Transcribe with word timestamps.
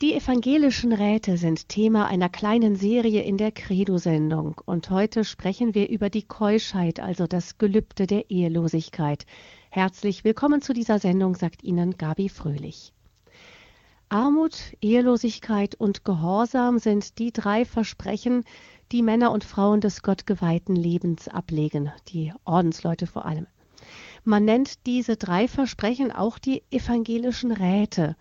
Die 0.00 0.14
evangelischen 0.14 0.92
Räte 0.92 1.36
sind 1.36 1.68
Thema 1.68 2.06
einer 2.06 2.28
kleinen 2.28 2.76
Serie 2.76 3.24
in 3.24 3.36
der 3.36 3.50
Credo-Sendung 3.50 4.60
und 4.64 4.90
heute 4.90 5.24
sprechen 5.24 5.74
wir 5.74 5.88
über 5.88 6.08
die 6.08 6.22
Keuschheit, 6.22 7.00
also 7.00 7.26
das 7.26 7.58
Gelübde 7.58 8.06
der 8.06 8.30
Ehelosigkeit. 8.30 9.26
Herzlich 9.70 10.22
willkommen 10.22 10.62
zu 10.62 10.72
dieser 10.72 11.00
Sendung, 11.00 11.34
sagt 11.34 11.64
Ihnen 11.64 11.98
Gabi 11.98 12.28
Fröhlich. 12.28 12.92
Armut, 14.08 14.76
Ehelosigkeit 14.80 15.74
und 15.74 16.04
Gehorsam 16.04 16.78
sind 16.78 17.18
die 17.18 17.32
drei 17.32 17.64
Versprechen, 17.64 18.44
die 18.92 19.02
Männer 19.02 19.32
und 19.32 19.42
Frauen 19.42 19.80
des 19.80 20.02
gottgeweihten 20.02 20.76
Lebens 20.76 21.26
ablegen, 21.26 21.90
die 22.06 22.32
Ordensleute 22.44 23.08
vor 23.08 23.26
allem. 23.26 23.48
Man 24.22 24.44
nennt 24.44 24.86
diese 24.86 25.16
drei 25.16 25.48
Versprechen 25.48 26.12
auch 26.12 26.38
die 26.38 26.62
evangelischen 26.70 27.50
Räte. 27.50 28.16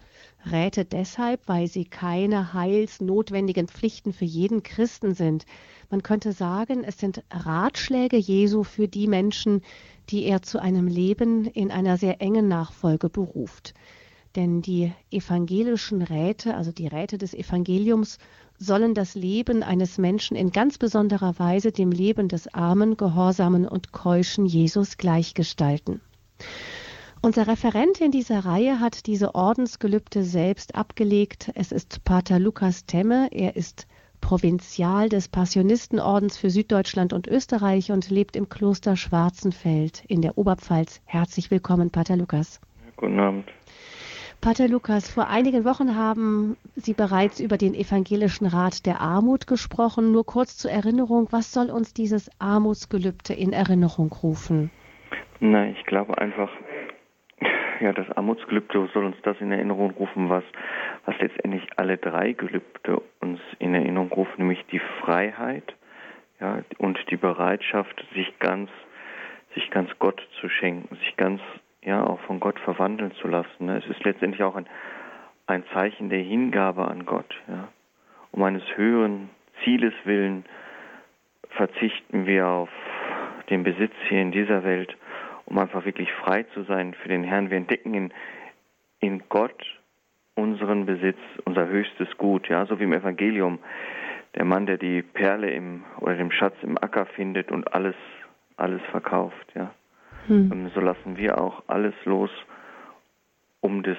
Räte 0.52 0.86
deshalb, 0.86 1.48
weil 1.48 1.68
sie 1.68 1.86
keine 1.86 2.54
heilsnotwendigen 2.54 3.68
Pflichten 3.68 4.14
für 4.14 4.26
jeden 4.26 4.64
Christen 4.64 5.14
sind. 5.14 5.46
Man 5.90 6.04
könnte 6.04 6.34
sagen, 6.34 6.84
es 6.84 6.98
sind 6.98 7.24
Ratschläge 7.32 8.18
Jesu 8.18 8.64
für 8.64 8.88
die 8.88 9.08
Menschen, 9.08 9.62
die 10.10 10.24
er 10.24 10.42
zu 10.42 10.62
einem 10.62 10.88
Leben 10.88 11.46
in 11.46 11.72
einer 11.72 11.98
sehr 11.98 12.22
engen 12.22 12.48
Nachfolge 12.48 13.10
beruft. 13.10 13.74
Denn 14.36 14.62
die 14.62 14.92
evangelischen 15.10 16.02
Räte, 16.02 16.56
also 16.56 16.72
die 16.72 16.88
Räte 16.88 17.18
des 17.18 17.34
Evangeliums, 17.34 18.20
sollen 18.60 18.94
das 18.94 19.16
Leben 19.16 19.64
eines 19.64 19.98
Menschen 19.98 20.36
in 20.36 20.52
ganz 20.52 20.78
besonderer 20.78 21.40
Weise 21.40 21.72
dem 21.72 21.92
Leben 21.92 22.28
des 22.28 22.54
armen, 22.54 22.98
gehorsamen 22.98 23.68
und 23.68 23.92
keuschen 23.92 24.46
Jesus 24.46 24.98
gleichgestalten. 24.98 26.02
Unser 27.22 27.48
Referent 27.48 28.00
in 28.00 28.12
dieser 28.12 28.46
Reihe 28.46 28.80
hat 28.80 29.08
diese 29.08 29.34
Ordensgelübde 29.34 30.24
selbst 30.24 30.76
abgelegt. 30.76 31.52
Es 31.56 31.72
ist 31.72 32.04
Pater 32.04 32.40
Lukas 32.40 32.86
Temme. 32.86 33.30
Er 33.32 33.56
ist 33.56 33.88
Provinzial 34.22 35.10
des 35.10 35.28
Passionistenordens 35.28 36.38
für 36.38 36.52
Süddeutschland 36.52 37.14
und 37.14 37.28
Österreich 37.28 37.92
und 37.92 38.12
lebt 38.12 38.36
im 38.36 38.50
Kloster 38.50 38.96
Schwarzenfeld 38.96 40.04
in 40.08 40.22
der 40.22 40.38
Oberpfalz. 40.38 41.02
Herzlich 41.06 41.50
willkommen, 41.50 41.90
Pater 41.90 42.18
Lukas. 42.18 42.62
Guten 42.98 43.20
Abend. 43.20 43.46
Pater 44.40 44.68
Lukas, 44.68 45.10
vor 45.10 45.28
einigen 45.28 45.66
Wochen 45.66 45.96
haben 45.96 46.56
Sie 46.76 46.94
bereits 46.94 47.40
über 47.40 47.58
den 47.58 47.74
Evangelischen 47.74 48.46
Rat 48.46 48.86
der 48.86 49.02
Armut 49.02 49.48
gesprochen. 49.48 50.12
Nur 50.12 50.26
kurz 50.26 50.58
zur 50.58 50.70
Erinnerung, 50.70 51.28
was 51.32 51.52
soll 51.52 51.72
uns 51.72 51.96
dieses 51.96 52.30
Armutsgelübde 52.38 53.34
in 53.34 53.54
Erinnerung 53.54 54.12
rufen? 54.12 54.70
Na, 55.40 55.68
ich 55.70 55.84
glaube 55.86 56.18
einfach, 56.18 56.50
ja, 57.80 57.94
das 57.94 58.10
Armutsgelübde 58.12 58.90
soll 58.94 59.06
uns 59.06 59.18
das 59.24 59.40
in 59.40 59.52
Erinnerung 59.52 59.92
rufen, 59.92 60.30
was, 60.30 60.44
was 61.06 61.18
letztendlich 61.20 61.64
alle 61.76 61.98
drei 61.98 62.34
Gelübde 62.34 63.02
uns 63.20 63.40
in 63.60 63.74
Erinnerung 63.74 64.12
rufen, 64.12 64.34
nämlich 64.38 64.66
die 64.72 64.82
Freiheit, 65.02 65.76
ja, 66.40 66.62
und 66.78 67.00
die 67.10 67.18
Bereitschaft, 67.18 68.06
sich 68.14 68.38
ganz, 68.40 68.70
sich 69.56 69.70
ganz 69.72 69.90
Gott 70.00 70.22
zu 70.40 70.50
schenken, 70.50 70.96
sich 70.98 71.18
ganz 71.18 71.42
ja 71.82 72.06
auch 72.06 72.20
von 72.22 72.40
Gott 72.40 72.60
verwandeln 72.60 73.12
zu 73.14 73.28
lassen. 73.28 73.66
Ne? 73.66 73.78
Es 73.78 73.88
ist 73.88 74.04
letztendlich 74.04 74.44
auch 74.44 74.56
ein, 74.56 74.68
ein 75.48 75.64
Zeichen 75.74 76.10
der 76.10 76.20
Hingabe 76.20 76.88
an 76.88 77.06
Gott. 77.06 77.34
Ja? 77.48 77.70
Um 78.32 78.44
eines 78.44 78.64
höheren 78.76 79.30
Zieles 79.64 79.94
willen 80.04 80.46
verzichten 81.52 82.26
wir 82.26 82.48
auf 82.48 82.70
den 83.50 83.64
Besitz 83.64 83.94
hier 84.10 84.22
in 84.22 84.32
dieser 84.32 84.64
Welt, 84.64 84.96
um 85.48 85.58
einfach 85.58 85.86
wirklich 85.86 86.12
frei 86.14 86.44
zu 86.54 86.64
sein 86.64 86.94
für 86.94 87.10
den 87.10 87.24
Herrn. 87.24 87.50
Wir 87.50 87.58
entdecken 87.58 87.94
in, 87.94 88.14
in 89.00 89.24
Gott 89.30 89.64
unseren 90.36 90.86
Besitz, 90.86 91.18
unser 91.46 91.68
höchstes 91.68 92.16
Gut, 92.18 92.48
ja, 92.48 92.66
so 92.66 92.80
wie 92.80 92.84
im 92.84 92.94
Evangelium. 92.94 93.60
Der 94.36 94.46
Mann, 94.46 94.68
der 94.68 94.78
die 94.78 95.02
Perle 95.02 95.50
im 95.52 95.84
oder 96.00 96.16
den 96.16 96.32
Schatz 96.32 96.54
im 96.62 96.78
Acker 96.78 97.06
findet 97.08 97.52
und 97.52 97.74
alles, 97.74 97.96
alles 98.56 98.82
verkauft, 98.92 99.52
ja. 99.56 99.72
Hm. 100.28 100.70
So 100.76 100.82
lassen 100.82 101.18
wir 101.18 101.42
auch 101.42 101.64
alles 101.68 101.96
los, 102.04 102.30
um 103.62 103.82
des 103.82 103.98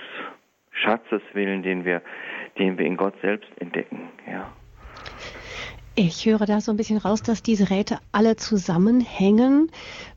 Schatzes 0.71 1.23
willen, 1.33 1.63
den 1.63 1.85
wir, 1.85 2.03
den 2.59 2.79
wir 2.79 2.87
in 2.87 2.97
Gott 2.97 3.15
selbst 3.23 3.51
entdecken. 3.59 4.11
Ja. 4.31 4.53
Ich 6.01 6.27
höre 6.27 6.47
da 6.47 6.61
so 6.61 6.71
ein 6.71 6.77
bisschen 6.77 6.99
raus, 6.99 7.23
dass 7.23 7.43
diese 7.43 7.71
Räte 7.71 7.99
alle 8.13 8.37
zusammenhängen. 8.37 9.69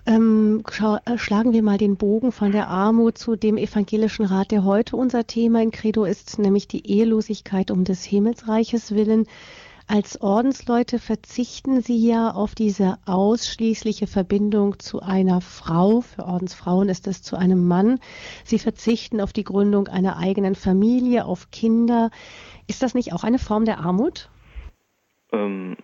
Ähm, 0.05 0.61
äh, 1.05 1.17
schlagen 1.17 1.53
wir 1.53 1.63
mal 1.63 1.79
den 1.79 1.97
Bogen 1.97 2.31
von 2.31 2.51
der 2.51 2.67
Armut 2.67 3.17
zu 3.17 3.35
dem 3.35 3.57
evangelischen 3.57 4.25
Rat, 4.25 4.51
der 4.51 4.63
heute 4.63 4.95
unser 4.95 5.25
Thema 5.25 5.59
in 5.59 5.71
Credo 5.71 6.05
ist, 6.05 6.37
nämlich 6.37 6.67
die 6.67 6.85
Ehelosigkeit 6.87 7.71
um 7.71 7.83
des 7.83 8.03
Himmelsreiches 8.03 8.91
willen. 8.91 9.25
Als 9.87 10.21
Ordensleute 10.21 10.99
verzichten 10.99 11.81
Sie 11.81 12.07
ja 12.07 12.29
auf 12.29 12.53
diese 12.53 12.99
ausschließliche 13.07 14.05
Verbindung 14.05 14.77
zu 14.77 14.99
einer 14.99 15.41
Frau. 15.41 16.01
Für 16.01 16.27
Ordensfrauen 16.27 16.89
ist 16.89 17.07
es 17.07 17.23
zu 17.23 17.37
einem 17.37 17.67
Mann. 17.67 17.99
Sie 18.43 18.59
verzichten 18.59 19.19
auf 19.19 19.33
die 19.33 19.43
Gründung 19.43 19.87
einer 19.87 20.17
eigenen 20.17 20.53
Familie, 20.53 21.25
auf 21.25 21.49
Kinder. 21.49 22.11
Ist 22.67 22.83
das 22.83 22.93
nicht 22.93 23.13
auch 23.13 23.23
eine 23.23 23.39
Form 23.39 23.65
der 23.65 23.79
Armut? 23.79 24.29
Ähm, 25.31 25.77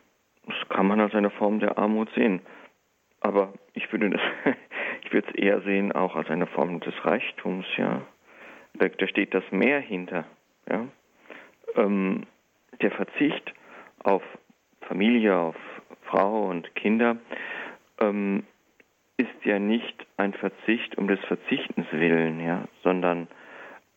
das 0.45 0.69
kann 0.69 0.87
man 0.87 0.99
als 0.99 1.13
eine 1.13 1.29
Form 1.29 1.59
der 1.59 1.77
Armut 1.77 2.09
sehen. 2.15 2.41
Aber 3.21 3.53
ich 3.73 3.91
würde 3.91 4.11
das, 4.11 4.21
ich 5.03 5.13
würde 5.13 5.27
es 5.29 5.35
eher 5.35 5.61
sehen 5.61 5.91
auch 5.91 6.15
als 6.15 6.29
eine 6.29 6.47
Form 6.47 6.79
des 6.79 6.93
Reichtums, 7.05 7.65
ja. 7.77 8.01
Da, 8.75 8.87
da 8.89 9.07
steht 9.07 9.33
das 9.33 9.43
Mehr 9.51 9.79
hinter, 9.79 10.25
ja. 10.69 10.85
Ähm, 11.75 12.23
der 12.81 12.91
Verzicht 12.91 13.53
auf 14.03 14.23
Familie, 14.81 15.35
auf 15.35 15.55
Frau 16.03 16.47
und 16.49 16.73
Kinder 16.75 17.17
ähm, 17.99 18.43
ist 19.17 19.43
ja 19.43 19.59
nicht 19.59 20.05
ein 20.17 20.33
Verzicht 20.33 20.97
um 20.97 21.07
des 21.07 21.19
Verzichtens 21.25 21.87
willen, 21.91 22.39
ja, 22.39 22.67
sondern 22.83 23.27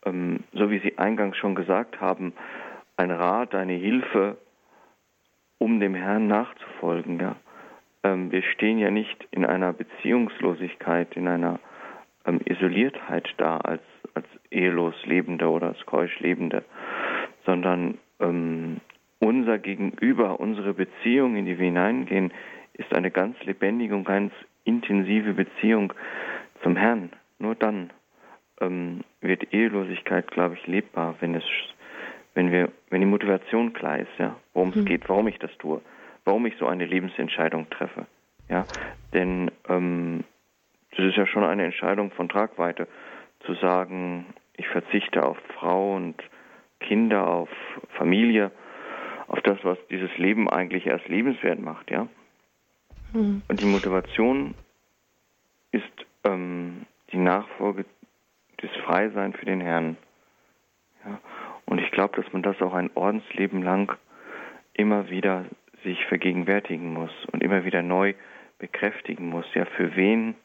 ähm, 0.05 0.43
so 0.53 0.69
wie 0.71 0.79
Sie 0.79 0.97
eingangs 0.97 1.37
schon 1.37 1.55
gesagt 1.55 2.01
haben, 2.01 2.33
ein 2.97 3.11
Rat, 3.11 3.55
eine 3.55 3.73
Hilfe, 3.73 4.37
um 5.61 5.79
dem 5.79 5.93
Herrn 5.93 6.25
nachzufolgen, 6.25 7.19
ja. 7.19 7.35
Ähm, 8.03 8.31
wir 8.31 8.41
stehen 8.41 8.79
ja 8.79 8.89
nicht 8.89 9.27
in 9.29 9.45
einer 9.45 9.73
Beziehungslosigkeit, 9.73 11.15
in 11.15 11.27
einer 11.27 11.59
ähm, 12.25 12.39
Isoliertheit 12.45 13.31
da 13.37 13.57
als, 13.57 13.83
als 14.15 14.25
ehelos 14.49 14.95
Lebende 15.05 15.47
oder 15.47 15.67
als 15.67 15.85
keusch 15.85 16.19
Lebende, 16.19 16.63
sondern 17.45 17.99
ähm, 18.19 18.81
unser 19.19 19.59
Gegenüber, 19.59 20.39
unsere 20.39 20.73
Beziehung, 20.73 21.35
in 21.35 21.45
die 21.45 21.59
wir 21.59 21.67
hineingehen, 21.67 22.33
ist 22.73 22.91
eine 22.95 23.11
ganz 23.11 23.37
lebendige 23.43 23.93
und 23.93 24.05
ganz 24.05 24.33
intensive 24.63 25.35
Beziehung 25.35 25.93
zum 26.63 26.75
Herrn. 26.75 27.11
Nur 27.37 27.53
dann 27.53 27.91
ähm, 28.61 29.01
wird 29.21 29.53
Ehelosigkeit, 29.53 30.25
glaube 30.31 30.55
ich, 30.55 30.65
lebbar, 30.65 31.17
wenn 31.19 31.35
es, 31.35 31.43
wenn 32.33 32.51
wir, 32.51 32.71
wenn 32.89 33.01
die 33.01 33.07
Motivation 33.07 33.73
klar 33.73 33.99
ist, 33.99 34.17
ja, 34.17 34.35
worum 34.53 34.69
es 34.69 34.75
mhm. 34.75 34.85
geht, 34.85 35.09
warum 35.09 35.27
ich 35.27 35.39
das 35.39 35.55
tue, 35.57 35.81
warum 36.25 36.45
ich 36.45 36.55
so 36.57 36.67
eine 36.67 36.85
Lebensentscheidung 36.85 37.69
treffe, 37.69 38.05
ja, 38.49 38.65
denn 39.13 39.51
ähm, 39.69 40.23
das 40.91 41.05
ist 41.05 41.15
ja 41.15 41.25
schon 41.25 41.43
eine 41.43 41.65
Entscheidung 41.65 42.11
von 42.11 42.29
Tragweite, 42.29 42.87
zu 43.45 43.53
sagen, 43.55 44.25
ich 44.57 44.67
verzichte 44.67 45.23
auf 45.23 45.37
Frau 45.55 45.95
und 45.95 46.15
Kinder, 46.79 47.27
auf 47.27 47.49
Familie, 47.97 48.51
auf 49.27 49.41
das, 49.41 49.57
was 49.63 49.77
dieses 49.89 50.15
Leben 50.17 50.49
eigentlich 50.49 50.85
erst 50.85 51.07
lebenswert 51.07 51.59
macht, 51.59 51.89
ja. 51.89 52.07
Mhm. 53.13 53.41
Und 53.47 53.61
die 53.61 53.65
Motivation 53.65 54.53
ist 55.71 56.05
ähm, 56.23 56.85
die 57.11 57.17
Nachfolge 57.17 57.85
des 58.61 58.71
Freisein 58.85 59.33
für 59.33 59.45
den 59.45 59.61
Herrn. 59.61 59.97
Ja? 61.05 61.19
Und 61.65 61.79
ich 61.79 61.91
glaube, 61.91 62.21
dass 62.21 62.31
man 62.33 62.43
das 62.43 62.61
auch 62.61 62.73
ein 62.73 62.91
Ordensleben 62.95 63.63
lang 63.63 63.97
immer 64.73 65.09
wieder 65.09 65.45
sich 65.83 66.05
vergegenwärtigen 66.05 66.93
muss 66.93 67.11
und 67.31 67.43
immer 67.43 67.65
wieder 67.65 67.81
neu 67.81 68.13
bekräftigen 68.59 69.29
muss. 69.29 69.45
Ja, 69.53 69.65
für 69.65 69.95
wen 69.95 70.35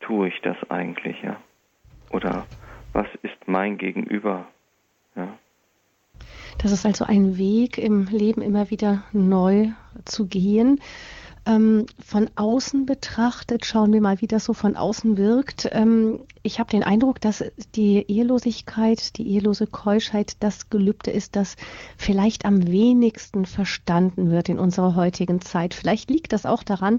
tue 0.00 0.28
ich 0.28 0.40
das 0.42 0.56
eigentlich, 0.70 1.20
ja? 1.22 1.36
Oder 2.10 2.46
was 2.92 3.06
ist 3.22 3.36
mein 3.46 3.78
Gegenüber, 3.78 4.46
ja? 5.16 5.38
Das 6.58 6.70
ist 6.72 6.84
also 6.86 7.04
ein 7.04 7.38
Weg 7.38 7.78
im 7.78 8.06
Leben 8.06 8.42
immer 8.42 8.70
wieder 8.70 9.04
neu 9.12 9.68
zu 10.04 10.26
gehen. 10.26 10.80
Ähm, 11.44 11.86
von 12.04 12.30
außen 12.36 12.86
betrachtet, 12.86 13.66
schauen 13.66 13.92
wir 13.92 14.00
mal, 14.00 14.20
wie 14.20 14.28
das 14.28 14.44
so 14.44 14.52
von 14.52 14.76
außen 14.76 15.16
wirkt. 15.16 15.68
Ähm, 15.72 16.20
ich 16.44 16.58
habe 16.58 16.70
den 16.70 16.82
Eindruck, 16.82 17.20
dass 17.20 17.44
die 17.76 18.04
Ehelosigkeit, 18.08 19.16
die 19.16 19.28
ehelose 19.28 19.68
Keuschheit 19.68 20.36
das 20.40 20.70
Gelübde 20.70 21.12
ist, 21.12 21.36
das 21.36 21.56
vielleicht 21.96 22.44
am 22.44 22.66
wenigsten 22.66 23.46
verstanden 23.46 24.30
wird 24.30 24.48
in 24.48 24.58
unserer 24.58 24.96
heutigen 24.96 25.40
Zeit. 25.40 25.72
Vielleicht 25.72 26.10
liegt 26.10 26.32
das 26.32 26.44
auch 26.44 26.64
daran, 26.64 26.98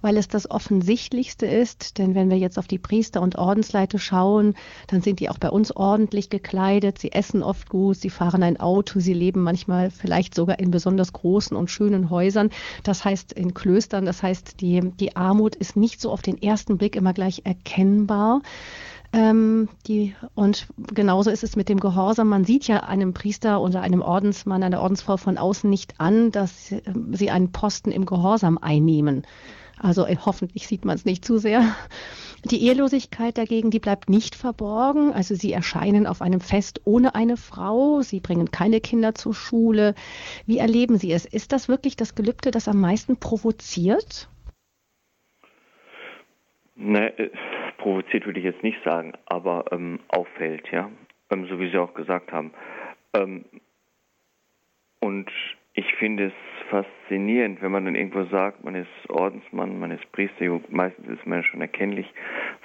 weil 0.00 0.16
es 0.16 0.26
das 0.26 0.50
Offensichtlichste 0.50 1.46
ist. 1.46 1.98
Denn 1.98 2.16
wenn 2.16 2.30
wir 2.30 2.38
jetzt 2.38 2.58
auf 2.58 2.66
die 2.66 2.78
Priester 2.78 3.22
und 3.22 3.36
Ordensleute 3.36 4.00
schauen, 4.00 4.54
dann 4.88 5.02
sind 5.02 5.20
die 5.20 5.28
auch 5.28 5.38
bei 5.38 5.50
uns 5.50 5.74
ordentlich 5.74 6.28
gekleidet. 6.28 6.98
Sie 6.98 7.12
essen 7.12 7.44
oft 7.44 7.68
gut, 7.68 7.96
sie 7.96 8.10
fahren 8.10 8.42
ein 8.42 8.58
Auto, 8.58 8.98
sie 8.98 9.14
leben 9.14 9.42
manchmal 9.42 9.90
vielleicht 9.90 10.34
sogar 10.34 10.58
in 10.58 10.72
besonders 10.72 11.12
großen 11.12 11.56
und 11.56 11.70
schönen 11.70 12.10
Häusern. 12.10 12.50
Das 12.82 13.04
heißt 13.04 13.32
in 13.34 13.54
Klöstern, 13.54 14.04
das 14.04 14.22
heißt, 14.22 14.60
die, 14.60 14.80
die 14.98 15.14
Armut 15.14 15.54
ist 15.54 15.76
nicht 15.76 16.00
so 16.00 16.10
auf 16.10 16.22
den 16.22 16.42
ersten 16.42 16.76
Blick 16.76 16.96
immer 16.96 17.12
gleich 17.12 17.42
erkennbar. 17.44 18.42
Ähm, 19.12 19.68
die, 19.86 20.14
und 20.34 20.68
genauso 20.94 21.30
ist 21.30 21.42
es 21.42 21.56
mit 21.56 21.68
dem 21.68 21.80
Gehorsam. 21.80 22.28
Man 22.28 22.44
sieht 22.44 22.68
ja 22.68 22.84
einem 22.84 23.12
Priester 23.12 23.60
oder 23.60 23.80
einem 23.80 24.02
Ordensmann, 24.02 24.62
einer 24.62 24.80
Ordensfrau 24.80 25.16
von 25.16 25.36
außen 25.36 25.68
nicht 25.68 26.00
an, 26.00 26.30
dass 26.30 26.72
sie 27.12 27.30
einen 27.30 27.50
Posten 27.50 27.90
im 27.90 28.06
Gehorsam 28.06 28.56
einnehmen. 28.58 29.26
Also 29.78 30.06
äh, 30.06 30.16
hoffentlich 30.16 30.66
sieht 30.68 30.84
man 30.84 30.94
es 30.94 31.04
nicht 31.04 31.24
zu 31.24 31.38
sehr. 31.38 31.64
Die 32.44 32.62
Ehelosigkeit 32.66 33.36
dagegen, 33.36 33.70
die 33.70 33.80
bleibt 33.80 34.08
nicht 34.08 34.34
verborgen. 34.34 35.12
Also 35.12 35.34
sie 35.34 35.52
erscheinen 35.52 36.06
auf 36.06 36.22
einem 36.22 36.40
Fest 36.40 36.82
ohne 36.84 37.14
eine 37.14 37.36
Frau. 37.36 38.02
Sie 38.02 38.20
bringen 38.20 38.50
keine 38.50 38.80
Kinder 38.80 39.14
zur 39.14 39.34
Schule. 39.34 39.94
Wie 40.46 40.58
erleben 40.58 40.98
Sie 40.98 41.12
es? 41.12 41.24
Ist 41.24 41.52
das 41.52 41.68
wirklich 41.68 41.96
das 41.96 42.14
Gelübde, 42.14 42.50
das 42.50 42.68
am 42.68 42.80
meisten 42.80 43.16
provoziert? 43.16 44.28
Ne, 46.76 47.18
äh, 47.18 47.30
provoziert 47.80 48.26
würde 48.26 48.38
ich 48.38 48.44
jetzt 48.44 48.62
nicht 48.62 48.82
sagen, 48.84 49.12
aber 49.26 49.64
ähm, 49.72 50.00
auffällt, 50.08 50.70
ja. 50.70 50.90
Ähm, 51.30 51.46
so 51.46 51.58
wie 51.58 51.70
Sie 51.70 51.78
auch 51.78 51.94
gesagt 51.94 52.32
haben. 52.32 52.52
Ähm, 53.14 53.44
und 55.00 55.30
ich 55.74 55.94
finde 55.94 56.26
es 56.26 56.68
faszinierend, 56.68 57.62
wenn 57.62 57.72
man 57.72 57.86
dann 57.86 57.94
irgendwo 57.94 58.24
sagt, 58.24 58.62
man 58.64 58.74
ist 58.74 58.88
Ordensmann, 59.08 59.78
man 59.78 59.90
ist 59.90 60.12
Priester, 60.12 60.60
meistens 60.68 61.08
ist 61.08 61.26
man 61.26 61.42
schon 61.42 61.60
erkennlich 61.60 62.06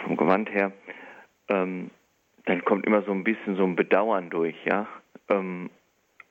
vom 0.04 0.18
Gewand 0.18 0.52
her, 0.52 0.72
ähm, 1.50 1.92
dann 2.46 2.64
kommt 2.66 2.86
immer 2.86 3.02
so 3.04 3.12
ein 3.12 3.24
bisschen 3.24 3.56
so 3.56 3.64
ein 3.64 3.76
Bedauern 3.76 4.30
durch, 4.30 4.56
ja. 4.66 4.88
Ähm, 5.30 5.70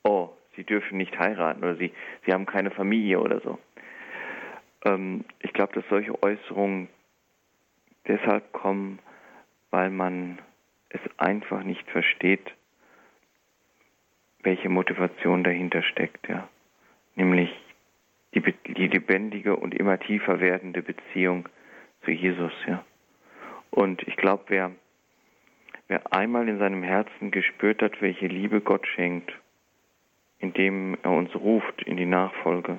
oh, 0.02 0.28
sie 0.56 0.64
dürfen 0.64 0.98
nicht 0.98 1.18
heiraten 1.18 1.64
oder 1.64 1.76
sie, 1.76 1.92
sie 2.26 2.32
haben 2.32 2.46
keine 2.46 2.70
Familie 2.70 3.20
oder 3.20 3.40
so. 3.40 3.58
Ähm, 4.84 5.24
ich 5.40 5.52
glaube, 5.52 5.72
dass 5.74 5.84
solche 5.88 6.22
Äußerungen 6.22 6.88
deshalb 8.06 8.52
kommen, 8.52 8.98
weil 9.70 9.90
man 9.90 10.38
es 10.88 11.00
einfach 11.18 11.62
nicht 11.64 11.88
versteht, 11.90 12.54
welche 14.42 14.68
Motivation 14.68 15.42
dahinter 15.42 15.82
steckt, 15.82 16.28
ja. 16.28 16.48
Nämlich 17.16 17.50
die, 18.34 18.40
die 18.40 18.88
lebendige 18.88 19.56
und 19.56 19.74
immer 19.74 19.98
tiefer 19.98 20.40
werdende 20.40 20.82
Beziehung 20.82 21.48
zu 22.04 22.10
Jesus, 22.10 22.52
ja. 22.66 22.84
Und 23.70 24.06
ich 24.06 24.16
glaube, 24.16 24.44
wer, 24.48 24.70
wer 25.88 26.12
einmal 26.12 26.48
in 26.48 26.58
seinem 26.58 26.82
Herzen 26.82 27.30
gespürt 27.30 27.82
hat, 27.82 28.00
welche 28.00 28.26
Liebe 28.26 28.60
Gott 28.60 28.86
schenkt, 28.86 29.32
indem 30.38 30.96
er 31.02 31.12
uns 31.12 31.34
ruft 31.34 31.82
in 31.82 31.96
die 31.96 32.06
Nachfolge, 32.06 32.78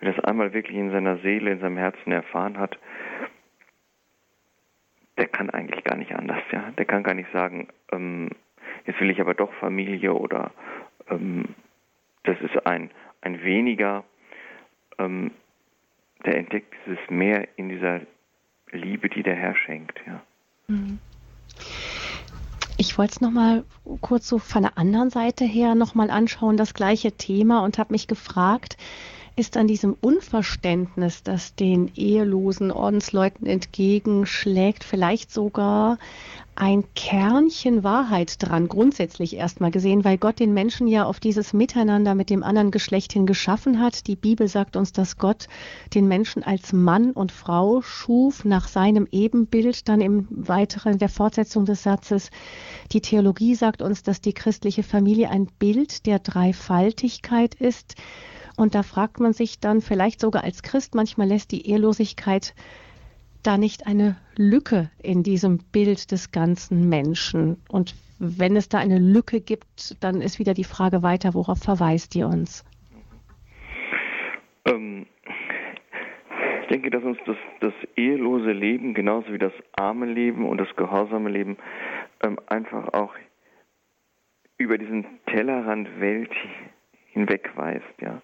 wer 0.00 0.12
das 0.12 0.24
einmal 0.24 0.52
wirklich 0.52 0.76
in 0.76 0.90
seiner 0.90 1.18
Seele, 1.18 1.50
in 1.50 1.60
seinem 1.60 1.76
Herzen 1.76 2.12
erfahren 2.12 2.56
hat, 2.56 2.78
der 5.18 5.26
kann 5.26 5.50
eigentlich 5.50 5.84
gar 5.84 5.96
nicht 5.96 6.14
anders, 6.14 6.42
ja. 6.52 6.70
Der 6.78 6.84
kann 6.84 7.02
gar 7.02 7.14
nicht 7.14 7.30
sagen, 7.32 7.68
ähm, 7.92 8.30
jetzt 8.86 9.00
will 9.00 9.10
ich 9.10 9.20
aber 9.20 9.34
doch 9.34 9.52
Familie 9.54 10.14
oder 10.14 10.52
ähm, 11.10 11.54
das 12.24 12.40
ist 12.40 12.66
ein, 12.66 12.90
ein 13.20 13.42
weniger, 13.42 14.04
ähm, 14.98 15.32
der 16.24 16.36
entdeckt 16.36 16.74
dieses 16.86 17.10
Mehr 17.10 17.48
in 17.56 17.68
dieser 17.68 18.00
Liebe, 18.70 19.08
die 19.08 19.22
der 19.22 19.34
Herr 19.34 19.56
schenkt, 19.56 20.00
ja. 20.06 20.22
Mhm. 20.68 20.98
Ich 22.80 22.96
wollte 22.96 23.14
es 23.14 23.20
nochmal 23.20 23.64
kurz 24.00 24.28
so 24.28 24.38
von 24.38 24.62
der 24.62 24.78
anderen 24.78 25.10
Seite 25.10 25.44
her 25.44 25.74
nochmal 25.74 26.10
anschauen, 26.10 26.56
das 26.56 26.74
gleiche 26.74 27.10
Thema 27.10 27.64
und 27.64 27.76
habe 27.76 27.92
mich 27.92 28.06
gefragt, 28.06 28.76
ist 29.38 29.56
an 29.56 29.68
diesem 29.68 29.96
Unverständnis, 30.00 31.22
das 31.22 31.54
den 31.54 31.92
ehelosen 31.94 32.72
Ordensleuten 32.72 33.46
entgegenschlägt, 33.46 34.82
vielleicht 34.82 35.32
sogar 35.32 35.98
ein 36.56 36.82
Kernchen 36.96 37.84
Wahrheit 37.84 38.42
dran, 38.42 38.66
grundsätzlich 38.66 39.36
erstmal 39.36 39.70
gesehen, 39.70 40.04
weil 40.04 40.18
Gott 40.18 40.40
den 40.40 40.54
Menschen 40.54 40.88
ja 40.88 41.04
auf 41.04 41.20
dieses 41.20 41.52
Miteinander 41.52 42.16
mit 42.16 42.30
dem 42.30 42.42
anderen 42.42 42.72
Geschlecht 42.72 43.12
hin 43.12 43.26
geschaffen 43.26 43.80
hat. 43.80 44.08
Die 44.08 44.16
Bibel 44.16 44.48
sagt 44.48 44.74
uns, 44.74 44.90
dass 44.90 45.18
Gott 45.18 45.46
den 45.94 46.08
Menschen 46.08 46.42
als 46.42 46.72
Mann 46.72 47.12
und 47.12 47.30
Frau 47.30 47.80
schuf, 47.80 48.44
nach 48.44 48.66
seinem 48.66 49.06
Ebenbild, 49.12 49.88
dann 49.88 50.00
im 50.00 50.26
weiteren, 50.30 50.98
der 50.98 51.08
Fortsetzung 51.08 51.64
des 51.64 51.84
Satzes. 51.84 52.32
Die 52.90 53.02
Theologie 53.02 53.54
sagt 53.54 53.80
uns, 53.80 54.02
dass 54.02 54.20
die 54.20 54.32
christliche 54.32 54.82
Familie 54.82 55.30
ein 55.30 55.46
Bild 55.60 56.06
der 56.06 56.18
Dreifaltigkeit 56.18 57.54
ist. 57.54 57.94
Und 58.58 58.74
da 58.74 58.82
fragt 58.82 59.20
man 59.20 59.32
sich 59.32 59.60
dann 59.60 59.80
vielleicht 59.80 60.20
sogar 60.20 60.42
als 60.42 60.64
Christ, 60.64 60.96
manchmal 60.96 61.28
lässt 61.28 61.52
die 61.52 61.70
Ehelosigkeit 61.70 62.56
da 63.44 63.56
nicht 63.56 63.86
eine 63.86 64.16
Lücke 64.36 64.90
in 65.00 65.22
diesem 65.22 65.58
Bild 65.70 66.10
des 66.10 66.32
ganzen 66.32 66.88
Menschen? 66.88 67.62
Und 67.68 67.94
wenn 68.18 68.56
es 68.56 68.68
da 68.68 68.78
eine 68.78 68.98
Lücke 68.98 69.40
gibt, 69.40 69.96
dann 70.02 70.20
ist 70.20 70.40
wieder 70.40 70.54
die 70.54 70.64
Frage 70.64 71.04
weiter, 71.04 71.34
worauf 71.34 71.60
verweist 71.60 72.16
ihr 72.16 72.26
uns? 72.26 72.64
Ähm, 74.64 75.06
ich 76.62 76.68
denke, 76.68 76.90
dass 76.90 77.04
uns 77.04 77.18
das, 77.26 77.36
das, 77.60 77.72
ehelose 77.94 78.50
Leben 78.50 78.92
genauso 78.92 79.32
wie 79.32 79.38
das 79.38 79.52
arme 79.76 80.06
Leben 80.06 80.48
und 80.48 80.58
das 80.58 80.74
gehorsame 80.74 81.30
Leben 81.30 81.58
ähm, 82.24 82.40
einfach 82.48 82.92
auch 82.92 83.14
über 84.56 84.78
diesen 84.78 85.06
Tellerrand 85.26 86.00
Welt 86.00 86.32
hinwegweist, 87.12 88.00
ja 88.00 88.20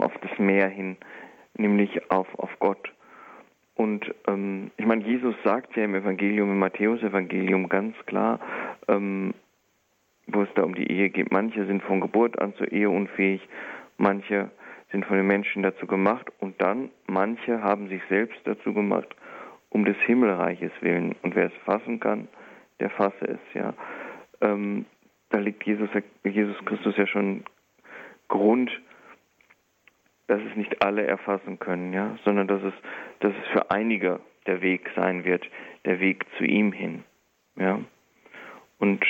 auf 0.00 0.12
das 0.18 0.38
Meer 0.38 0.68
hin, 0.68 0.96
nämlich 1.56 2.10
auf, 2.10 2.26
auf 2.38 2.50
Gott. 2.58 2.92
Und 3.74 4.14
ähm, 4.26 4.70
ich 4.78 4.86
meine, 4.86 5.04
Jesus 5.04 5.34
sagt 5.44 5.76
ja 5.76 5.84
im 5.84 5.94
Evangelium, 5.94 6.50
im 6.50 6.58
Matthäus-Evangelium 6.58 7.68
ganz 7.68 7.94
klar, 8.06 8.40
ähm, 8.88 9.34
wo 10.26 10.42
es 10.42 10.48
da 10.54 10.62
um 10.62 10.74
die 10.74 10.90
Ehe 10.90 11.10
geht, 11.10 11.30
manche 11.30 11.66
sind 11.66 11.82
von 11.82 12.00
Geburt 12.00 12.40
an 12.40 12.54
zur 12.54 12.72
Ehe 12.72 12.90
unfähig, 12.90 13.46
manche 13.98 14.50
sind 14.90 15.04
von 15.04 15.16
den 15.16 15.26
Menschen 15.26 15.62
dazu 15.62 15.86
gemacht 15.86 16.26
und 16.40 16.60
dann 16.60 16.90
manche 17.06 17.62
haben 17.62 17.88
sich 17.88 18.02
selbst 18.08 18.40
dazu 18.44 18.72
gemacht, 18.72 19.14
um 19.68 19.84
des 19.84 19.96
Himmelreiches 20.06 20.72
willen. 20.80 21.14
Und 21.22 21.34
wer 21.34 21.46
es 21.46 21.56
fassen 21.64 22.00
kann, 22.00 22.28
der 22.80 22.90
fasse 22.90 23.26
es, 23.26 23.40
ja. 23.54 23.74
Ähm, 24.40 24.86
da 25.30 25.38
liegt 25.38 25.64
Jesus, 25.64 25.90
Jesus 26.24 26.56
Christus 26.64 26.96
ja 26.96 27.06
schon 27.06 27.44
Grund 28.28 28.70
dass 30.28 30.40
es 30.42 30.56
nicht 30.56 30.82
alle 30.82 31.06
erfassen 31.06 31.58
können, 31.58 31.92
ja, 31.92 32.18
sondern 32.24 32.48
dass 32.48 32.62
es, 32.62 32.74
dass 33.20 33.32
es 33.32 33.48
für 33.52 33.70
einige 33.70 34.20
der 34.46 34.60
Weg 34.60 34.90
sein 34.96 35.24
wird, 35.24 35.48
der 35.84 36.00
Weg 36.00 36.24
zu 36.36 36.44
ihm 36.44 36.72
hin, 36.72 37.04
ja. 37.56 37.80
Und 38.78 39.04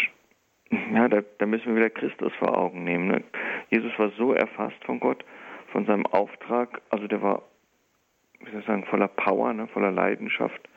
ja, 0.71 1.09
da, 1.09 1.23
da 1.39 1.47
müssen 1.47 1.67
wir 1.67 1.77
wieder 1.77 1.91
Christus 1.91 2.33
vor 2.39 2.57
Augen 2.57 2.85
nehmen. 2.85 3.09
Ne? 3.09 3.25
Jesus 3.71 3.97
war 3.99 4.11
so 4.11 4.33
erfasst 4.33 4.83
von 4.85 5.01
Gott, 5.01 5.25
von 5.73 5.87
seinem 5.87 6.07
Auftrag, 6.07 6.81
also 6.91 7.07
der 7.07 7.23
war, 7.23 7.43
wie 8.41 8.51
soll 8.51 8.61
ich 8.61 8.67
sagen, 8.67 8.85
voller 8.85 9.09
Power, 9.09 9.53
ne, 9.53 9.67
voller 9.69 9.91
Leidenschaft, 9.91 10.69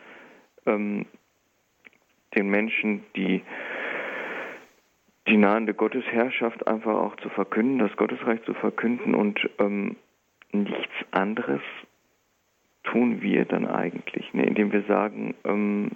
ähm, 0.65 1.05
den 2.35 2.49
Menschen 2.49 3.03
die 3.15 3.41
die 5.27 5.37
nahende 5.37 5.75
Gottesherrschaft 5.75 6.67
einfach 6.67 6.95
auch 6.95 7.15
zu 7.17 7.29
verkünden, 7.29 7.77
das 7.77 7.95
Gottesreich 7.97 8.41
zu 8.43 8.53
verkünden 8.55 9.13
und 9.13 9.39
ähm, 9.59 9.95
nichts 10.51 10.93
anderes 11.11 11.61
tun 12.83 13.21
wir 13.21 13.45
dann 13.45 13.67
eigentlich, 13.67 14.33
ne? 14.33 14.45
indem 14.45 14.71
wir 14.71 14.83
sagen, 14.83 15.35
ähm, 15.43 15.91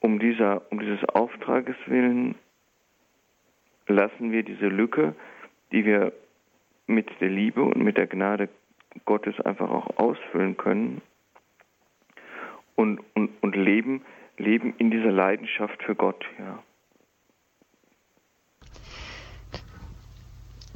um, 0.00 0.18
dieser, 0.18 0.70
um 0.70 0.78
dieses 0.78 1.04
Auftrages 1.08 1.76
willen 1.86 2.36
lassen 3.86 4.32
wir 4.32 4.42
diese 4.42 4.68
Lücke, 4.68 5.14
die 5.72 5.84
wir 5.84 6.12
mit 6.86 7.08
der 7.20 7.30
Liebe 7.30 7.62
und 7.62 7.82
mit 7.82 7.96
der 7.96 8.06
Gnade 8.06 8.48
Gottes 9.04 9.38
einfach 9.40 9.70
auch 9.70 9.96
ausfüllen 9.96 10.56
können 10.56 11.00
und, 12.76 13.00
und, 13.14 13.30
und 13.40 13.56
leben, 13.56 14.02
leben 14.36 14.74
in 14.78 14.90
dieser 14.90 15.10
Leidenschaft 15.10 15.82
für 15.82 15.94
Gott, 15.94 16.24
ja. 16.38 16.62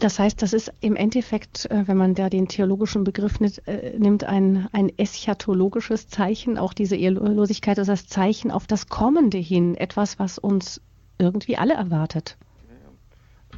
Das 0.02 0.18
heißt, 0.18 0.42
das 0.42 0.52
ist 0.52 0.72
im 0.80 0.96
Endeffekt, 0.96 1.70
äh, 1.70 1.86
wenn 1.86 1.96
man 1.96 2.14
da 2.14 2.28
den 2.28 2.48
theologischen 2.48 3.04
Begriff 3.04 3.38
äh, 3.40 3.96
nimmt, 3.96 4.24
ein, 4.24 4.66
ein 4.72 4.90
eschatologisches 4.98 6.08
Zeichen. 6.08 6.58
Auch 6.58 6.74
diese 6.74 6.96
Ehelosigkeit 6.96 7.78
ist 7.78 7.86
das 7.86 8.08
Zeichen 8.08 8.50
auf 8.50 8.66
das 8.66 8.88
Kommende 8.88 9.38
hin, 9.38 9.76
etwas, 9.76 10.18
was 10.18 10.38
uns 10.38 10.82
irgendwie 11.20 11.56
alle 11.56 11.74
erwartet. 11.74 12.36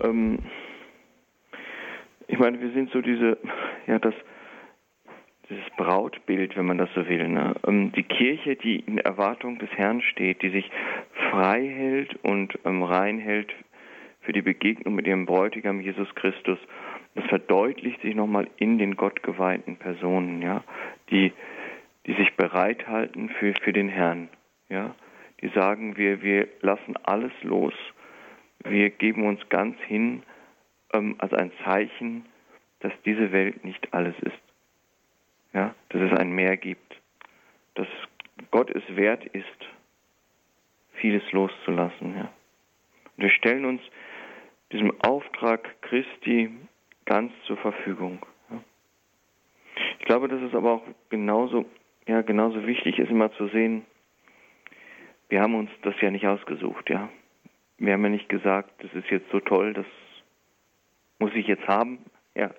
Ähm, 0.02 0.40
ich 2.26 2.38
meine, 2.38 2.60
wir 2.60 2.72
sind 2.72 2.90
so 2.90 3.00
diese, 3.00 3.38
ja, 3.86 3.98
das, 3.98 4.14
dieses 5.48 5.64
Brautbild, 5.78 6.58
wenn 6.58 6.66
man 6.66 6.76
das 6.76 6.90
so 6.94 7.08
will. 7.08 7.26
Ne? 7.26 7.54
Ähm, 7.66 7.90
die 7.92 8.02
Kirche, 8.02 8.56
die 8.56 8.80
in 8.80 8.98
Erwartung 8.98 9.58
des 9.60 9.70
Herrn 9.70 10.02
steht, 10.02 10.42
die 10.42 10.50
sich 10.50 10.70
frei 11.30 11.66
hält 11.66 12.22
und 12.22 12.58
ähm, 12.66 12.82
rein 12.82 13.18
hält 13.18 13.50
für 14.24 14.32
die 14.32 14.42
Begegnung 14.42 14.94
mit 14.94 15.06
ihrem 15.06 15.26
Bräutigam 15.26 15.80
Jesus 15.80 16.12
Christus. 16.14 16.58
Das 17.14 17.24
verdeutlicht 17.26 18.00
sich 18.02 18.14
nochmal 18.14 18.48
in 18.56 18.78
den 18.78 18.96
gottgeweihten 18.96 19.76
Personen, 19.76 20.42
ja, 20.42 20.64
die, 21.10 21.32
die 22.06 22.14
sich 22.14 22.34
bereithalten 22.34 23.28
für, 23.28 23.54
für 23.62 23.72
den 23.72 23.88
Herrn, 23.88 24.28
ja. 24.68 24.94
Die 25.40 25.48
sagen, 25.48 25.96
wir, 25.96 26.22
wir 26.22 26.48
lassen 26.60 26.96
alles 27.02 27.32
los. 27.42 27.74
Wir 28.64 28.88
geben 28.88 29.26
uns 29.26 29.46
ganz 29.50 29.78
hin 29.80 30.22
ähm, 30.94 31.16
als 31.18 31.34
ein 31.34 31.52
Zeichen, 31.64 32.24
dass 32.80 32.92
diese 33.04 33.30
Welt 33.30 33.62
nicht 33.62 33.92
alles 33.92 34.14
ist. 34.20 34.32
Ja, 35.52 35.74
dass 35.90 36.00
es 36.00 36.18
ein 36.18 36.32
Mehr 36.32 36.56
gibt. 36.56 36.98
Dass 37.74 37.88
Gott 38.50 38.70
es 38.70 38.82
wert 38.96 39.24
ist, 39.26 39.46
vieles 40.94 41.30
loszulassen. 41.32 42.16
Ja. 42.16 42.30
Und 43.16 43.24
wir 43.24 43.30
stellen 43.30 43.64
uns 43.64 43.82
diesem 44.74 45.00
Auftrag 45.02 45.80
Christi 45.82 46.50
ganz 47.04 47.32
zur 47.46 47.56
Verfügung. 47.58 48.18
Ich 50.00 50.04
glaube, 50.04 50.26
dass 50.26 50.42
es 50.42 50.54
aber 50.54 50.72
auch 50.72 50.82
genauso, 51.10 51.64
ja, 52.08 52.22
genauso 52.22 52.66
wichtig 52.66 52.98
ist, 52.98 53.08
immer 53.08 53.32
zu 53.32 53.46
sehen, 53.48 53.86
wir 55.28 55.40
haben 55.40 55.54
uns 55.54 55.70
das 55.82 55.94
ja 56.00 56.10
nicht 56.10 56.26
ausgesucht, 56.26 56.90
ja. 56.90 57.08
Wir 57.78 57.92
haben 57.92 58.02
ja 58.02 58.10
nicht 58.10 58.28
gesagt, 58.28 58.70
das 58.82 58.92
ist 58.94 59.08
jetzt 59.10 59.30
so 59.30 59.40
toll, 59.40 59.74
das 59.74 59.86
muss 61.20 61.32
ich 61.34 61.46
jetzt 61.46 61.66
haben, 61.68 61.98
ja, 62.34 62.50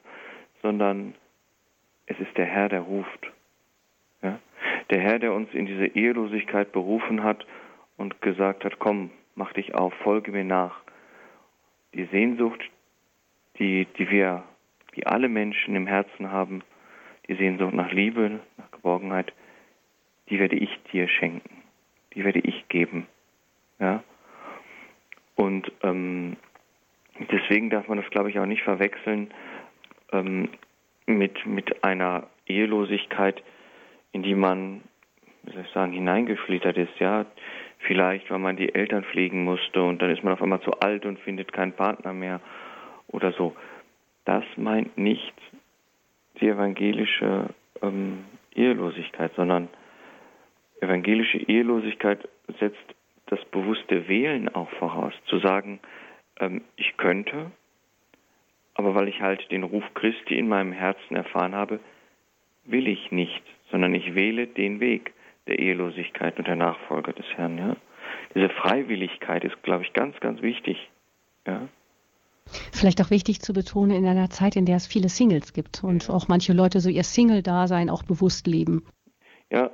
sondern 0.62 1.16
es 2.06 2.18
ist 2.20 2.36
der 2.38 2.46
Herr, 2.46 2.70
der 2.70 2.82
ruft. 2.82 3.32
Ja? 4.22 4.40
Der 4.90 5.02
Herr, 5.02 5.20
der 5.20 5.34
uns 5.34 5.54
in 5.54 5.66
diese 5.66 5.88
Ehelosigkeit 5.88 6.72
berufen 6.72 7.24
hat 7.24 7.46
und 7.98 8.22
gesagt 8.22 8.64
hat, 8.64 8.80
komm, 8.80 9.12
mach 9.36 9.52
dich 9.54 9.76
auf, 9.76 9.94
folge 9.96 10.32
mir 10.32 10.46
nach 10.46 10.85
die 11.96 12.06
Sehnsucht, 12.06 12.62
die, 13.58 13.88
die 13.98 14.10
wir, 14.10 14.44
die 14.96 15.08
alle 15.08 15.30
Menschen 15.30 15.76
im 15.76 15.88
Herzen 15.88 16.32
haben, 16.32 16.62
die 17.28 17.36
Sehnsucht 17.36 17.74
nach 17.74 17.92
Liebe, 17.92 18.40
nach 18.58 18.72
Geborgenheit, 18.72 19.34
die 20.30 20.40
werde 20.40 20.56
ich 20.56 20.70
dir 20.92 21.08
schenken, 21.08 21.64
die 22.14 22.24
werde 22.24 22.40
ich 22.40 22.68
geben. 22.68 23.08
Ja? 23.80 24.04
Und 25.36 25.72
ähm, 25.84 26.38
deswegen 27.32 27.70
darf 27.70 27.88
man 27.88 27.98
das, 27.98 28.10
glaube 28.10 28.30
ich, 28.30 28.40
auch 28.40 28.46
nicht 28.46 28.64
verwechseln 28.64 29.34
ähm, 30.12 30.50
mit, 31.06 31.46
mit 31.46 31.84
einer 31.84 32.28
Ehelosigkeit, 32.46 33.42
in 34.12 34.24
die 34.24 34.36
man, 34.36 34.82
wie 35.44 35.54
soll 35.54 35.66
ich 35.66 35.72
sagen, 35.72 35.94
hineingeschlittert 35.94 36.78
ist. 36.78 36.98
Ja, 37.00 37.26
Vielleicht, 37.80 38.30
weil 38.32 38.40
man 38.40 38.58
die 38.58 38.74
Eltern 38.74 39.04
pflegen 39.04 39.44
musste 39.44 39.84
und 39.84 40.02
dann 40.02 40.10
ist 40.10 40.24
man 40.24 40.34
auf 40.34 40.42
einmal 40.42 40.62
zu 40.62 40.72
alt 40.80 41.06
und 41.06 41.20
findet 41.20 41.54
keinen 41.54 41.74
Partner 41.74 42.14
mehr 42.14 42.42
oder 43.08 43.32
so. 43.34 43.56
Das 44.26 44.44
meint 44.58 44.98
nicht 44.98 45.34
die 46.40 46.48
evangelische 46.48 47.50
ähm, 47.82 48.26
Ehelosigkeit, 48.56 49.32
sondern 49.36 49.70
evangelische 50.82 51.38
Ehelosigkeit 51.38 52.28
setzt 52.60 52.96
das 53.28 53.44
bewusste 53.46 54.08
Wählen 54.08 54.50
auch 54.50 54.70
voraus. 54.72 55.14
Zu 55.26 55.40
sagen, 55.40 55.80
ähm, 56.40 56.62
ich 56.76 56.98
könnte, 56.98 57.52
aber 58.74 58.96
weil 58.96 59.08
ich 59.08 59.22
halt 59.22 59.50
den 59.52 59.64
Ruf 59.64 59.84
Christi 59.94 60.38
in 60.38 60.48
meinem 60.48 60.72
Herzen 60.72 61.16
erfahren 61.16 61.56
habe, 61.56 61.80
will 62.66 62.88
ich 62.88 63.12
nicht, 63.12 63.44
sondern 63.72 63.94
ich 63.94 64.16
wähle 64.16 64.48
den 64.48 64.80
Weg 64.80 65.14
der 65.48 65.60
Ehelosigkeit 65.60 66.38
und 66.38 66.48
der 66.48 66.56
Nachfolge 66.56 67.14
des 67.14 67.26
Herrn. 67.36 67.58
Ja? 67.58 67.76
Diese 68.34 68.50
Freiwilligkeit 68.50 69.44
ist, 69.44 69.62
glaube 69.64 69.84
ich, 69.84 69.94
ganz, 69.94 70.20
ganz 70.20 70.42
wichtig. 70.42 70.90
Ja? 71.46 71.68
Vielleicht 72.72 73.02
auch 73.02 73.10
wichtig 73.10 73.42
zu 73.42 73.54
betonen 73.54 73.92
in 73.92 74.06
einer 74.06 74.30
Zeit, 74.30 74.56
in 74.56 74.66
der 74.66 74.76
es 74.76 74.88
viele 74.88 75.10
Singles 75.10 75.54
gibt 75.54 75.84
und 75.84 76.10
auch 76.10 76.28
manche 76.28 76.54
Leute 76.54 76.80
so 76.80 76.90
ihr 76.90 77.04
Single-Dasein 77.04 77.90
auch 77.90 78.04
bewusst 78.04 78.46
leben. 78.46 78.86
Ja, 79.52 79.72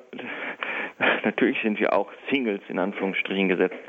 natürlich 1.24 1.58
sind 1.62 1.80
wir 1.80 1.94
auch 1.94 2.10
Singles 2.30 2.62
in 2.70 2.80
Anführungsstrichen 2.80 3.50
gesetzt, 3.50 3.80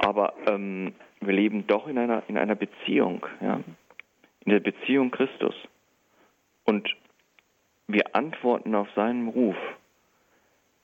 aber 0.00 0.34
ähm, 0.46 0.94
wir 1.20 1.34
leben 1.34 1.66
doch 1.66 1.86
in 1.86 1.98
einer, 1.98 2.22
in 2.28 2.38
einer 2.38 2.54
Beziehung, 2.54 3.26
ja? 3.40 3.60
in 4.44 4.52
der 4.52 4.60
Beziehung 4.60 5.10
Christus. 5.10 5.54
Und 6.64 6.88
wir 7.86 8.14
antworten 8.14 8.74
auf 8.74 8.88
seinen 8.94 9.28
Ruf. 9.28 9.56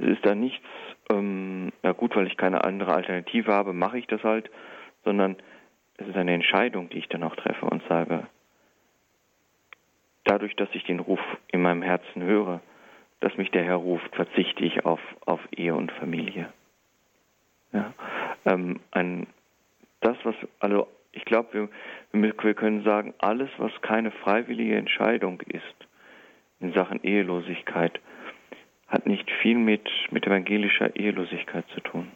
Es 0.01 0.07
ist 0.07 0.25
da 0.25 0.35
nichts, 0.35 0.67
ähm, 1.11 1.73
ja 1.83 1.93
gut, 1.93 2.17
weil 2.17 2.27
ich 2.27 2.37
keine 2.37 2.65
andere 2.65 2.95
Alternative 2.95 3.53
habe, 3.53 3.73
mache 3.73 3.99
ich 3.99 4.07
das 4.07 4.23
halt, 4.25 4.51
sondern 5.05 5.37
es 5.99 6.09
ist 6.09 6.17
eine 6.17 6.33
Entscheidung, 6.33 6.89
die 6.89 6.99
ich 6.99 7.09
dann 7.09 7.23
auch 7.23 7.37
treffe 7.37 7.67
und 7.67 7.83
sage, 7.89 8.27
dadurch, 10.25 10.57
dass 10.57 10.69
ich 10.73 10.85
den 10.85 11.01
Ruf 11.01 11.21
in 11.49 11.61
meinem 11.63 11.83
Herzen 11.83 12.23
höre, 12.23 12.61
dass 13.21 13.37
mich 13.37 13.51
der 13.51 13.65
Herr 13.65 13.77
ruft, 13.77 14.15
verzichte 14.15 14.65
ich 14.65 14.87
auf, 14.87 15.01
auf 15.27 15.41
Ehe 15.55 15.75
und 15.75 15.93
Familie. 15.93 16.51
Ja, 17.73 17.93
ähm, 18.47 18.81
ein, 18.91 19.27
das, 20.01 20.17
was, 20.25 20.35
also 20.61 20.89
ich 21.13 21.25
glaube, 21.25 21.69
wir, 22.13 22.33
wir 22.43 22.55
können 22.55 22.83
sagen, 22.85 23.15
alles, 23.19 23.51
was 23.59 23.73
keine 23.83 24.11
freiwillige 24.11 24.77
Entscheidung 24.77 25.41
ist 25.43 25.65
in 26.61 26.73
Sachen 26.73 27.03
Ehelosigkeit, 27.03 28.01
hat 28.91 29.07
nicht 29.07 29.31
viel 29.41 29.57
mit, 29.57 29.89
mit 30.11 30.27
evangelischer 30.27 30.95
Ehelosigkeit 30.97 31.65
zu 31.75 31.81
tun. 31.81 32.09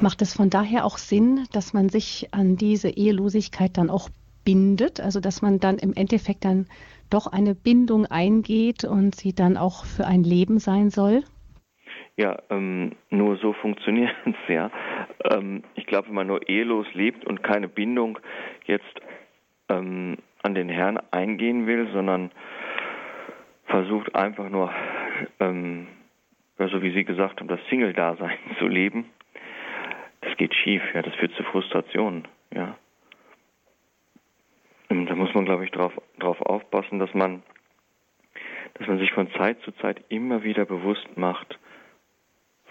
Macht 0.00 0.22
es 0.22 0.34
von 0.34 0.48
daher 0.48 0.84
auch 0.84 0.96
Sinn, 0.96 1.46
dass 1.52 1.74
man 1.74 1.88
sich 1.88 2.28
an 2.32 2.56
diese 2.56 2.88
Ehelosigkeit 2.88 3.76
dann 3.76 3.90
auch 3.90 4.08
bindet, 4.44 5.00
also 5.00 5.20
dass 5.20 5.42
man 5.42 5.58
dann 5.58 5.76
im 5.76 5.92
Endeffekt 5.94 6.44
dann 6.44 6.66
doch 7.10 7.26
eine 7.26 7.54
Bindung 7.54 8.06
eingeht 8.06 8.84
und 8.84 9.14
sie 9.14 9.34
dann 9.34 9.56
auch 9.56 9.84
für 9.84 10.06
ein 10.06 10.22
Leben 10.22 10.58
sein 10.58 10.90
soll? 10.90 11.22
Ja, 12.16 12.36
ähm, 12.50 12.92
nur 13.10 13.36
so 13.36 13.52
funktioniert 13.52 14.14
es 14.24 14.34
ja. 14.48 14.70
Ähm, 15.30 15.62
ich 15.74 15.86
glaube, 15.86 16.08
wenn 16.08 16.14
man 16.14 16.26
nur 16.26 16.48
ehelos 16.48 16.86
lebt 16.94 17.24
und 17.24 17.42
keine 17.42 17.68
Bindung 17.68 18.18
jetzt 18.66 19.00
ähm, 19.68 20.18
an 20.42 20.54
den 20.54 20.68
Herrn 20.68 20.98
eingehen 21.10 21.66
will, 21.66 21.88
sondern 21.92 22.30
versucht 23.66 24.14
einfach 24.14 24.48
nur 24.48 24.72
ähm, 25.40 25.86
so 26.58 26.82
wie 26.82 26.90
Sie 26.90 27.04
gesagt 27.04 27.40
haben, 27.40 27.48
das 27.48 27.60
Single-Dasein 27.68 28.38
zu 28.58 28.66
leben, 28.66 29.06
das 30.20 30.36
geht 30.36 30.54
schief, 30.54 30.82
ja, 30.94 31.02
das 31.02 31.14
führt 31.14 31.32
zu 31.34 31.42
Frustration, 31.44 32.26
ja. 32.52 32.76
Und 34.88 35.06
da 35.06 35.14
muss 35.14 35.32
man, 35.34 35.44
glaube 35.44 35.64
ich, 35.64 35.70
darauf 35.70 35.92
drauf 36.18 36.40
aufpassen, 36.40 36.98
dass 36.98 37.12
man, 37.14 37.42
dass 38.74 38.88
man 38.88 38.98
sich 38.98 39.12
von 39.12 39.30
Zeit 39.32 39.60
zu 39.60 39.72
Zeit 39.72 40.02
immer 40.08 40.42
wieder 40.42 40.64
bewusst 40.64 41.16
macht, 41.16 41.58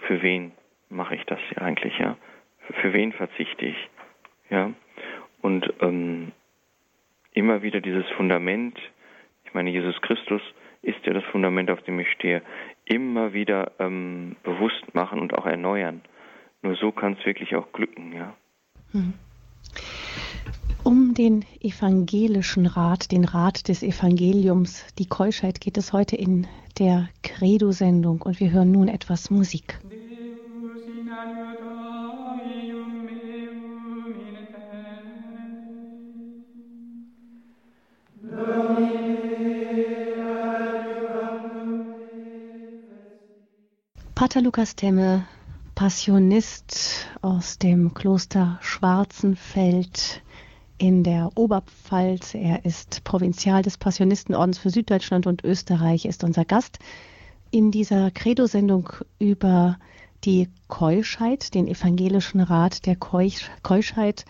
für 0.02 0.20
wen 0.22 0.52
mache 0.88 1.14
ich 1.14 1.24
das 1.24 1.38
hier 1.48 1.62
eigentlich, 1.62 1.96
ja? 1.98 2.16
Für, 2.66 2.72
für 2.74 2.92
wen 2.92 3.12
verzichte 3.12 3.66
ich, 3.66 3.88
ja? 4.50 4.72
Und 5.40 5.72
ähm, 5.80 6.32
immer 7.32 7.62
wieder 7.62 7.80
dieses 7.80 8.08
Fundament, 8.10 8.78
ich 9.44 9.54
meine, 9.54 9.70
Jesus 9.70 10.00
Christus 10.02 10.42
ist 10.88 11.04
ja 11.04 11.12
das 11.12 11.24
Fundament, 11.24 11.70
auf 11.70 11.82
dem 11.82 12.00
ich 12.00 12.10
stehe, 12.12 12.42
immer 12.84 13.32
wieder 13.32 13.72
ähm, 13.78 14.36
bewusst 14.42 14.94
machen 14.94 15.20
und 15.20 15.36
auch 15.36 15.46
erneuern. 15.46 16.00
Nur 16.62 16.74
so 16.76 16.90
kann 16.90 17.16
es 17.18 17.26
wirklich 17.26 17.54
auch 17.54 17.72
glücken, 17.72 18.12
ja. 18.12 18.34
Hm. 18.92 19.14
Um 20.84 21.12
den 21.12 21.44
evangelischen 21.60 22.66
Rat, 22.66 23.12
den 23.12 23.24
Rat 23.24 23.68
des 23.68 23.82
Evangeliums, 23.82 24.86
die 24.98 25.06
Keuschheit 25.06 25.60
geht 25.60 25.76
es 25.76 25.92
heute 25.92 26.16
in 26.16 26.46
der 26.78 27.08
Credo-Sendung 27.22 28.22
und 28.22 28.40
wir 28.40 28.50
hören 28.50 28.72
nun 28.72 28.88
etwas 28.88 29.30
Musik. 29.30 29.78
Pater 44.28 44.42
Lukas 44.42 44.76
Temme, 44.76 45.26
Passionist 45.74 47.06
aus 47.22 47.56
dem 47.56 47.94
Kloster 47.94 48.58
Schwarzenfeld 48.60 50.20
in 50.76 51.02
der 51.02 51.30
Oberpfalz. 51.34 52.34
Er 52.34 52.66
ist 52.66 53.04
Provinzial 53.04 53.62
des 53.62 53.78
Passionistenordens 53.78 54.58
für 54.58 54.68
Süddeutschland 54.68 55.26
und 55.26 55.44
Österreich, 55.44 56.04
ist 56.04 56.24
unser 56.24 56.44
Gast 56.44 56.78
in 57.50 57.70
dieser 57.70 58.10
Credo-Sendung 58.10 58.90
über 59.18 59.78
die 60.24 60.50
Keuschheit, 60.66 61.54
den 61.54 61.66
evangelischen 61.66 62.40
Rat 62.40 62.84
der 62.84 62.96
Keuschheit. 62.96 64.26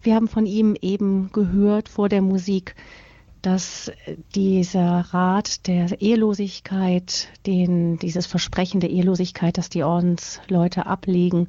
Wir 0.00 0.14
haben 0.14 0.28
von 0.28 0.46
ihm 0.46 0.76
eben 0.80 1.32
gehört 1.32 1.88
vor 1.88 2.08
der 2.08 2.22
Musik, 2.22 2.76
dass 3.44 3.92
dieser 4.34 5.00
Rat 5.12 5.66
der 5.66 6.00
Ehelosigkeit, 6.00 7.28
den, 7.46 7.98
dieses 7.98 8.26
Versprechen 8.26 8.80
der 8.80 8.90
Ehelosigkeit, 8.90 9.58
das 9.58 9.68
die 9.68 9.84
Ordensleute 9.84 10.86
ablegen, 10.86 11.48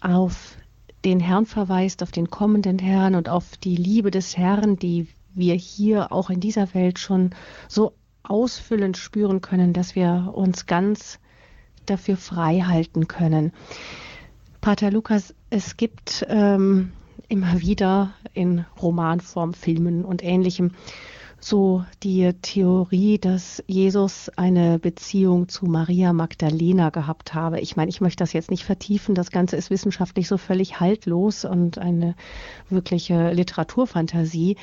auf 0.00 0.56
den 1.04 1.18
Herrn 1.18 1.46
verweist, 1.46 2.02
auf 2.02 2.12
den 2.12 2.30
kommenden 2.30 2.78
Herrn 2.78 3.16
und 3.16 3.28
auf 3.28 3.56
die 3.56 3.74
Liebe 3.76 4.10
des 4.10 4.36
Herrn, 4.36 4.76
die 4.76 5.08
wir 5.34 5.54
hier 5.54 6.12
auch 6.12 6.30
in 6.30 6.40
dieser 6.40 6.74
Welt 6.74 6.98
schon 6.98 7.30
so 7.68 7.92
ausfüllend 8.22 8.96
spüren 8.96 9.40
können, 9.40 9.72
dass 9.72 9.96
wir 9.96 10.30
uns 10.34 10.66
ganz 10.66 11.18
dafür 11.86 12.16
frei 12.16 12.60
halten 12.60 13.08
können. 13.08 13.52
Pater 14.60 14.90
Lukas, 14.90 15.34
es 15.48 15.76
gibt 15.76 16.24
ähm, 16.28 16.92
immer 17.30 17.60
wieder 17.60 18.12
in 18.34 18.66
Romanform, 18.82 19.54
Filmen 19.54 20.04
und 20.04 20.22
ähnlichem 20.22 20.72
so 21.40 21.84
die 22.02 22.32
Theorie, 22.42 23.18
dass 23.18 23.64
Jesus 23.66 24.28
eine 24.36 24.78
Beziehung 24.78 25.48
zu 25.48 25.64
Maria 25.64 26.12
Magdalena 26.12 26.90
gehabt 26.90 27.32
habe. 27.32 27.60
Ich 27.60 27.76
meine, 27.76 27.88
ich 27.88 28.02
möchte 28.02 28.22
das 28.22 28.34
jetzt 28.34 28.50
nicht 28.50 28.64
vertiefen. 28.64 29.14
Das 29.14 29.30
Ganze 29.30 29.56
ist 29.56 29.70
wissenschaftlich 29.70 30.28
so 30.28 30.36
völlig 30.36 30.80
haltlos 30.80 31.46
und 31.46 31.78
eine 31.78 32.14
wirkliche 32.68 33.32
Literaturfantasie. 33.32 34.56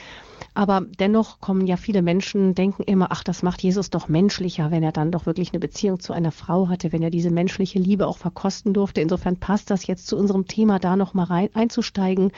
Aber 0.58 0.82
dennoch 1.00 1.40
kommen 1.40 1.68
ja 1.68 1.78
viele 1.78 2.02
Menschen, 2.02 2.56
denken 2.56 2.82
immer, 2.82 3.10
ach, 3.12 3.24
das 3.24 3.44
macht 3.44 3.62
Jesus 3.62 3.92
doch 3.92 4.10
menschlicher, 4.10 4.72
wenn 4.72 4.82
er 4.82 4.92
dann 4.92 5.12
doch 5.12 5.28
wirklich 5.28 5.54
eine 5.54 5.60
Beziehung 5.60 6.00
zu 6.00 6.14
einer 6.14 6.32
Frau 6.32 6.68
hatte, 6.68 6.92
wenn 6.92 7.04
er 7.04 7.12
diese 7.12 7.30
menschliche 7.30 7.78
Liebe 7.78 8.08
auch 8.08 8.18
verkosten 8.18 8.74
durfte. 8.74 9.02
Insofern 9.02 9.40
passt 9.40 9.70
das 9.70 9.86
jetzt 9.86 10.08
zu 10.08 10.18
unserem 10.18 10.48
Thema, 10.48 10.80
da 10.80 10.96
noch 10.96 11.14
mal 11.14 11.26
rein 11.26 11.50
einzusteigen. 11.54 12.32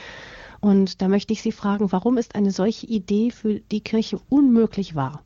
Und 0.60 1.02
da 1.02 1.08
möchte 1.08 1.32
ich 1.32 1.42
Sie 1.42 1.54
fragen, 1.54 1.94
warum 1.94 2.18
ist 2.18 2.36
eine 2.36 2.52
solche 2.52 2.88
Idee 2.88 3.32
für 3.32 3.62
die 3.62 3.80
Kirche 3.82 4.18
unmöglich 4.30 4.98
wahr? 4.98 5.24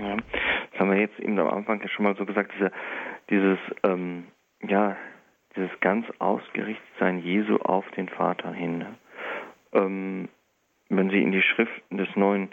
Ja, 0.00 0.16
das 0.16 0.80
haben 0.80 0.92
wir 0.92 1.00
jetzt 1.00 1.20
eben 1.20 1.38
am 1.38 1.48
Anfang 1.48 1.82
ja 1.82 1.88
schon 1.88 2.06
mal 2.06 2.16
so 2.16 2.24
gesagt, 2.24 2.52
diese, 2.56 2.72
dieses, 3.28 3.58
ähm, 3.82 4.24
ja, 4.66 4.96
dieses 5.54 5.78
ganz 5.80 6.06
Ausgerichtetsein 6.20 7.18
Jesu 7.18 7.56
auf 7.56 7.84
den 7.98 8.08
Vater 8.08 8.50
hin. 8.50 8.86
Ähm, 9.74 10.30
wenn 10.88 11.10
Sie 11.10 11.22
in 11.22 11.32
die 11.32 11.42
Schriften 11.42 11.98
des 11.98 12.08
Neuen 12.16 12.50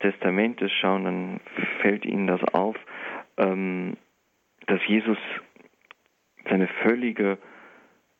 Testamentes 0.00 0.72
schauen, 0.72 1.04
dann 1.04 1.40
fällt 1.80 2.04
Ihnen 2.04 2.26
das 2.26 2.42
auf, 2.52 2.76
ähm, 3.38 3.96
dass 4.66 4.80
Jesus 4.86 5.18
seine 6.48 6.68
völlige 6.82 7.38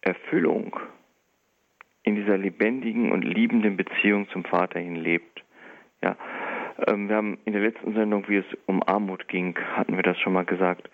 Erfüllung 0.00 0.78
in 2.02 2.14
dieser 2.14 2.38
lebendigen 2.38 3.10
und 3.10 3.22
liebenden 3.22 3.76
Beziehung 3.76 4.28
zum 4.30 4.44
Vater 4.44 4.78
hin 4.78 4.96
lebt. 4.96 5.44
Ja, 6.02 6.16
ähm, 6.86 7.08
wir 7.08 7.16
haben 7.16 7.38
in 7.44 7.52
der 7.52 7.62
letzten 7.62 7.94
Sendung, 7.94 8.28
wie 8.28 8.36
es 8.36 8.46
um 8.66 8.82
Armut 8.82 9.28
ging, 9.28 9.58
hatten 9.74 9.96
wir 9.96 10.02
das 10.02 10.18
schon 10.20 10.32
mal 10.32 10.44
gesagt. 10.44 10.88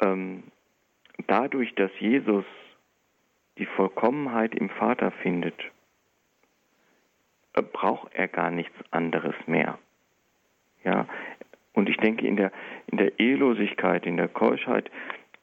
Ähm, 0.00 0.44
dadurch, 1.26 1.74
dass 1.74 1.90
Jesus 1.98 2.44
die 3.58 3.66
Vollkommenheit 3.66 4.54
im 4.54 4.68
Vater 4.68 5.10
findet, 5.22 5.56
braucht 7.62 8.14
er 8.14 8.28
gar 8.28 8.50
nichts 8.50 8.76
anderes 8.90 9.34
mehr. 9.46 9.78
Ja, 10.84 11.06
und 11.72 11.88
ich 11.88 11.96
denke, 11.98 12.26
in 12.26 12.36
der, 12.36 12.52
in 12.86 12.98
der 12.98 13.18
Ehelosigkeit, 13.18 14.06
in 14.06 14.16
der 14.16 14.28
Keuschheit 14.28 14.90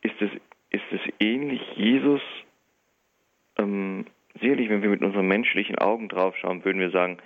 ist 0.02 0.20
es, 0.22 0.32
ist 0.70 0.92
es 0.92 1.02
ähnlich. 1.20 1.62
Jesus 1.76 2.22
ähm, 3.58 4.06
sicherlich, 4.40 4.70
wenn 4.70 4.82
wir 4.82 4.90
mit 4.90 5.02
unseren 5.02 5.28
menschlichen 5.28 5.78
Augen 5.78 6.10
draufschauen, 6.10 6.66
würden 6.66 6.80
wir 6.80 6.92
sagen, 6.92 7.18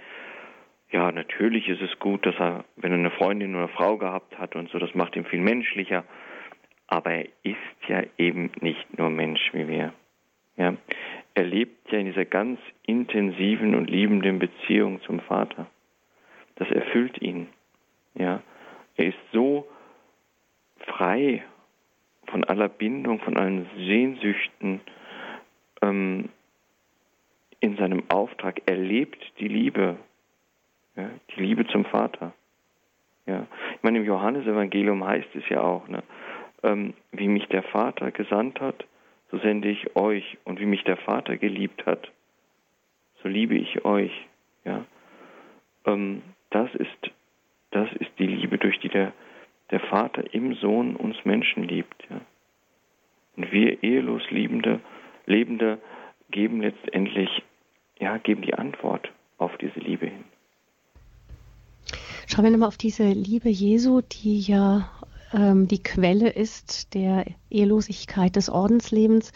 ja, 0.92 1.12
natürlich 1.12 1.68
ist 1.68 1.82
es 1.82 2.00
gut, 2.00 2.26
dass 2.26 2.36
er, 2.40 2.64
wenn 2.76 2.92
er 2.92 2.98
eine 2.98 3.12
Freundin 3.12 3.52
oder 3.52 3.66
eine 3.66 3.74
Frau 3.74 3.98
gehabt 3.98 4.38
hat 4.38 4.56
und 4.56 4.70
so, 4.70 4.80
das 4.80 4.96
macht 4.96 5.16
ihn 5.16 5.26
viel 5.26 5.42
menschlicher. 5.42 6.04
Aber 6.88 7.12
er 7.12 7.26
ist 7.44 7.58
ja 7.88 8.04
eben 8.18 8.52
nicht 8.62 8.98
nur 8.98 9.10
Mensch 9.10 9.54
wie 9.54 9.68
wir. 9.68 9.94
Ja, 10.56 10.74
er 11.38 11.44
lebt 11.44 11.92
ja 11.92 12.00
in 12.00 12.08
dieser 12.08 12.26
ganz 12.26 12.60
intensiven 12.88 13.76
und 13.76 13.92
liebenden 13.92 14.40
Beziehung 14.40 15.00
zum 15.04 15.20
Vater. 15.20 15.68
Das 16.56 16.68
erfüllt 16.72 17.22
ihn. 17.22 17.48
Ja, 18.16 18.42
er 18.96 19.06
ist 19.06 19.20
so 19.32 19.68
frei 20.80 21.44
von 22.26 22.44
aller 22.44 22.70
Bindung, 22.70 23.20
von 23.20 23.38
allen 23.38 23.70
Sehnsüchten, 23.76 24.82
ähm, 25.84 26.30
in 27.60 27.78
seinem 27.78 28.10
Auftrag. 28.10 28.64
Er 28.66 28.78
lebt 28.78 29.24
die 29.40 29.48
Liebe, 29.48 29.98
ja, 30.96 31.08
die 31.36 31.42
Liebe 31.42 31.68
zum 31.68 31.86
Vater. 31.86 32.34
Ja. 33.28 33.46
Ich 33.76 33.84
meine, 33.84 34.00
im 34.00 34.06
Johannesevangelium 34.06 35.06
heißt 35.06 35.36
es 35.36 35.48
ja 35.50 35.62
auch, 35.62 35.88
ne, 35.88 36.02
ähm, 36.64 36.96
wie 37.12 37.28
mich 37.28 37.46
der 37.50 37.62
Vater 37.62 38.10
gesandt 38.10 38.60
hat, 38.60 38.88
so 39.32 39.38
sende 39.40 39.70
ich 39.70 39.96
euch. 39.96 40.38
Und 40.44 40.60
wie 40.60 40.66
mich 40.66 40.84
der 40.84 40.98
Vater 40.98 41.38
geliebt 41.38 41.86
hat, 41.86 42.12
so 43.22 43.30
liebe 43.30 43.56
ich 43.56 43.86
euch. 43.86 44.12
Ja. 44.66 44.86
Ähm, 45.86 46.22
das, 46.50 46.74
ist, 46.76 47.12
das 47.72 47.90
ist 47.94 48.12
die 48.20 48.28
Liebe, 48.28 48.58
durch 48.58 48.80
die 48.80 48.90
der, 48.90 49.14
der 49.72 49.80
Vater 49.80 50.34
im 50.34 50.56
Sohn 50.56 50.96
uns 50.96 51.18
Menschen 51.26 51.64
liebt. 51.64 52.06
Ja. 52.10 52.22
Und 53.36 53.52
wir 53.52 53.84
ehelos 53.84 54.24
Liebende, 54.30 54.80
Lebende 55.26 55.80
geben 56.32 56.62
letztendlich, 56.62 57.30
ja, 58.00 58.18
geben 58.18 58.42
die 58.42 58.54
Antwort 58.54 59.12
auf 59.38 59.56
diese 59.58 59.80
Liebe 59.80 60.08
hin. 60.08 60.24
Schauen 62.28 62.44
wir 62.44 62.52
nochmal 62.52 62.68
auf 62.68 62.78
diese 62.78 63.08
Liebe 63.10 63.50
Jesu, 63.50 64.02
die 64.02 64.42
ja 64.42 64.92
ähm, 65.34 65.68
die 65.68 65.82
Quelle 65.82 66.30
ist 66.30 66.94
der 66.94 67.26
Ehelosigkeit 67.50 68.36
des 68.36 68.50
Ordenslebens. 68.50 69.32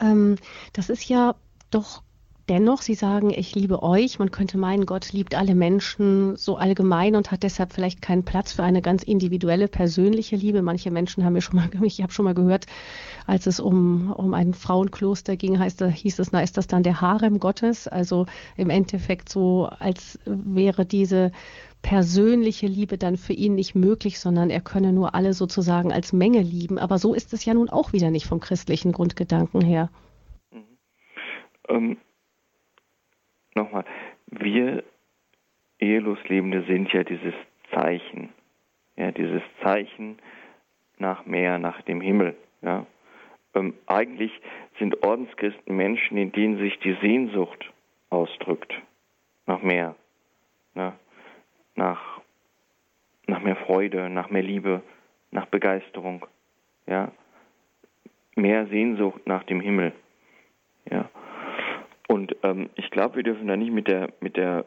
Ähm, 0.00 0.36
das 0.72 0.88
ist 0.88 1.08
ja 1.08 1.34
doch 1.70 2.02
dennoch, 2.48 2.82
Sie 2.82 2.94
sagen, 2.94 3.30
ich 3.30 3.54
liebe 3.54 3.82
euch. 3.82 4.18
Man 4.18 4.30
könnte 4.30 4.58
meinen, 4.58 4.86
Gott 4.86 5.12
liebt 5.12 5.34
alle 5.34 5.54
Menschen 5.54 6.36
so 6.36 6.56
allgemein 6.56 7.16
und 7.16 7.30
hat 7.30 7.42
deshalb 7.42 7.72
vielleicht 7.72 8.02
keinen 8.02 8.24
Platz 8.24 8.52
für 8.52 8.62
eine 8.62 8.82
ganz 8.82 9.02
individuelle, 9.02 9.68
persönliche 9.68 10.36
Liebe. 10.36 10.62
Manche 10.62 10.90
Menschen 10.90 11.24
haben 11.24 11.34
mir 11.34 11.40
schon 11.40 11.56
mal, 11.56 11.70
ich 11.82 12.02
habe 12.02 12.12
schon 12.12 12.24
mal 12.24 12.34
gehört, 12.34 12.66
als 13.26 13.46
es 13.46 13.60
um, 13.60 14.12
um 14.12 14.34
ein 14.34 14.54
Frauenkloster 14.54 15.36
ging, 15.36 15.58
heißt, 15.58 15.82
hieß 15.82 16.18
es, 16.18 16.32
na, 16.32 16.42
ist 16.42 16.56
das 16.56 16.66
dann 16.66 16.82
der 16.82 17.00
Harem 17.00 17.38
Gottes? 17.38 17.88
Also 17.88 18.26
im 18.56 18.70
Endeffekt 18.70 19.28
so, 19.28 19.68
als 19.78 20.18
wäre 20.24 20.84
diese 20.84 21.32
persönliche 21.82 22.66
Liebe 22.66 22.96
dann 22.96 23.16
für 23.16 23.32
ihn 23.32 23.54
nicht 23.54 23.74
möglich, 23.74 24.18
sondern 24.18 24.50
er 24.50 24.60
könne 24.60 24.92
nur 24.92 25.14
alle 25.14 25.34
sozusagen 25.34 25.92
als 25.92 26.12
Menge 26.12 26.40
lieben. 26.40 26.78
Aber 26.78 26.98
so 26.98 27.14
ist 27.14 27.32
es 27.32 27.44
ja 27.44 27.54
nun 27.54 27.68
auch 27.68 27.92
wieder 27.92 28.10
nicht 28.10 28.26
vom 28.26 28.40
christlichen 28.40 28.92
Grundgedanken 28.92 29.60
her. 29.60 29.90
Mhm. 30.52 30.78
Ähm, 31.68 31.96
Nochmal, 33.54 33.84
wir 34.26 34.82
ehelos 35.78 36.18
Lebende 36.28 36.64
sind 36.66 36.92
ja 36.92 37.04
dieses 37.04 37.34
Zeichen, 37.72 38.30
ja, 38.96 39.12
dieses 39.12 39.42
Zeichen 39.62 40.18
nach 40.98 41.26
mehr, 41.26 41.58
nach 41.58 41.82
dem 41.82 42.00
Himmel. 42.00 42.36
Ja. 42.62 42.86
Ähm, 43.54 43.74
eigentlich 43.86 44.32
sind 44.78 45.02
Ordenschristen 45.02 45.76
Menschen, 45.76 46.16
in 46.16 46.32
denen 46.32 46.58
sich 46.58 46.78
die 46.78 46.96
Sehnsucht 47.02 47.70
ausdrückt 48.08 48.72
nach 49.46 49.62
mehr, 49.62 49.96
ne? 50.74 50.94
Nach, 51.74 52.20
nach 53.26 53.40
mehr 53.40 53.56
Freude, 53.56 54.10
nach 54.10 54.30
mehr 54.30 54.42
Liebe, 54.42 54.82
nach 55.30 55.46
Begeisterung, 55.46 56.26
ja, 56.86 57.12
mehr 58.36 58.66
Sehnsucht 58.66 59.26
nach 59.26 59.44
dem 59.44 59.60
Himmel, 59.60 59.92
ja. 60.90 61.08
Und 62.08 62.36
ähm, 62.42 62.68
ich 62.74 62.90
glaube, 62.90 63.16
wir 63.16 63.22
dürfen 63.22 63.46
da 63.46 63.56
nicht 63.56 63.72
mit 63.72 63.88
der 63.88 64.10
mit 64.20 64.36
der 64.36 64.64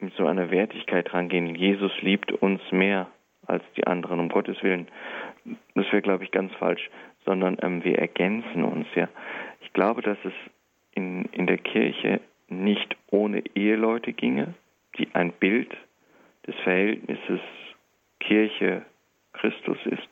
mit 0.00 0.14
so 0.14 0.26
einer 0.26 0.50
Wertigkeit 0.50 1.12
rangehen. 1.14 1.54
Jesus 1.54 1.92
liebt 2.02 2.32
uns 2.32 2.60
mehr 2.72 3.08
als 3.46 3.62
die 3.76 3.86
anderen, 3.86 4.20
um 4.20 4.28
Gottes 4.28 4.62
Willen. 4.62 4.88
Das 5.74 5.86
wäre, 5.92 6.02
glaube 6.02 6.24
ich, 6.24 6.30
ganz 6.30 6.52
falsch, 6.54 6.90
sondern 7.24 7.58
ähm, 7.62 7.84
wir 7.84 7.98
ergänzen 7.98 8.64
uns 8.64 8.86
ja. 8.94 9.08
Ich 9.60 9.72
glaube, 9.72 10.02
dass 10.02 10.18
es 10.24 10.32
in, 10.94 11.26
in 11.26 11.46
der 11.46 11.58
Kirche 11.58 12.20
nicht 12.48 12.96
ohne 13.10 13.42
Eheleute 13.54 14.12
ginge, 14.12 14.54
die 14.98 15.08
ein 15.14 15.32
Bild 15.32 15.76
des 16.46 16.54
Verhältnisses 16.56 17.40
Kirche-Christus 18.20 19.78
ist. 19.86 20.08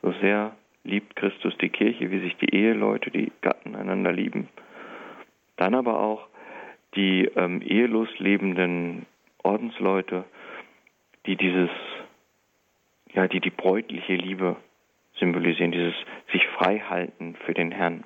So 0.00 0.12
sehr 0.20 0.56
liebt 0.84 1.16
Christus 1.16 1.56
die 1.58 1.68
Kirche, 1.68 2.10
wie 2.10 2.20
sich 2.20 2.36
die 2.36 2.54
Eheleute, 2.54 3.10
die 3.10 3.30
Gatten 3.40 3.76
einander 3.76 4.12
lieben. 4.12 4.48
Dann 5.56 5.74
aber 5.74 6.00
auch 6.00 6.26
die 6.94 7.24
ähm, 7.36 7.62
ehelos 7.62 8.08
lebenden 8.18 9.06
Ordensleute, 9.42 10.24
die 11.26 11.36
dieses, 11.36 11.70
ja, 13.12 13.28
die 13.28 13.40
die 13.40 13.50
bräutliche 13.50 14.14
Liebe 14.14 14.56
symbolisieren, 15.18 15.72
dieses 15.72 15.94
sich 16.32 16.46
frei 16.48 16.80
halten 16.80 17.36
für 17.44 17.54
den 17.54 17.70
Herrn. 17.70 18.04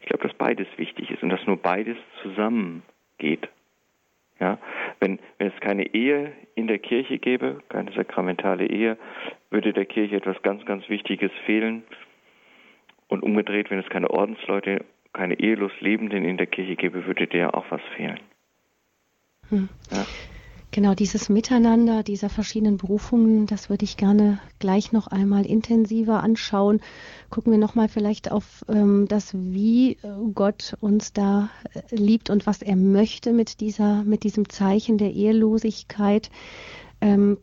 Ich 0.00 0.06
glaube, 0.06 0.26
dass 0.26 0.36
beides 0.36 0.66
wichtig 0.76 1.10
ist 1.10 1.22
und 1.22 1.28
dass 1.28 1.46
nur 1.46 1.58
beides 1.58 1.96
zusammengeht. 2.22 3.48
Ja, 4.40 4.58
wenn, 5.00 5.18
wenn 5.38 5.48
es 5.48 5.60
keine 5.60 5.94
Ehe 5.94 6.32
in 6.54 6.66
der 6.66 6.78
Kirche 6.78 7.18
gäbe, 7.18 7.62
keine 7.68 7.92
sakramentale 7.92 8.66
Ehe, 8.66 8.96
würde 9.50 9.72
der 9.72 9.86
Kirche 9.86 10.16
etwas 10.16 10.40
ganz, 10.42 10.64
ganz 10.64 10.88
Wichtiges 10.88 11.30
fehlen. 11.46 11.84
Und 13.08 13.22
umgedreht, 13.22 13.70
wenn 13.70 13.78
es 13.78 13.88
keine 13.88 14.10
Ordensleute, 14.10 14.84
keine 15.12 15.38
ehelos 15.40 15.72
Lebenden 15.80 16.24
in 16.24 16.36
der 16.36 16.46
Kirche 16.46 16.76
gäbe, 16.76 17.06
würde 17.06 17.26
der 17.26 17.54
auch 17.54 17.64
was 17.70 17.80
fehlen. 17.96 18.20
Hm. 19.48 19.68
Ja. 19.90 20.06
Genau, 20.78 20.94
dieses 20.94 21.28
Miteinander 21.28 22.04
dieser 22.04 22.28
verschiedenen 22.28 22.76
Berufungen, 22.76 23.46
das 23.46 23.68
würde 23.68 23.82
ich 23.82 23.96
gerne 23.96 24.38
gleich 24.60 24.92
noch 24.92 25.08
einmal 25.08 25.44
intensiver 25.44 26.22
anschauen. 26.22 26.80
Gucken 27.30 27.50
wir 27.50 27.58
nochmal 27.58 27.88
vielleicht 27.88 28.30
auf 28.30 28.64
ähm, 28.68 29.06
das, 29.08 29.34
wie 29.34 29.94
äh, 29.94 29.96
Gott 30.32 30.76
uns 30.78 31.12
da 31.12 31.50
äh, 31.74 31.96
liebt 31.96 32.30
und 32.30 32.46
was 32.46 32.62
er 32.62 32.76
möchte 32.76 33.32
mit 33.32 33.58
dieser, 33.58 34.04
mit 34.04 34.22
diesem 34.22 34.50
Zeichen 34.50 34.98
der 34.98 35.12
Ehelosigkeit. 35.14 36.30
Ähm, 37.00 37.38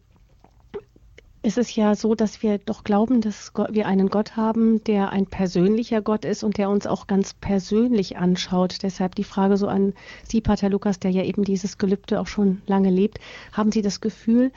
es 1.45 1.57
ist 1.57 1.75
ja 1.75 1.93
so, 1.93 2.15
dass 2.15 2.41
wir 2.41 2.57
doch 2.57 2.83
glauben, 2.83 3.21
dass 3.21 3.53
wir 3.69 3.85
einen 3.85 4.09
Gott 4.09 4.35
haben, 4.35 4.83
der 4.83 5.11
ein 5.11 5.27
persönlicher 5.27 6.01
Gott 6.01 6.25
ist 6.25 6.43
und 6.43 6.57
der 6.57 6.71
uns 6.71 6.87
auch 6.87 7.05
ganz 7.05 7.35
persönlich 7.35 8.17
anschaut. 8.17 8.81
Deshalb 8.81 9.13
die 9.13 9.23
Frage 9.23 9.55
so 9.55 9.67
an 9.67 9.93
Sie, 10.23 10.41
Pater 10.41 10.69
Lukas, 10.69 10.99
der 10.99 11.11
ja 11.11 11.23
eben 11.23 11.43
dieses 11.43 11.77
Gelübde 11.77 12.19
auch 12.19 12.25
schon 12.25 12.63
lange 12.65 12.89
lebt. 12.89 13.19
Haben 13.53 13.71
Sie 13.71 13.83
das 13.83 14.01
Gefühl, 14.01 14.51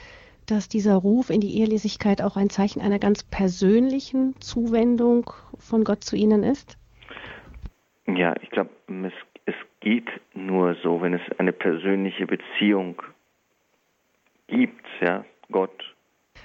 dass 0.46 0.70
dieser 0.70 0.94
Ruf 0.94 1.28
in 1.28 1.42
die 1.42 1.58
Ehelosigkeit 1.58 2.22
auch 2.22 2.38
ein 2.38 2.48
Zeichen 2.48 2.80
einer 2.80 2.98
ganz 2.98 3.22
persönlichen 3.22 4.40
Zuwendung 4.40 5.30
von 5.58 5.84
Gott 5.84 6.02
zu 6.04 6.16
Ihnen 6.16 6.42
ist? 6.42 6.78
Ja, 8.06 8.34
ich 8.40 8.48
glaube, 8.48 8.70
es, 9.04 9.12
es 9.44 9.54
geht 9.80 10.08
nur 10.32 10.74
so, 10.82 11.02
wenn 11.02 11.12
es 11.12 11.20
eine 11.36 11.52
persönliche 11.52 12.26
Beziehung 12.26 13.02
gibt, 14.46 14.86
ja, 15.02 15.26
Gott 15.52 15.94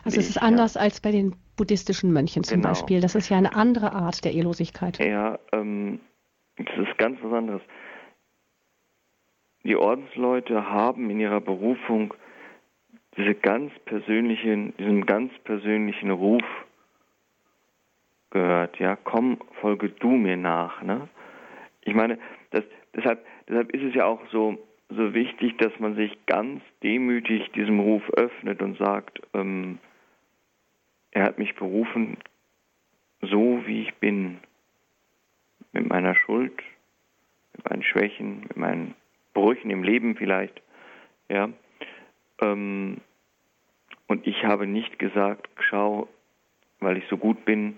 also 0.03 0.19
es 0.19 0.29
ist 0.29 0.41
anders 0.41 0.75
ja. 0.75 0.81
als 0.81 1.01
bei 1.01 1.11
den 1.11 1.35
buddhistischen 1.55 2.11
Mönchen 2.11 2.43
zum 2.43 2.57
genau. 2.57 2.69
Beispiel. 2.69 3.01
Das 3.01 3.15
ist 3.15 3.29
ja 3.29 3.37
eine 3.37 3.55
andere 3.55 3.93
Art 3.93 4.23
der 4.25 4.33
Ehelosigkeit. 4.33 4.99
Ja, 4.99 5.39
ähm, 5.51 5.99
das 6.57 6.87
ist 6.87 6.97
ganz 6.97 7.19
was 7.21 7.33
anderes. 7.33 7.61
Die 9.63 9.75
Ordensleute 9.75 10.69
haben 10.69 11.09
in 11.09 11.19
ihrer 11.19 11.39
Berufung 11.39 12.13
diese 13.15 13.35
ganz 13.35 13.71
persönlichen, 13.85 14.75
diesen 14.77 15.05
ganz 15.05 15.31
persönlichen 15.43 16.11
Ruf 16.11 16.43
gehört. 18.31 18.77
Ja, 18.79 18.97
komm, 18.97 19.37
folge 19.61 19.89
du 19.89 20.09
mir 20.09 20.35
nach. 20.35 20.81
Ne? 20.81 21.07
Ich 21.81 21.93
meine, 21.93 22.17
das, 22.51 22.63
deshalb, 22.95 23.25
deshalb 23.47 23.71
ist 23.71 23.83
es 23.83 23.95
ja 23.95 24.05
auch 24.05 24.19
so, 24.31 24.57
so 24.89 25.13
wichtig, 25.13 25.57
dass 25.59 25.71
man 25.79 25.95
sich 25.95 26.17
ganz 26.25 26.61
demütig 26.81 27.51
diesem 27.51 27.79
Ruf 27.79 28.03
öffnet 28.15 28.61
und 28.61 28.77
sagt, 28.77 29.21
ähm, 29.33 29.79
er 31.13 31.23
hat 31.23 31.38
mich 31.38 31.56
berufen, 31.56 32.17
so 33.21 33.65
wie 33.65 33.84
ich 33.84 33.93
bin, 33.95 34.39
mit 35.71 35.88
meiner 35.88 36.15
Schuld, 36.15 36.62
mit 37.56 37.69
meinen 37.69 37.84
Schwächen, 37.84 38.41
mit 38.41 38.58
meinen 38.58 38.95
Brüchen 39.34 39.69
im 39.69 39.84
Leben 39.84 40.15
vielleicht, 40.15 40.62
ja. 41.30 41.49
Ähm, 42.41 42.97
und 44.08 44.28
ich 44.28 44.43
habe 44.43 44.67
nicht 44.67 44.99
gesagt, 44.99 45.47
schau, 45.60 46.10
weil 46.80 46.97
ich 46.97 47.08
so 47.10 47.17
gut 47.17 47.45
bin, 47.45 47.78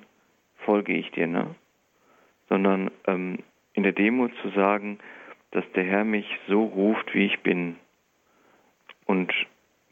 folge 0.58 0.94
ich 0.94 1.12
dir, 1.12 1.28
ne? 1.28 1.56
Sondern 2.50 2.90
ähm, 3.06 3.40
in 3.74 3.84
der 3.84 3.92
Demo 3.92 4.30
zu 4.42 4.50
sagen, 4.50 5.00
dass 5.52 5.66
der 5.74 5.84
Herr 5.84 6.06
mich 6.06 6.28
so 6.48 6.64
ruft, 6.64 7.14
wie 7.14 7.26
ich 7.26 7.42
bin 7.42 7.76
und 9.06 9.32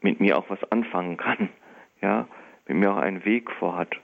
mit 0.00 0.20
mir 0.20 0.38
auch 0.38 0.48
was 0.48 0.62
anfangen 0.70 1.16
kann, 1.18 1.50
ja 2.00 2.26
mit 2.66 2.76
mir 2.76 2.92
auch 2.92 2.98
einen 2.98 3.24
Weg 3.24 3.50
vorhat. 3.52 3.96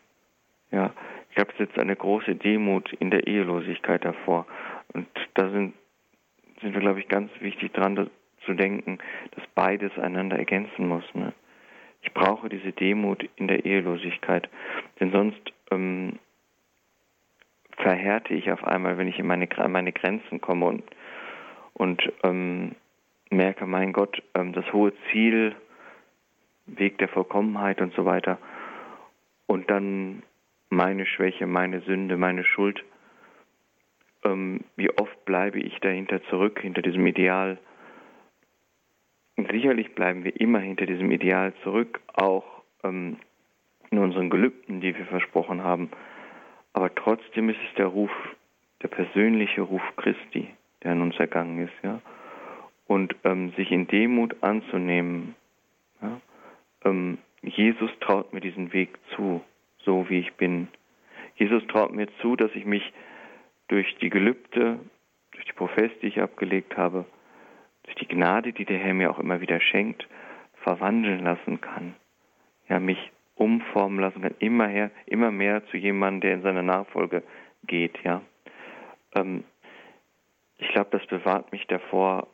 Ja, 0.71 0.93
ich 1.31 1.39
habe 1.39 1.53
jetzt 1.59 1.79
eine 1.79 1.97
große 1.97 2.35
Demut 2.35 2.93
in 2.95 3.11
der 3.11 3.27
Ehelosigkeit 3.27 4.05
davor. 4.05 4.47
Und 4.93 5.07
da 5.35 5.51
sind, 5.51 5.75
sind 6.61 6.75
wir, 6.75 6.81
glaube 6.81 7.01
ich, 7.01 7.09
ganz 7.09 7.31
wichtig 7.41 7.73
dran 7.73 8.11
zu 8.45 8.55
denken, 8.55 8.99
dass 9.33 9.45
beides 9.55 9.97
einander 9.99 10.39
ergänzen 10.39 10.89
muss. 10.89 11.05
Ne? 11.15 11.33
Ich 12.03 12.13
brauche 12.13 12.49
diese 12.49 12.73
Demut 12.73 13.29
in 13.37 13.49
der 13.49 13.65
Ehelosigkeit, 13.65 14.49
denn 14.99 15.13
sonst 15.13 15.41
ähm, 15.71 16.19
verhärte 17.77 18.35
ich 18.35 18.51
auf 18.51 18.65
einmal, 18.65 18.99
wenn 18.99 19.09
ich 19.09 19.19
in 19.19 19.27
meine, 19.27 19.49
meine 19.69 19.93
Grenzen 19.93 20.41
komme 20.41 20.67
und, 20.67 20.85
und 21.75 22.13
ähm, 22.23 22.75
merke, 23.31 23.67
mein 23.67 23.93
Gott, 23.93 24.23
ähm, 24.35 24.53
das 24.53 24.71
hohe 24.73 24.93
Ziel 25.11 25.55
Weg 26.79 26.99
der 26.99 27.09
Vollkommenheit 27.09 27.81
und 27.81 27.95
so 27.95 28.05
weiter. 28.05 28.39
Und 29.47 29.71
dann 29.71 30.23
meine 30.71 31.07
Schwäche, 31.07 31.47
meine 31.47 31.81
Sünde, 31.81 32.17
meine 32.17 32.45
Schuld. 32.45 32.83
Ähm, 34.25 34.61
wie 34.77 34.91
oft 34.91 35.25
bleibe 35.25 35.59
ich 35.59 35.79
dahinter 35.81 36.23
zurück, 36.25 36.61
hinter 36.61 36.83
diesem 36.83 37.07
Ideal? 37.07 37.59
Und 39.37 39.51
sicherlich 39.51 39.95
bleiben 39.95 40.25
wir 40.25 40.39
immer 40.41 40.61
hinter 40.61 40.87
diesem 40.87 41.11
Ideal 41.11 41.55
zurück, 41.63 42.01
auch 42.15 42.45
ähm, 42.85 43.17
in 43.91 43.99
unseren 43.99 44.31
Gelübden, 44.31 44.81
die 44.81 44.97
wir 44.97 45.07
versprochen 45.07 45.65
haben. 45.65 45.91
Aber 46.73 46.95
trotzdem 46.95 47.49
ist 47.49 47.59
es 47.69 47.75
der 47.77 47.87
Ruf, 47.87 48.11
der 48.83 48.89
persönliche 48.89 49.63
Ruf 49.63 49.83
Christi, 49.97 50.49
der 50.83 50.93
an 50.93 51.03
uns 51.03 51.19
ergangen 51.19 51.65
ist, 51.65 51.75
ja. 51.83 52.01
Und 52.87 53.17
ähm, 53.25 53.53
sich 53.57 53.71
in 53.71 53.87
Demut 53.87 54.37
anzunehmen? 54.43 55.35
Ähm, 56.85 57.19
Jesus 57.43 57.91
traut 58.01 58.33
mir 58.33 58.41
diesen 58.41 58.73
Weg 58.73 58.99
zu, 59.15 59.43
so 59.79 60.09
wie 60.09 60.19
ich 60.19 60.35
bin. 60.35 60.69
Jesus 61.37 61.67
traut 61.69 61.93
mir 61.93 62.09
zu, 62.21 62.37
dass 62.37 62.51
ich 62.55 62.65
mich 62.65 62.93
durch 63.69 63.97
die 63.99 64.11
Gelübde, 64.11 64.79
durch 65.33 65.45
die 65.47 65.53
Profess, 65.53 65.91
die 66.03 66.09
ich 66.09 66.21
abgelegt 66.21 66.77
habe, 66.77 67.07
durch 67.85 67.97
die 67.97 68.09
Gnade, 68.09 68.53
die 68.53 68.65
der 68.65 68.79
Herr 68.79 68.95
mir 68.95 69.11
auch 69.11 69.19
immer 69.19 69.41
wieder 69.41 69.61
schenkt, 69.61 70.07
verwandeln 70.63 71.25
lassen 71.25 71.61
kann. 71.61 71.95
Ja, 72.69 72.79
mich 72.79 73.11
umformen 73.37 74.01
lassen 74.01 74.21
kann, 74.21 74.35
immer, 74.39 74.69
her, 74.69 74.91
immer 75.07 75.31
mehr 75.31 75.65
zu 75.69 75.79
jemandem, 75.79 76.21
der 76.21 76.35
in 76.35 76.43
seiner 76.43 76.63
Nachfolge 76.63 77.23
geht, 77.67 77.99
ja. 78.05 78.21
Ähm, 79.15 79.45
ich 80.59 80.69
glaube, 80.69 80.91
das 80.91 81.07
bewahrt 81.07 81.51
mich 81.53 81.67
davor, 81.69 82.29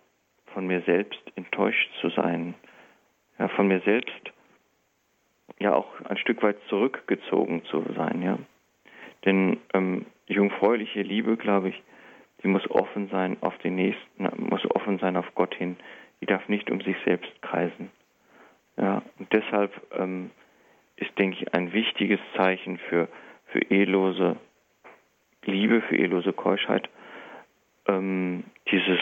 von 0.52 0.66
mir 0.66 0.82
selbst 0.82 1.20
enttäuscht 1.36 1.90
zu 2.00 2.10
sein, 2.10 2.54
ja, 3.38 3.48
von 3.48 3.68
mir 3.68 3.80
selbst 3.80 4.32
ja 5.58 5.74
auch 5.74 5.88
ein 6.04 6.18
Stück 6.18 6.42
weit 6.42 6.56
zurückgezogen 6.68 7.64
zu 7.66 7.84
sein, 7.94 8.22
ja. 8.22 8.38
Denn 9.24 9.58
ähm, 9.74 10.06
jungfräuliche 10.26 11.02
Liebe, 11.02 11.36
glaube 11.36 11.70
ich, 11.70 11.82
die 12.42 12.48
muss 12.48 12.68
offen 12.70 13.08
sein 13.08 13.36
auf 13.40 13.56
den 13.58 13.76
Nächsten, 13.76 14.28
muss 14.36 14.64
offen 14.70 14.98
sein 14.98 15.16
auf 15.16 15.34
Gott 15.34 15.54
hin. 15.54 15.76
Die 16.20 16.26
darf 16.26 16.48
nicht 16.48 16.70
um 16.70 16.80
sich 16.80 16.96
selbst 17.04 17.30
kreisen. 17.42 17.90
Ja, 18.76 19.02
und 19.18 19.32
deshalb 19.32 19.72
ähm, 19.92 20.30
ist, 20.96 21.18
denke 21.18 21.38
ich, 21.40 21.54
ein 21.54 21.72
wichtiges 21.72 22.20
Zeichen 22.36 22.78
für, 22.78 23.08
für 23.46 23.60
ehelose 23.70 24.36
Liebe, 25.44 25.80
für 25.82 25.96
ehelose 25.96 26.32
Keuschheit, 26.32 26.88
ähm, 27.88 28.44
dieses 28.70 29.00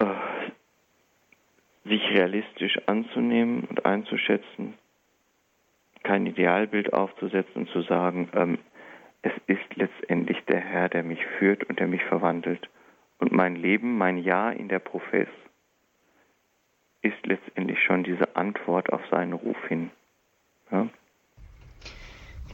äh, 0.00 0.04
sich 1.84 2.02
realistisch 2.10 2.78
anzunehmen 2.86 3.64
und 3.64 3.84
einzuschätzen, 3.84 4.74
kein 6.02 6.26
Idealbild 6.26 6.92
aufzusetzen 6.92 7.62
und 7.62 7.68
zu 7.70 7.82
sagen, 7.82 8.28
ähm, 8.34 8.58
es 9.22 9.32
ist 9.46 9.76
letztendlich 9.76 10.38
der 10.46 10.60
Herr, 10.60 10.88
der 10.88 11.02
mich 11.02 11.24
führt 11.38 11.64
und 11.64 11.80
der 11.80 11.86
mich 11.86 12.02
verwandelt. 12.04 12.68
Und 13.18 13.32
mein 13.32 13.56
Leben, 13.56 13.96
mein 13.96 14.18
Ja 14.18 14.50
in 14.50 14.68
der 14.68 14.80
Profess 14.80 15.28
ist 17.00 17.24
letztendlich 17.24 17.82
schon 17.82 18.04
diese 18.04 18.36
Antwort 18.36 18.92
auf 18.92 19.00
seinen 19.10 19.32
Ruf 19.32 19.56
hin. 19.68 19.90
Ja? 20.70 20.88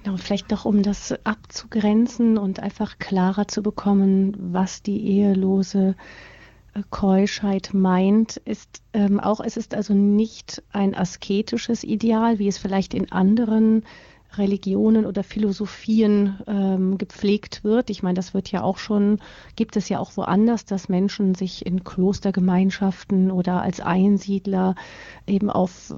Genau, 0.03 0.17
vielleicht 0.17 0.51
noch 0.51 0.65
um 0.65 0.83
das 0.83 1.13
abzugrenzen 1.25 2.39
und 2.39 2.61
einfach 2.61 2.99
klarer 2.99 3.49
zu 3.49 3.63
bekommen, 3.63 4.35
was 4.39 4.83
die 4.83 5.19
ehelose 5.19 5.95
Keuschheit 6.91 7.71
meint, 7.73 8.37
ist 8.37 8.83
ähm, 8.93 9.21
auch, 9.21 9.41
es 9.41 9.57
ist 9.57 9.75
also 9.75 9.95
nicht 9.95 10.63
ein 10.73 10.95
asketisches 10.95 11.85
Ideal, 11.85 12.39
wie 12.39 12.49
es 12.49 12.59
vielleicht 12.59 12.95
in 12.95 13.11
anderen 13.13 13.85
Religionen 14.37 15.07
oder 15.07 15.23
Philosophien 15.23 16.39
ähm, 16.47 16.99
gepflegt 16.99 17.65
wird. 17.65 17.91
Ich 17.91 18.03
meine, 18.03 18.15
das 18.15 18.33
wird 18.33 18.51
ja 18.53 18.63
auch 18.63 18.79
schon, 18.79 19.19
gibt 19.57 19.77
es 19.77 19.89
ja 19.89 19.99
auch 19.99 20.17
woanders, 20.17 20.65
dass 20.65 20.89
Menschen 20.89 21.35
sich 21.35 21.67
in 21.67 21.83
Klostergemeinschaften 21.83 23.31
oder 23.31 23.63
als 23.63 23.81
Einsiedler 23.81 24.75
eben 25.27 25.51
auf 25.51 25.93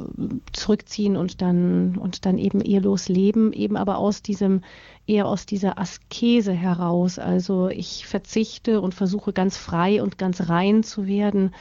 zurückziehen 0.52 1.16
und 1.16 1.42
dann 1.42 1.98
und 1.98 2.24
dann 2.24 2.38
eben 2.38 2.60
ehelos 2.60 3.08
leben, 3.08 3.52
eben 3.52 3.76
aber 3.76 3.98
aus 3.98 4.22
diesem 4.22 4.62
eher 5.06 5.26
aus 5.26 5.46
dieser 5.46 5.78
Askese 5.78 6.52
heraus. 6.52 7.18
Also 7.18 7.68
ich 7.68 8.06
verzichte 8.06 8.80
und 8.80 8.94
versuche 8.94 9.32
ganz 9.32 9.56
frei 9.56 10.02
und 10.02 10.16
ganz 10.16 10.48
rein 10.48 10.82
zu 10.82 11.06
werden 11.06 11.54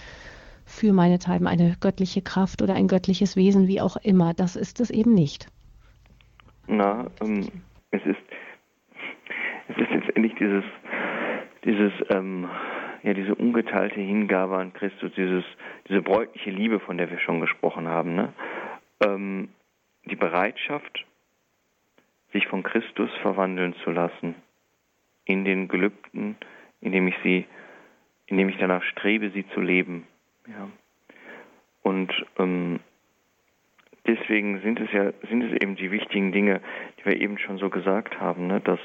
für 0.65 0.93
meinethalben 0.93 1.47
eine 1.47 1.75
göttliche 1.79 2.21
Kraft 2.21 2.61
oder 2.61 2.75
ein 2.75 2.87
göttliches 2.87 3.35
Wesen, 3.35 3.67
wie 3.67 3.81
auch 3.81 3.97
immer. 3.97 4.33
Das 4.33 4.55
ist 4.55 4.79
es 4.79 4.89
eben 4.89 5.13
nicht. 5.13 5.47
Na, 6.71 7.05
ähm, 7.21 7.45
es 7.91 8.01
ist 8.05 8.21
es 9.67 9.77
ist 9.77 9.91
letztendlich 9.91 10.33
dieses 10.35 10.63
dieses 11.65 11.91
ähm, 12.09 12.49
ja 13.03 13.13
diese 13.13 13.35
ungeteilte 13.35 13.99
Hingabe 13.99 14.57
an 14.57 14.71
Christus, 14.71 15.11
dieses 15.17 15.43
diese 15.89 16.01
bräutliche 16.01 16.49
Liebe, 16.49 16.79
von 16.79 16.97
der 16.97 17.11
wir 17.11 17.19
schon 17.19 17.41
gesprochen 17.41 17.89
haben, 17.89 18.15
ne? 18.15 18.33
Ähm, 19.05 19.49
die 20.05 20.15
Bereitschaft, 20.15 21.05
sich 22.31 22.47
von 22.47 22.63
Christus 22.63 23.09
verwandeln 23.21 23.75
zu 23.83 23.91
lassen 23.91 24.35
in 25.25 25.43
den 25.43 25.67
Gelübden, 25.67 26.37
indem 26.79 27.09
ich 27.09 27.15
sie, 27.21 27.45
indem 28.27 28.47
ich 28.47 28.57
danach 28.59 28.83
strebe, 28.83 29.29
sie 29.31 29.45
zu 29.49 29.59
leben. 29.59 30.07
Ja. 30.47 30.69
Und 31.83 32.13
ähm, 32.39 32.79
deswegen 34.07 34.61
sind 34.61 34.79
es 34.79 34.91
ja, 34.91 35.11
sind 35.29 35.43
es 35.43 35.61
eben 35.61 35.75
die 35.75 35.91
wichtigen 35.91 36.31
Dinge, 36.31 36.61
die 36.99 37.05
wir 37.05 37.19
eben 37.19 37.37
schon 37.37 37.57
so 37.57 37.69
gesagt 37.69 38.19
haben, 38.19 38.47
ne, 38.47 38.59
dass, 38.61 38.79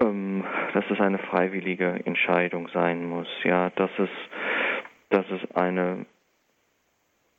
ähm, 0.00 0.44
dass 0.74 0.84
es 0.90 1.00
eine 1.00 1.18
freiwillige 1.18 2.00
Entscheidung 2.04 2.68
sein 2.68 3.08
muss, 3.08 3.28
ja, 3.44 3.70
dass 3.70 3.90
es, 3.98 4.10
dass 5.10 5.26
es 5.30 5.56
eine 5.56 6.06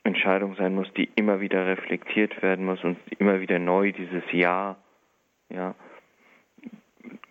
Entscheidung 0.04 0.56
sein 0.56 0.76
muss, 0.76 0.92
die 0.94 1.10
immer 1.16 1.42
wieder 1.42 1.66
reflektiert 1.66 2.42
werden 2.42 2.66
muss 2.66 2.84
und 2.84 2.98
immer 3.20 3.40
wieder 3.40 3.60
neu 3.60 3.92
dieses 3.92 4.24
Ja, 4.32 4.78
ja, 5.50 5.76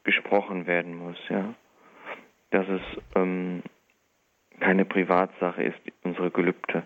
gesprochen 0.04 0.66
werden 0.66 0.96
muss, 0.96 1.18
ja, 1.28 1.54
dass 2.50 2.68
es 2.68 2.82
ähm, 3.16 3.62
keine 4.60 4.84
Privatsache 4.84 5.62
ist, 5.62 5.78
unsere 6.02 6.30
Gelübde 6.30 6.82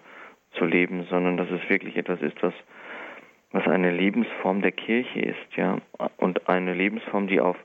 zu 0.54 0.64
leben, 0.64 1.06
sondern 1.10 1.36
dass 1.36 1.50
es 1.50 1.68
wirklich 1.68 1.96
etwas 1.96 2.20
ist, 2.20 2.42
was, 2.42 2.54
was 3.52 3.66
eine 3.66 3.90
Lebensform 3.90 4.62
der 4.62 4.72
Kirche 4.72 5.20
ist, 5.20 5.56
ja, 5.56 5.78
und 6.16 6.48
eine 6.48 6.74
Lebensform, 6.74 7.26
die 7.26 7.40
auf, 7.40 7.56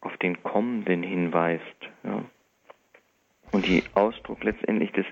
auf 0.00 0.16
den 0.18 0.42
Kommenden 0.42 1.02
hinweist, 1.02 1.62
ja. 2.04 2.24
Und 3.50 3.66
die 3.66 3.82
Ausdruck 3.94 4.44
letztendlich 4.44 4.92
des, 4.92 5.06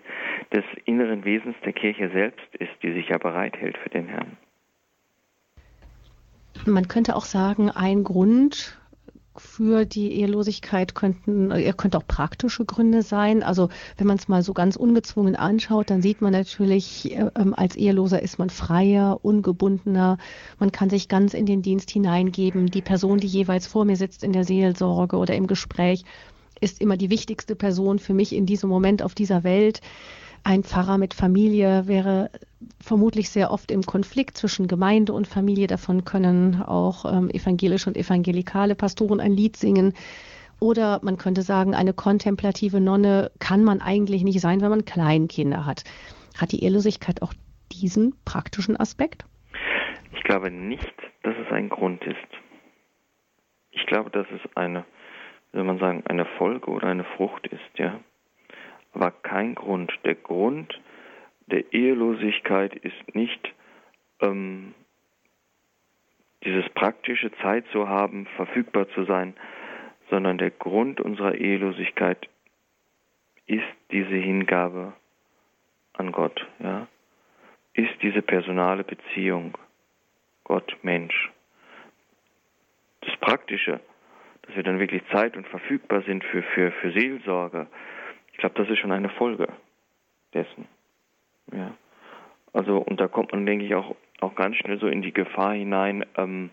des 0.53 0.64
inneren 0.85 1.25
Wesens 1.25 1.57
der 1.64 1.73
Kirche 1.73 2.11
selbst 2.11 2.55
ist, 2.57 2.73
die 2.83 2.92
sich 2.92 3.09
ja 3.09 3.16
bereithält 3.16 3.79
für 3.79 3.88
den 3.88 4.09
Herrn. 4.09 4.37
Man 6.66 6.87
könnte 6.87 7.16
auch 7.16 7.25
sagen, 7.25 7.71
ein 7.71 8.05
Grund, 8.05 8.79
für 9.40 9.85
die 9.85 10.12
Ehelosigkeit 10.12 10.94
könnten, 10.94 11.51
er 11.51 11.72
könnte 11.72 11.99
auch 11.99 12.07
praktische 12.07 12.64
Gründe 12.64 13.03
sein. 13.03 13.42
Also 13.42 13.68
wenn 13.96 14.07
man 14.07 14.16
es 14.16 14.29
mal 14.29 14.42
so 14.42 14.53
ganz 14.53 14.77
ungezwungen 14.77 15.37
anschaut, 15.37 15.90
dann 15.90 16.03
sieht 16.03 16.20
man 16.20 16.33
natürlich, 16.33 17.12
äh, 17.12 17.31
als 17.53 17.77
Eheloser 17.77 18.22
ist 18.22 18.38
man 18.38 18.51
freier, 18.51 19.20
ungebundener. 19.22 20.18
Man 20.59 20.72
kann 20.72 20.90
sich 20.90 21.09
ganz 21.09 21.35
in 21.35 21.46
den 21.46 21.62
Dienst 21.62 21.90
hineingeben. 21.90 22.66
Die 22.66 22.83
Person, 22.83 23.18
die 23.18 23.27
jeweils 23.27 23.66
vor 23.66 23.85
mir 23.85 23.96
sitzt 23.96 24.25
in 24.25 24.33
der 24.33 24.44
Seelsorge 24.44 25.16
oder 25.16 25.35
im 25.35 25.46
Gespräch, 25.46 26.05
ist 26.61 26.81
immer 26.81 26.96
die 26.96 27.11
wichtigste 27.11 27.55
Person 27.55 27.99
für 27.99 28.14
mich 28.14 28.35
in 28.35 28.46
diesem 28.46 28.70
Moment 28.70 29.03
auf 29.03 29.14
dieser 29.14 29.44
Welt. 29.44 29.81
Ein 30.42 30.62
Pfarrer 30.62 30.96
mit 30.96 31.12
Familie 31.12 31.87
wäre 31.87 32.31
vermutlich 32.81 33.31
sehr 33.31 33.51
oft 33.51 33.71
im 33.71 33.83
Konflikt 33.83 34.37
zwischen 34.37 34.69
Gemeinde 34.69 35.12
und 35.12 35.27
Familie. 35.27 35.66
Davon 35.66 36.05
können 36.05 36.62
auch 36.62 37.05
ähm, 37.05 37.31
evangelische 37.31 37.90
und 37.90 37.97
evangelikale 37.97 38.75
Pastoren 38.75 39.21
ein 39.21 39.33
Lied 39.33 39.57
singen. 39.57 39.95
Oder 40.59 41.01
man 41.03 41.19
könnte 41.19 41.42
sagen, 41.42 41.75
eine 41.75 41.92
kontemplative 41.92 42.81
Nonne 42.81 43.31
kann 43.38 43.62
man 43.62 43.81
eigentlich 43.83 44.25
nicht 44.25 44.40
sein, 44.40 44.62
wenn 44.62 44.71
man 44.71 44.85
Kleinkinder 44.87 45.66
hat. 45.66 45.85
Hat 46.38 46.53
die 46.53 46.62
Ehelosigkeit 46.62 47.21
auch 47.23 47.35
diesen 47.73 48.14
praktischen 48.25 48.79
Aspekt? 48.79 49.25
Ich 50.14 50.23
glaube 50.25 50.51
nicht, 50.51 50.95
dass 51.23 51.35
es 51.45 51.53
ein 51.53 51.69
Grund 51.69 52.03
ist. 52.05 52.16
Ich 53.71 53.85
glaube, 53.87 54.11
dass 54.11 54.27
es 54.35 54.57
eine, 54.57 54.87
soll 55.53 55.64
man 55.64 55.79
sagen, 55.79 56.03
eine 56.07 56.25
Folge 56.38 56.71
oder 56.71 56.88
eine 56.88 57.05
Frucht 57.16 57.47
ist, 57.49 57.79
ja 57.79 58.01
war 58.99 59.11
kein 59.11 59.55
Grund. 59.55 59.92
Der 60.05 60.14
Grund 60.14 60.81
der 61.47 61.73
Ehelosigkeit 61.73 62.75
ist 62.75 63.15
nicht 63.15 63.53
ähm, 64.21 64.75
dieses 66.45 66.69
praktische 66.71 67.33
Zeit 67.43 67.65
zu 67.73 67.89
haben, 67.89 68.27
verfügbar 68.37 68.89
zu 68.91 69.05
sein, 69.05 69.35
sondern 70.11 70.39
der 70.39 70.51
Grund 70.51 71.01
unserer 71.01 71.35
Ehelosigkeit 71.35 72.29
ist 73.47 73.65
diese 73.91 74.15
Hingabe 74.15 74.93
an 75.95 76.13
Gott, 76.13 76.47
ja, 76.59 76.87
ist 77.75 77.95
diese 78.03 78.23
personale 78.23 78.85
Beziehung 78.85 79.57
Gott 80.45 80.77
Mensch. 80.83 81.31
Das 83.01 83.17
Praktische, 83.19 83.81
dass 84.43 84.57
wir 84.57 84.63
dann 84.63 84.79
wirklich 84.79 85.03
Zeit 85.11 85.37
und 85.37 85.47
verfügbar 85.47 86.03
sind 86.03 86.25
für, 86.25 86.43
für, 86.43 86.71
für 86.73 86.93
Seelsorge, 86.93 87.67
ich 88.33 88.39
glaube, 88.39 88.55
das 88.57 88.69
ist 88.69 88.79
schon 88.79 88.93
eine 88.93 89.09
Folge 89.09 89.49
dessen. 90.35 90.69
Ja. 91.53 91.75
Also, 92.53 92.79
und 92.79 93.01
da 93.01 93.09
kommt 93.09 93.33
man, 93.33 93.47
denke 93.47 93.65
ich, 93.65 93.75
auch, 93.75 93.95
auch 94.21 94.35
ganz 94.35 94.57
schnell 94.57 94.79
so 94.79 94.89
in 94.89 95.03
die 95.03 95.13
Gefahr 95.13 95.55
hinein, 95.55 96.05
ähm, 96.17 96.51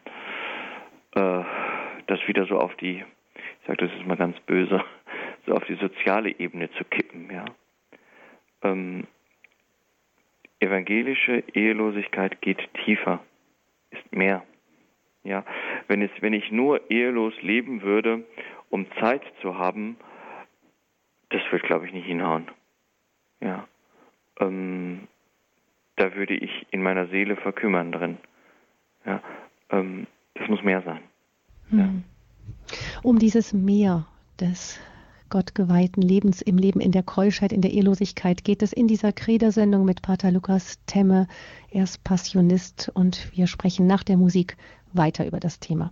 äh, 1.15 1.43
das 2.07 2.27
wieder 2.27 2.45
so 2.45 2.59
auf 2.59 2.75
die, 2.75 3.03
ich 3.35 3.67
sage 3.67 3.85
das 3.85 3.95
ist 3.97 4.05
mal 4.05 4.17
ganz 4.17 4.39
böse, 4.41 4.83
so 5.45 5.53
auf 5.53 5.63
die 5.65 5.75
soziale 5.75 6.37
Ebene 6.39 6.69
zu 6.71 6.83
kippen, 6.83 7.29
ja. 7.31 7.45
Ähm, 8.63 9.07
evangelische 10.59 11.43
Ehelosigkeit 11.53 12.41
geht 12.41 12.73
tiefer, 12.85 13.19
ist 13.91 14.13
mehr. 14.13 14.43
Ja, 15.23 15.45
wenn 15.87 16.01
es, 16.01 16.11
wenn 16.19 16.33
ich 16.33 16.51
nur 16.51 16.89
ehelos 16.91 17.33
leben 17.41 17.81
würde, 17.81 18.25
um 18.69 18.85
Zeit 18.99 19.21
zu 19.41 19.57
haben, 19.57 19.97
das 21.29 21.41
wird, 21.51 21.63
glaube 21.63 21.85
ich, 21.87 21.93
nicht 21.93 22.05
hinhauen. 22.05 22.49
Ja. 23.39 23.67
Ähm, 24.39 25.07
da 25.95 26.15
würde 26.15 26.35
ich 26.35 26.67
in 26.71 26.81
meiner 26.81 27.07
Seele 27.07 27.35
verkümmern 27.35 27.91
drin. 27.91 28.17
Ja. 29.05 29.21
Ähm, 29.69 30.07
das 30.35 30.47
muss 30.49 30.63
mehr 30.63 30.81
sein. 30.81 31.01
Hm. 31.69 31.79
Ja. 31.79 31.89
Um 33.03 33.19
dieses 33.19 33.53
Mehr 33.53 34.07
des 34.39 34.79
gottgeweihten 35.29 36.03
Lebens 36.03 36.41
im 36.41 36.57
Leben 36.57 36.79
in 36.79 36.91
der 36.91 37.03
Keuschheit, 37.03 37.51
in 37.51 37.61
der 37.61 37.71
Ehelosigkeit 37.71 38.43
geht 38.43 38.61
es 38.61 38.71
in 38.71 38.87
dieser 38.87 39.11
Kredersendung 39.11 39.83
mit 39.85 40.01
Pater 40.01 40.31
Lukas 40.31 40.79
Temme. 40.85 41.27
Er 41.71 41.83
ist 41.85 42.03
Passionist 42.03 42.91
und 42.93 43.35
wir 43.35 43.47
sprechen 43.47 43.87
nach 43.87 44.03
der 44.03 44.17
Musik 44.17 44.57
weiter 44.93 45.25
über 45.25 45.39
das 45.39 45.59
Thema. 45.59 45.91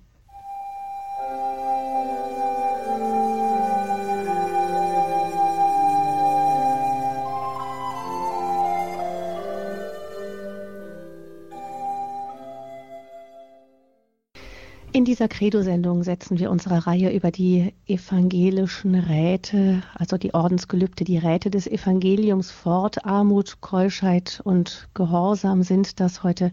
In 15.01 15.05
dieser 15.05 15.27
Credo-Sendung 15.27 16.03
setzen 16.03 16.37
wir 16.37 16.51
unsere 16.51 16.85
Reihe 16.85 17.11
über 17.11 17.31
die 17.31 17.73
evangelischen 17.87 18.93
Räte, 18.93 19.81
also 19.95 20.19
die 20.19 20.35
Ordensgelübde, 20.35 21.05
die 21.05 21.17
Räte 21.17 21.49
des 21.49 21.65
Evangeliums 21.65 22.51
fort. 22.51 23.03
Armut, 23.03 23.61
Keuschheit 23.61 24.41
und 24.43 24.89
Gehorsam 24.93 25.63
sind 25.63 25.99
das. 25.99 26.21
Heute 26.21 26.51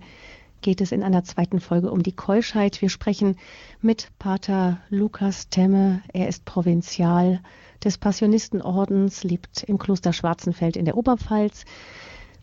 geht 0.63 0.81
es 0.81 0.93
in 0.93 1.03
einer 1.03 1.25
zweiten 1.25 1.61
Folge 1.61 1.91
um 1.91 2.03
die 2.03 2.17
Keuschheit. 2.17 2.81
Wir 2.81 2.89
sprechen 2.89 3.37
mit 3.83 4.09
Pater 4.19 4.79
Lukas 4.89 5.51
Temme. 5.51 6.01
Er 6.15 6.27
ist 6.27 6.47
Provinzial 6.47 7.43
des 7.85 7.99
Passionistenordens, 7.99 9.25
lebt 9.25 9.63
im 9.65 9.77
Kloster 9.77 10.15
Schwarzenfeld 10.15 10.79
in 10.79 10.87
der 10.87 10.97
Oberpfalz. 10.97 11.67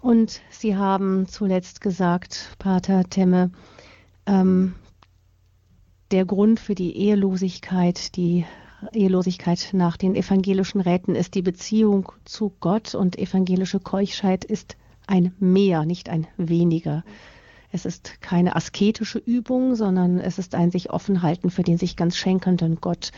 Und 0.01 0.41
Sie 0.51 0.77
haben 0.77 1.27
zuletzt 1.27 1.81
gesagt, 1.81 2.55
Pater 2.59 3.05
Temme, 3.05 3.49
ähm, 4.27 4.75
der 6.15 6.23
Grund 6.23 6.61
für 6.61 6.75
die 6.75 6.95
Ehelosigkeit, 6.95 8.15
die 8.15 8.45
Ehelosigkeit 8.93 9.71
nach 9.73 9.97
den 9.97 10.15
evangelischen 10.15 10.79
Räten 10.79 11.13
ist 11.13 11.35
die 11.35 11.41
Beziehung 11.41 12.09
zu 12.23 12.53
Gott 12.61 12.95
und 12.95 13.19
evangelische 13.19 13.81
Keuchheit 13.81 14.45
ist 14.45 14.77
ein 15.07 15.33
Mehr, 15.39 15.83
nicht 15.83 16.07
ein 16.07 16.25
weniger. 16.37 17.03
Es 17.73 17.85
ist 17.85 18.21
keine 18.21 18.55
asketische 18.55 19.17
Übung, 19.19 19.75
sondern 19.75 20.17
es 20.21 20.39
ist 20.39 20.55
ein 20.55 20.71
sich 20.71 20.89
offen 20.89 21.21
halten 21.21 21.49
für 21.49 21.63
den 21.63 21.77
sich 21.77 21.97
ganz 21.97 22.15
schenkenden 22.15 22.77
Gott. 22.79 23.11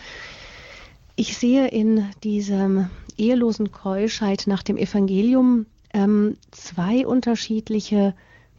Ich 1.15 1.37
sehe 1.37 1.67
in 1.67 2.03
diesem 2.23 2.89
ehelosen 3.15 3.71
Keuschheit 3.71 4.45
nach 4.47 4.63
dem 4.63 4.75
Evangelium 4.75 5.67
ähm, 5.93 6.35
zwei 6.49 7.05
unterschiedliche 7.05 8.15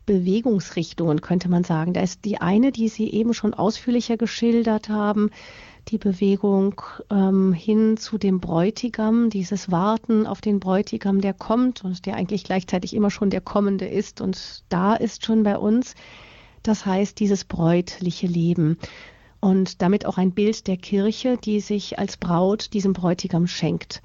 Bewegungsrichtungen, 0.09 1.21
könnte 1.21 1.51
man 1.51 1.65
sagen. 1.65 1.93
Da 1.93 2.01
ist 2.01 2.25
die 2.25 2.41
eine, 2.41 2.73
die 2.73 2.89
Sie 2.89 3.11
eben 3.11 3.35
schon 3.35 3.53
ausführlicher 3.53 4.17
geschildert 4.17 4.89
haben, 4.89 5.31
die 5.89 5.99
Bewegung 5.99 6.81
ähm, 7.11 7.53
hin 7.53 7.99
zu 7.99 8.17
dem 8.17 8.41
Bräutigam, 8.41 9.29
dieses 9.29 9.71
Warten 9.71 10.27
auf 10.27 10.41
den 10.41 10.61
Bräutigam, 10.61 11.21
der 11.21 11.35
kommt 11.35 11.85
und 11.85 12.07
der 12.07 12.17
eigentlich 12.17 12.45
gleichzeitig 12.45 12.95
immer 12.95 13.11
schon 13.11 13.29
der 13.29 13.43
Kommende 13.43 13.87
ist. 13.87 14.23
Und 14.23 14.65
da 14.71 14.95
ist 14.95 15.27
schon 15.27 15.43
bei 15.43 15.59
uns, 15.59 15.95
das 16.63 16.87
heißt, 16.87 17.21
dieses 17.21 17.45
bräutliche 17.45 18.27
Leben. 18.27 18.79
Und 19.41 19.83
damit 19.83 20.07
auch 20.07 20.17
ein 20.17 20.33
Bild 20.33 20.67
der 20.69 20.79
Kirche, 20.79 21.37
die 21.37 21.61
sich 21.61 21.99
als 21.99 22.17
Braut 22.17 22.73
diesem 22.73 22.95
Bräutigam 22.95 23.47
schenkt. 23.47 24.01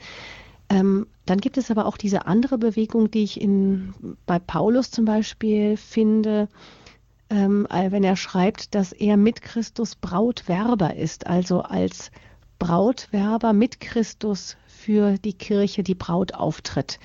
Ähm, 0.70 1.08
dann 1.26 1.40
gibt 1.40 1.58
es 1.58 1.72
aber 1.72 1.86
auch 1.86 1.98
diese 1.98 2.26
andere 2.28 2.58
Bewegung, 2.58 3.10
die 3.10 3.24
ich 3.24 3.40
in, 3.40 3.94
bei 4.26 4.40
Paulus 4.40 4.92
zum 4.92 5.06
Beispiel 5.06 5.78
finde, 5.78 6.50
ähm, 7.30 7.66
äh, 7.70 7.92
wenn 7.92 8.04
er 8.04 8.16
schreibt, 8.16 8.76
dass 8.76 8.92
er 8.92 9.18
mit 9.18 9.42
Christus 9.42 9.96
Brautwerber 9.96 10.96
ist, 10.96 11.28
also 11.28 11.62
als 11.62 12.12
Brautwerber 12.60 13.54
mit 13.54 13.80
Christus 13.80 14.58
für 14.68 15.18
die 15.18 15.34
Kirche, 15.34 15.84
die 15.84 15.96
Braut 15.96 16.34
auftritt. 16.34 17.00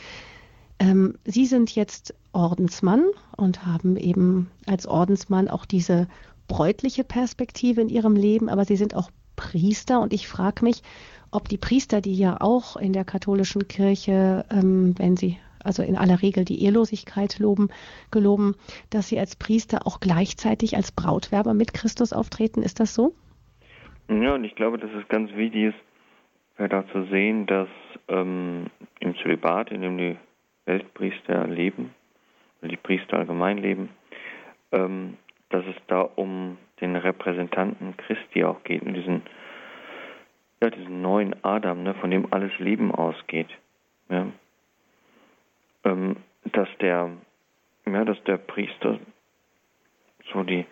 Ähm, 0.79 1.17
Sie 1.25 1.47
sind 1.47 1.75
jetzt 1.75 2.15
Ordensmann 2.33 3.05
und 3.37 3.67
haben 3.67 3.97
eben 3.97 4.51
als 4.67 4.87
Ordensmann 4.87 5.49
auch 5.49 5.65
diese 5.65 6.09
bräutliche 6.47 7.05
Perspektive 7.05 7.81
in 7.81 7.89
Ihrem 7.89 8.17
Leben, 8.17 8.49
aber 8.49 8.65
Sie 8.65 8.77
sind 8.77 8.95
auch 8.95 9.11
Priester 9.37 10.01
und 10.01 10.13
ich 10.13 10.29
frage 10.29 10.65
mich, 10.65 10.83
ob 11.31 11.49
die 11.49 11.59
Priester, 11.59 12.01
die 12.01 12.17
ja 12.17 12.39
auch 12.41 12.77
in 12.77 12.93
der 12.93 13.05
katholischen 13.05 13.69
Kirche, 13.69 14.45
ähm, 14.51 14.95
wenn 14.99 15.17
sie 15.17 15.39
also 15.63 15.83
in 15.83 15.97
aller 15.97 16.23
Regel 16.23 16.45
die 16.45 16.63
Ehelosigkeit 16.63 17.39
loben, 17.39 17.69
geloben, 18.11 18.55
dass 18.91 19.09
sie 19.09 19.19
als 19.19 19.37
Priester 19.37 19.87
auch 19.87 20.01
gleichzeitig 20.01 20.77
als 20.77 20.93
Brautwerber 20.93 21.53
mit 21.53 21.75
Christus 21.75 22.13
auftreten. 22.13 22.63
Ist 22.63 22.81
das 22.81 22.95
so? 22.95 23.13
Ja, 24.09 24.35
und 24.35 24.45
ich 24.45 24.55
glaube, 24.55 24.79
dass 24.79 24.91
es 24.93 25.07
ganz 25.09 25.31
wichtig 25.35 25.75
ist, 25.75 26.71
da 26.71 26.87
zu 26.89 27.05
sehen, 27.05 27.47
dass 27.47 27.69
ähm, 28.09 28.67
im 29.01 29.17
Zölibat, 29.17 29.71
in 29.71 29.83
dem 29.83 29.99
die 29.99 30.17
Weltpriester 30.65 31.47
leben, 31.47 31.95
die 32.63 32.77
Priester 32.77 33.19
allgemein 33.19 33.59
leben, 33.59 33.91
ähm, 34.73 35.17
dass 35.51 35.65
es 35.67 35.77
da 35.87 36.01
um 36.01 36.59
den 36.81 36.97
Repräsentanten 36.97 37.97
Christi 37.97 38.45
auch 38.45 38.63
geht, 38.65 38.83
in 38.83 38.95
diesen, 38.95 39.23
ja, 40.61 40.71
diesen 40.71 41.03
neuen 41.03 41.37
Adam, 41.45 41.83
ne, 41.83 41.95
von 41.95 42.11
dem 42.11 42.33
alles 42.33 42.57
Leben 42.59 42.93
ausgeht. 42.95 43.49
Ja 44.09 44.27
ähm, 45.89 46.17
dass 46.53 46.69
der, 46.81 47.11
ja, 47.87 48.05
dass 48.05 48.23
der 48.25 48.39
Priester 48.39 48.99
so 50.33 50.43
die, 50.43 50.67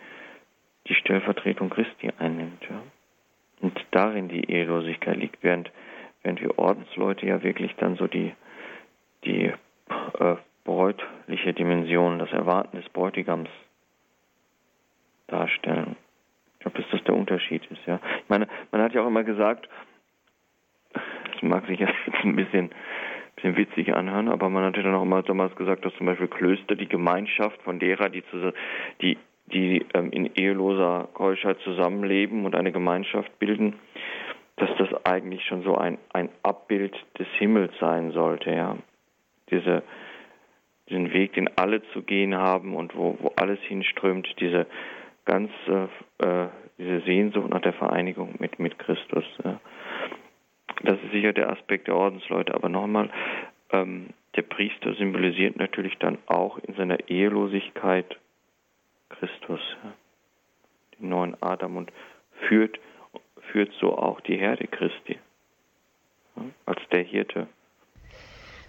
die 0.89 0.95
Stellvertretung 0.95 1.71
Christi 1.71 2.11
einnimmt, 2.19 2.63
ja. 2.69 2.83
Und 3.61 3.79
darin 3.91 4.29
die 4.29 4.51
Ehelosigkeit 4.51 5.17
liegt, 5.17 5.43
während, 5.43 5.71
während 6.23 6.43
wir 6.43 6.59
Ordensleute 6.59 7.27
ja 7.27 7.43
wirklich 7.43 7.75
dann 7.77 7.97
so 7.97 8.07
die, 8.07 8.35
die 9.25 9.51
äh, 10.19 10.37
bräutliche 10.65 11.55
Dimension, 11.55 12.19
das 12.19 12.31
Erwarten 12.33 12.77
des 12.77 12.89
Bräutigams 12.91 13.49
darstellen. 15.29 15.97
Ich 16.55 16.61
glaube, 16.61 16.83
dass 16.83 16.91
das 16.91 17.05
der 17.05 17.15
Unterschied 17.47 17.71
ist, 17.71 17.87
ja. 17.87 18.01
Ich 18.23 18.29
meine, 18.29 18.49
man 18.73 18.83
hat 18.83 18.93
ja 18.93 19.03
auch 19.03 19.07
immer 19.07 19.25
gesagt, 19.25 19.69
das 20.93 21.43
mag 21.43 21.67
sich 21.67 21.79
jetzt 21.81 21.95
ein 22.23 22.37
bisschen 22.37 22.71
bisschen 23.37 23.57
witzig 23.59 23.95
anhören, 23.95 24.31
aber 24.31 24.49
man 24.49 24.65
hatte 24.65 24.83
dann 24.83 24.95
auch 24.95 25.03
immer 25.03 25.23
damals 25.23 25.55
gesagt, 25.57 25.85
dass 25.85 25.95
zum 25.97 26.07
Beispiel 26.07 26.27
Klöster 26.27 26.75
die 26.75 26.89
Gemeinschaft 26.89 27.61
von 27.65 27.79
derer, 27.79 28.09
die, 28.09 28.25
zu, 28.31 28.55
die, 29.03 29.19
die 29.53 29.85
ähm, 29.93 30.11
in 30.11 30.35
eheloser 30.35 31.11
Keuschheit 31.13 31.59
zusammenleben 31.61 32.47
und 32.47 32.55
eine 32.55 32.73
Gemeinschaft 32.73 33.39
bilden, 33.39 33.75
dass 34.57 34.71
das 34.79 34.89
eigentlich 35.05 35.45
schon 35.45 35.63
so 35.65 35.77
ein, 35.77 35.99
ein 36.15 36.31
Abbild 36.43 36.97
des 37.19 37.27
Himmels 37.37 37.75
sein 37.79 38.13
sollte, 38.13 38.53
ja. 38.53 38.79
Diese, 39.51 39.83
diesen 40.89 41.13
Weg, 41.13 41.35
den 41.35 41.51
alle 41.59 41.83
zu 41.93 42.01
gehen 42.01 42.35
haben 42.35 42.75
und 42.75 42.97
wo, 42.97 43.19
wo 43.21 43.33
alles 43.37 43.61
hinströmt, 43.61 44.35
diese 44.41 44.67
ganze, 45.27 45.91
äh, 46.19 46.47
diese 46.79 47.01
Sehnsucht 47.03 47.49
nach 47.51 47.63
der 47.63 47.73
Vereinigung 47.73 48.35
mit, 48.39 48.59
mit 48.59 48.79
Christus. 48.79 49.25
Das 50.83 50.99
ist 51.03 51.13
sicher 51.13 51.33
der 51.33 51.51
Aspekt 51.51 51.89
der 51.89 51.97
Ordensleute. 51.97 52.55
Aber 52.55 52.69
nochmal, 52.69 53.11
ähm, 53.71 54.11
der 54.37 54.43
Priester 54.43 54.95
symbolisiert 54.95 55.57
natürlich 55.57 55.97
dann 55.99 56.19
auch 56.27 56.59
in 56.59 56.75
seiner 56.75 57.09
Ehelosigkeit 57.09 58.19
Christus, 59.09 59.61
den 60.99 61.09
neuen 61.09 61.41
Adam 61.43 61.77
und 61.77 61.93
führt, 62.49 62.79
führt 63.53 63.73
so 63.81 63.97
auch 63.97 64.21
die 64.21 64.37
Herde 64.37 64.67
Christi 64.67 65.19
als 66.67 66.81
der 66.93 67.03
Hirte. 67.03 67.47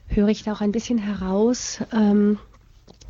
Höre 0.10 0.30
ich 0.30 0.44
da 0.44 0.54
auch 0.54 0.62
ein 0.62 0.72
bisschen 0.72 1.00
heraus, 1.00 1.86
ähm, 1.94 2.40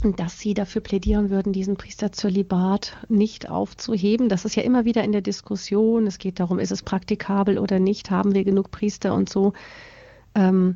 dass 0.03 0.39
Sie 0.39 0.53
dafür 0.53 0.81
plädieren 0.81 1.29
würden, 1.29 1.53
diesen 1.53 1.75
Priesterzölibat 1.75 2.97
nicht 3.09 3.49
aufzuheben. 3.49 4.29
Das 4.29 4.45
ist 4.45 4.55
ja 4.55 4.63
immer 4.63 4.85
wieder 4.85 5.03
in 5.03 5.11
der 5.11 5.21
Diskussion. 5.21 6.05
Es 6.05 6.19
geht 6.19 6.39
darum, 6.39 6.59
ist 6.59 6.71
es 6.71 6.83
praktikabel 6.83 7.57
oder 7.57 7.79
nicht? 7.79 8.11
Haben 8.11 8.35
wir 8.35 8.43
genug 8.43 8.69
Priester 8.69 9.13
und 9.15 9.27
so? 9.27 9.53
Ähm, 10.35 10.75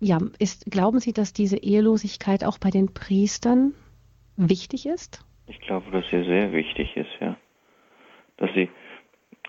ja, 0.00 0.18
ist, 0.38 0.70
glauben 0.70 1.00
Sie, 1.00 1.12
dass 1.12 1.32
diese 1.32 1.56
Ehelosigkeit 1.56 2.44
auch 2.44 2.58
bei 2.58 2.70
den 2.70 2.92
Priestern 2.92 3.74
wichtig 4.36 4.86
ist? 4.86 5.24
Ich 5.46 5.60
glaube, 5.60 5.90
dass 5.90 6.04
sie 6.10 6.24
sehr 6.24 6.52
wichtig 6.52 6.96
ist, 6.96 7.10
ja. 7.20 7.36
Dass 8.36 8.50
sie, 8.54 8.68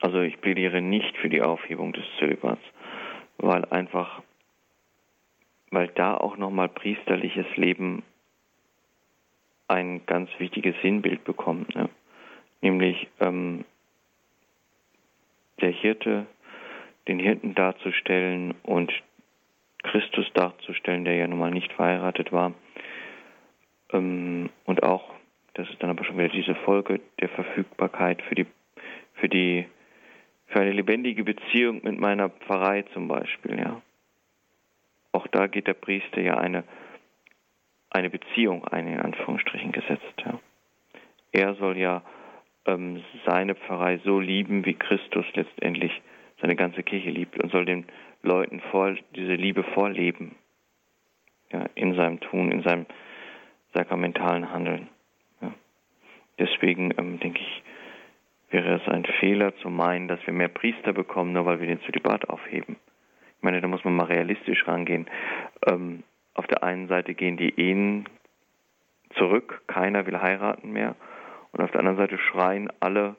also 0.02 0.22
ich 0.22 0.40
plädiere 0.40 0.82
nicht 0.82 1.18
für 1.18 1.30
die 1.30 1.42
Aufhebung 1.42 1.94
des 1.94 2.06
Zölibats, 2.18 2.62
weil 3.38 3.66
einfach, 3.66 4.22
weil 5.72 5.90
da 5.90 6.16
auch 6.16 6.38
nochmal 6.38 6.70
priesterliches 6.70 7.46
Leben 7.56 8.04
ein 9.70 10.06
ganz 10.06 10.30
wichtiges 10.40 10.76
Sinnbild 10.82 11.24
bekommt, 11.24 11.76
ne? 11.76 11.90
nämlich 12.62 13.08
ähm, 13.20 13.66
der 15.62 15.70
Hirte, 15.70 16.26
den 17.08 17.20
Hirten 17.20 17.56
darzustellen 17.56 18.56
und 18.64 18.92
Christus 19.84 20.30
darzustellen, 20.34 21.06
der 21.06 21.16
ja 21.16 21.28
nun 21.28 21.40
mal 21.40 21.52
nicht 21.52 21.72
verheiratet 21.74 22.32
war. 22.32 22.54
Ähm, 23.94 24.50
und 24.66 24.84
auch, 24.84 25.14
das 25.54 25.70
ist 25.70 25.82
dann 25.82 25.90
aber 25.90 26.04
schon 26.04 26.18
wieder 26.18 26.30
diese 26.30 26.56
Folge 26.56 27.00
der 27.22 27.30
Verfügbarkeit 27.30 28.22
für 28.24 28.36
die, 28.36 28.46
für 29.14 29.30
die, 29.30 29.66
für 30.48 30.62
eine 30.62 30.72
lebendige 30.72 31.24
Beziehung 31.24 31.82
mit 31.84 32.00
meiner 32.00 32.30
Pfarrei 32.30 32.84
zum 32.94 33.08
Beispiel, 33.08 33.60
ja. 33.60 33.82
Auch 35.12 35.28
da 35.28 35.48
geht 35.48 35.68
der 35.68 35.74
Priester 35.74 36.22
ja 36.22 36.38
eine 36.38 36.64
eine 37.90 38.10
Beziehung 38.10 38.66
ein, 38.66 38.88
in 38.88 39.00
Anführungsstrichen 39.00 39.72
gesetzt. 39.72 40.14
Ja. 40.26 40.40
Er 41.32 41.56
soll 41.56 41.78
ja 41.78 42.04
ähm, 42.66 43.04
seine 43.26 43.56
Pfarrei 43.56 44.00
so 44.04 44.20
lieben, 44.20 44.66
wie 44.66 44.74
Christus 44.74 45.26
letztendlich 45.34 45.92
seine 46.42 46.56
ganze 46.56 46.84
Kirche 46.84 47.10
liebt 47.10 47.42
und 47.42 47.52
soll 47.52 47.66
den 47.66 47.86
Leuten 48.22 48.62
vor, 48.72 48.96
diese 49.16 49.36
Liebe 49.36 49.64
vorleben. 49.64 50.36
Ja, 51.52 51.66
in 51.74 51.96
seinem 51.96 52.20
Tun, 52.20 52.52
in 52.52 52.62
seinem 52.62 52.86
sakramentalen 53.74 54.52
Handeln. 54.52 54.88
Ja. 55.42 55.52
Deswegen 56.38 56.94
ähm, 56.98 57.20
denke 57.20 57.40
ich, 57.40 57.64
wäre 58.52 58.76
es 58.76 58.88
ein 58.88 59.06
Fehler 59.20 59.56
zu 59.58 59.70
meinen, 59.70 60.08
dass 60.08 60.26
wir 60.26 60.34
mehr 60.34 60.48
Priester 60.48 60.94
bekommen, 60.94 61.34
nur 61.34 61.46
weil 61.46 61.60
wir 61.60 61.68
den 61.68 61.82
Zölibat 61.82 62.30
aufheben. 62.30 62.78
Ich 63.38 63.44
meine, 63.44 63.62
da 63.62 63.68
muss 63.68 63.84
man 63.84 63.96
mal 63.96 64.06
realistisch 64.06 64.68
rangehen. 64.68 65.08
Ähm, 65.68 66.04
auf 66.40 66.48
der 66.48 66.64
einen 66.64 66.88
Seite 66.88 67.14
gehen 67.16 67.36
die 67.36 67.60
Ehen 67.60 68.06
zurück, 69.16 69.62
keiner 69.68 70.06
will 70.08 70.22
heiraten 70.22 70.72
mehr. 70.72 70.96
Und 71.52 71.62
auf 71.62 71.70
der 71.72 71.82
anderen 71.82 71.98
Seite 71.98 72.18
schreien 72.18 72.72
alle, 72.80 73.18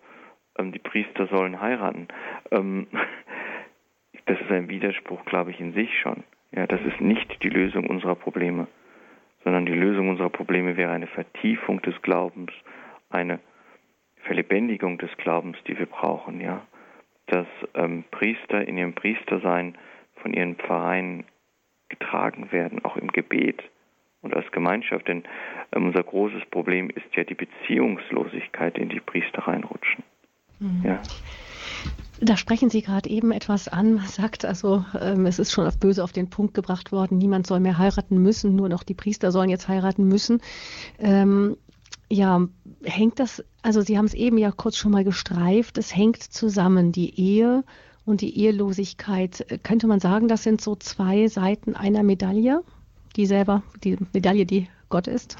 ähm, 0.58 0.72
die 0.72 0.78
Priester 0.78 1.26
sollen 1.26 1.60
heiraten. 1.60 2.08
Ähm, 2.50 2.86
das 4.24 4.40
ist 4.40 4.50
ein 4.50 4.70
Widerspruch, 4.70 5.22
glaube 5.26 5.50
ich, 5.50 5.60
in 5.60 5.74
sich 5.74 6.00
schon. 6.00 6.24
Ja, 6.52 6.66
das 6.66 6.80
ist 6.80 7.00
nicht 7.02 7.42
die 7.42 7.50
Lösung 7.50 7.90
unserer 7.90 8.14
Probleme, 8.14 8.68
sondern 9.44 9.66
die 9.66 9.74
Lösung 9.74 10.08
unserer 10.08 10.30
Probleme 10.30 10.78
wäre 10.78 10.92
eine 10.92 11.06
Vertiefung 11.06 11.82
des 11.82 12.00
Glaubens, 12.00 12.52
eine 13.10 13.38
Verlebendigung 14.22 14.96
des 14.96 15.14
Glaubens, 15.18 15.58
die 15.66 15.78
wir 15.78 15.86
brauchen. 15.86 16.40
Ja, 16.40 16.62
dass 17.26 17.46
ähm, 17.74 18.04
Priester 18.10 18.66
in 18.66 18.78
ihrem 18.78 18.94
Priestersein 18.94 19.76
von 20.22 20.32
ihren 20.32 20.56
Pfarreien 20.56 21.24
getragen 21.90 22.50
werden, 22.50 22.82
auch 22.84 22.96
im 22.96 23.08
Gebet 23.08 23.62
und 24.22 24.34
als 24.34 24.50
Gemeinschaft. 24.52 25.06
Denn 25.06 25.24
Ähm, 25.72 25.86
unser 25.86 26.02
großes 26.02 26.42
Problem 26.50 26.90
ist 26.90 27.14
ja 27.14 27.24
die 27.24 27.34
Beziehungslosigkeit, 27.34 28.78
in 28.78 28.88
die 28.88 29.00
Priester 29.00 29.42
reinrutschen. 29.42 30.04
Mhm. 30.58 30.82
Ja. 30.84 31.00
Da 32.22 32.36
sprechen 32.36 32.68
Sie 32.68 32.82
gerade 32.82 33.08
eben 33.08 33.32
etwas 33.32 33.68
an, 33.68 33.94
man 33.94 34.06
sagt 34.06 34.44
also, 34.44 34.84
ähm, 35.00 35.24
es 35.24 35.38
ist 35.38 35.52
schon 35.52 35.66
auf 35.66 35.78
böse 35.78 36.04
auf 36.04 36.12
den 36.12 36.28
Punkt 36.28 36.52
gebracht 36.52 36.92
worden, 36.92 37.16
niemand 37.16 37.46
soll 37.46 37.60
mehr 37.60 37.78
heiraten 37.78 38.20
müssen, 38.20 38.56
nur 38.56 38.68
noch 38.68 38.82
die 38.82 38.94
Priester 38.94 39.32
sollen 39.32 39.48
jetzt 39.48 39.68
heiraten 39.68 40.06
müssen. 40.06 40.42
Ähm, 40.98 41.56
ja, 42.10 42.46
hängt 42.84 43.20
das, 43.20 43.42
also 43.62 43.80
Sie 43.80 43.96
haben 43.96 44.04
es 44.04 44.14
eben 44.14 44.36
ja 44.36 44.50
kurz 44.50 44.76
schon 44.76 44.92
mal 44.92 45.04
gestreift, 45.04 45.78
es 45.78 45.96
hängt 45.96 46.22
zusammen, 46.22 46.92
die 46.92 47.18
Ehe 47.18 47.64
und 48.04 48.20
die 48.20 48.38
Ehelosigkeit. 48.38 49.46
Könnte 49.62 49.86
man 49.86 50.00
sagen, 50.00 50.28
das 50.28 50.42
sind 50.42 50.60
so 50.60 50.76
zwei 50.76 51.26
Seiten 51.28 51.74
einer 51.74 52.02
Medaille, 52.02 52.62
die 53.16 53.26
selber, 53.26 53.62
die 53.84 53.96
Medaille, 54.12 54.46
die 54.46 54.68
Gott 54.88 55.06
ist? 55.06 55.36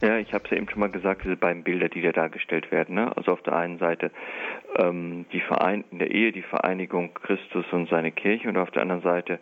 Ja, 0.00 0.16
ich 0.16 0.32
habe 0.32 0.44
es 0.44 0.50
ja 0.50 0.56
eben 0.56 0.68
schon 0.68 0.80
mal 0.80 0.90
gesagt, 0.90 1.24
diese 1.24 1.36
beiden 1.36 1.62
Bilder, 1.62 1.88
die 1.88 2.00
da 2.00 2.12
dargestellt 2.12 2.70
werden. 2.70 2.94
Ne? 2.94 3.14
Also 3.16 3.32
auf 3.32 3.42
der 3.42 3.54
einen 3.54 3.78
Seite 3.78 4.10
ähm, 4.78 5.26
die 5.32 5.40
Verein 5.40 5.84
in 5.90 5.98
der 5.98 6.10
Ehe 6.10 6.32
die 6.32 6.42
Vereinigung 6.42 7.12
Christus 7.14 7.66
und 7.70 7.88
seine 7.90 8.10
Kirche 8.10 8.48
und 8.48 8.56
auf 8.56 8.70
der 8.70 8.82
anderen 8.82 9.02
Seite 9.02 9.38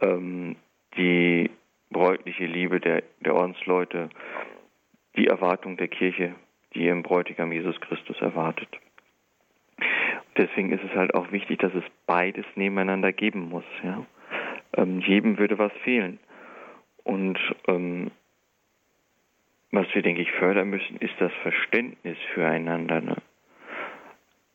ähm, 0.00 0.56
die 0.96 1.50
bräutliche 1.90 2.46
Liebe 2.46 2.80
der, 2.80 3.02
der 3.20 3.34
Ordensleute, 3.34 4.10
die 5.16 5.28
Erwartung 5.28 5.76
der 5.76 5.88
Kirche, 5.88 6.34
die 6.74 6.86
ihren 6.86 7.04
Bräutigam 7.04 7.52
Jesus 7.52 7.80
Christus 7.80 8.20
erwartet. 8.20 8.68
Deswegen 10.36 10.72
ist 10.72 10.82
es 10.82 10.94
halt 10.96 11.14
auch 11.14 11.30
wichtig, 11.30 11.60
dass 11.60 11.74
es 11.74 11.84
beides 12.06 12.44
nebeneinander 12.56 13.12
geben 13.12 13.48
muss. 13.48 13.64
Ja? 13.82 14.04
Ähm, 14.76 15.00
jedem 15.00 15.38
würde 15.38 15.58
was 15.58 15.72
fehlen. 15.84 16.18
Und 17.04 17.38
ähm, 17.68 18.10
was 19.70 19.86
wir, 19.94 20.02
denke 20.02 20.22
ich, 20.22 20.30
fördern 20.32 20.70
müssen, 20.70 20.96
ist 20.96 21.14
das 21.18 21.32
Verständnis 21.42 22.18
füreinander. 22.32 23.00
Ne? 23.00 23.16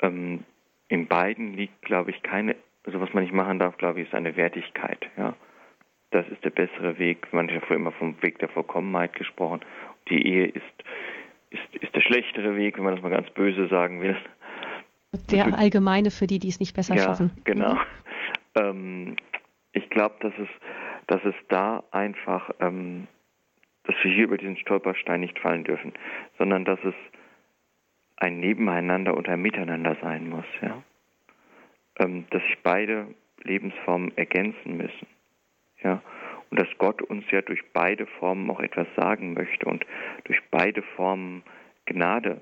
Ähm, 0.01 0.43
in 0.87 1.07
beiden 1.07 1.53
liegt, 1.53 1.81
glaube 1.81 2.11
ich, 2.11 2.21
keine, 2.23 2.55
also 2.85 2.99
was 2.99 3.13
man 3.13 3.23
nicht 3.23 3.33
machen 3.33 3.59
darf, 3.59 3.77
glaube 3.77 4.01
ich, 4.01 4.07
ist 4.07 4.15
eine 4.15 4.35
Wertigkeit. 4.35 5.09
Ja? 5.17 5.35
Das 6.11 6.27
ist 6.29 6.43
der 6.43 6.49
bessere 6.49 6.97
Weg. 6.97 7.31
Man 7.31 7.49
hat 7.51 7.69
ja 7.69 7.75
immer 7.75 7.91
vom 7.91 8.21
Weg 8.21 8.39
der 8.39 8.49
Vollkommenheit 8.49 9.13
gesprochen. 9.13 9.61
Die 10.09 10.25
Ehe 10.27 10.47
ist, 10.47 10.83
ist, 11.51 11.75
ist 11.83 11.95
der 11.95 12.01
schlechtere 12.01 12.55
Weg, 12.55 12.77
wenn 12.77 12.83
man 12.83 12.95
das 12.95 13.03
mal 13.03 13.11
ganz 13.11 13.29
böse 13.29 13.67
sagen 13.67 14.01
will. 14.01 14.17
Der 15.31 15.57
allgemeine 15.57 16.11
für 16.11 16.27
die, 16.27 16.39
die 16.39 16.49
es 16.49 16.59
nicht 16.59 16.75
besser 16.75 16.95
ja, 16.95 17.03
schaffen. 17.03 17.31
Genau. 17.43 17.77
Ähm, 18.55 19.15
ich 19.73 19.89
glaube, 19.89 20.15
dass 20.21 20.33
es, 20.37 20.49
dass 21.07 21.23
es 21.25 21.35
da 21.47 21.83
einfach 21.91 22.49
ähm, 22.59 23.07
dass 23.89 24.03
wir 24.03 24.11
hier 24.11 24.25
über 24.25 24.37
diesen 24.37 24.57
Stolperstein 24.57 25.19
nicht 25.19 25.39
fallen 25.39 25.63
dürfen, 25.63 25.93
sondern 26.37 26.63
dass 26.63 26.79
es 26.83 26.93
ein 28.17 28.39
Nebeneinander 28.39 29.17
und 29.17 29.27
ein 29.27 29.41
Miteinander 29.41 29.97
sein 29.99 30.29
muss, 30.29 30.45
ja. 30.61 30.83
Ähm, 31.97 32.25
dass 32.29 32.43
sich 32.43 32.59
beide 32.61 33.07
Lebensformen 33.41 34.15
ergänzen 34.15 34.77
müssen, 34.77 35.07
ja. 35.81 36.03
Und 36.51 36.59
dass 36.59 36.67
Gott 36.77 37.01
uns 37.01 37.25
ja 37.31 37.41
durch 37.41 37.63
beide 37.73 38.05
Formen 38.05 38.49
auch 38.51 38.59
etwas 38.59 38.87
sagen 38.95 39.33
möchte 39.33 39.65
und 39.65 39.85
durch 40.25 40.39
beide 40.51 40.83
Formen 40.95 41.41
Gnade 41.85 42.41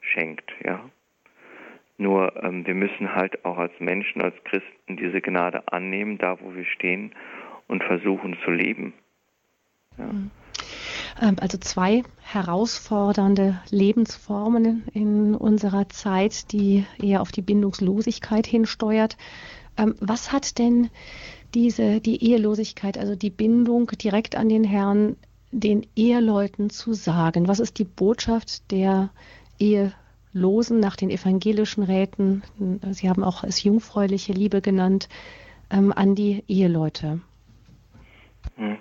schenkt, 0.00 0.50
ja. 0.64 0.88
Nur 2.00 2.42
ähm, 2.42 2.66
wir 2.66 2.74
müssen 2.74 3.14
halt 3.14 3.44
auch 3.44 3.58
als 3.58 3.72
Menschen, 3.78 4.22
als 4.22 4.34
Christen 4.44 4.96
diese 4.96 5.20
Gnade 5.20 5.70
annehmen, 5.70 6.16
da 6.16 6.40
wo 6.40 6.54
wir 6.54 6.64
stehen 6.64 7.12
und 7.68 7.84
versuchen 7.84 8.38
zu 8.42 8.50
leben. 8.50 8.94
Ja. 9.98 10.06
Mhm. 10.06 10.30
Ähm, 11.20 11.36
also 11.40 11.58
zwei 11.58 12.02
herausfordernde 12.22 13.60
Lebensformen 13.70 14.84
in 14.94 15.34
unserer 15.34 15.90
Zeit, 15.90 16.52
die 16.52 16.86
eher 16.98 17.20
auf 17.20 17.32
die 17.32 17.42
Bindungslosigkeit 17.42 18.46
hinsteuert. 18.46 19.18
Ähm, 19.76 19.94
was 20.00 20.32
hat 20.32 20.58
denn 20.58 20.88
diese, 21.52 22.00
die 22.00 22.24
Ehelosigkeit, 22.24 22.96
also 22.96 23.14
die 23.14 23.28
Bindung 23.28 23.88
direkt 23.88 24.36
an 24.36 24.48
den 24.48 24.64
Herrn, 24.64 25.16
den 25.52 25.86
Eheleuten 25.96 26.70
zu 26.70 26.94
sagen? 26.94 27.46
Was 27.46 27.60
ist 27.60 27.78
die 27.78 27.84
Botschaft 27.84 28.70
der 28.70 29.10
Ehelosen 30.34 30.80
nach 30.80 30.96
den 30.96 31.10
evangelischen 31.10 31.82
Räten? 31.82 32.42
Sie 32.90 33.08
haben 33.08 33.24
auch 33.24 33.44
es 33.44 33.62
jungfräuliche 33.62 34.32
Liebe 34.32 34.60
genannt, 34.60 35.08
ähm, 35.70 35.92
an 35.94 36.14
die 36.14 36.44
Eheleute. 36.48 37.20
Hm 38.56 38.78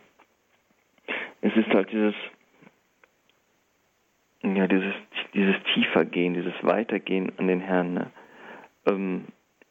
es 1.42 1.56
ist 1.56 1.70
halt 1.70 1.92
dieses, 1.92 2.16
ja, 4.44 4.68
dieses, 4.68 4.94
dieses 5.34 5.56
Tiefergehen, 5.74 6.34
dieses 6.34 6.54
Weitergehen 6.62 7.32
an 7.38 7.48
den 7.48 7.62
Herrn. 7.62 7.94
Ne? 7.94 8.12
Ähm, 8.86 9.26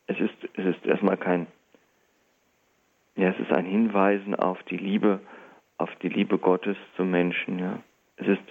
es 0.06 0.18
ist, 0.18 0.34
es 0.54 0.76
ist 0.76 0.86
erstmal 0.86 1.16
kein, 1.16 1.46
ja, 3.16 3.30
es 3.30 3.38
ist 3.38 3.52
ein 3.52 3.66
Hinweisen 3.66 4.34
auf 4.34 4.62
die 4.64 4.76
Liebe, 4.76 5.20
auf 5.76 5.90
die 6.02 6.08
Liebe 6.08 6.38
Gottes 6.38 6.76
zum 6.96 7.10
Menschen. 7.10 7.58
Ja, 7.58 7.80
es 8.16 8.28
ist 8.28 8.42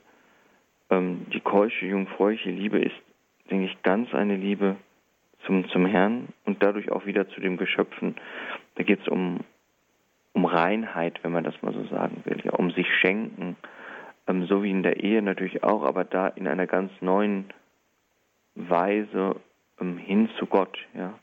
ähm, 0.90 1.26
die 1.34 1.40
keusche, 1.40 1.86
jungfräuliche 1.86 2.52
Liebe 2.52 2.80
ist, 2.80 2.96
denke 3.50 3.66
ich, 3.66 3.84
ganz 3.84 4.14
eine 4.14 4.36
Liebe 4.36 4.76
zum, 5.46 5.68
zum 5.70 5.86
Herrn 5.86 6.30
und 6.46 6.62
dadurch 6.64 6.92
auch 6.92 7.06
wieder 7.06 7.28
zu 7.30 7.42
den 7.42 7.58
Geschöpfen. 7.58 8.16
Da 8.76 8.84
geht 8.84 9.02
es 9.02 9.08
um, 9.08 9.40
um 10.34 10.46
Reinheit, 10.46 11.20
wenn 11.24 11.32
man 11.32 11.44
das 11.44 11.62
mal 11.62 11.74
so 11.74 11.86
sagen 11.86 12.22
will, 12.26 12.42
ja, 12.44 12.52
um 12.54 12.72
sich 12.72 12.88
schenken, 13.02 13.56
ähm, 14.28 14.46
so 14.46 14.64
wie 14.64 14.72
in 14.72 14.84
der 14.84 15.04
Ehe 15.04 15.22
natürlich 15.22 15.64
auch, 15.64 15.84
aber 15.84 16.04
da 16.04 16.28
in 16.28 16.48
einer 16.48 16.68
ganz 16.68 16.92
neuen 17.02 17.46
Weise 18.56 19.36
ähm, 19.80 19.98
hin 19.98 20.30
zu 20.38 20.46
Gott, 20.46 20.78
ja. 20.94 21.14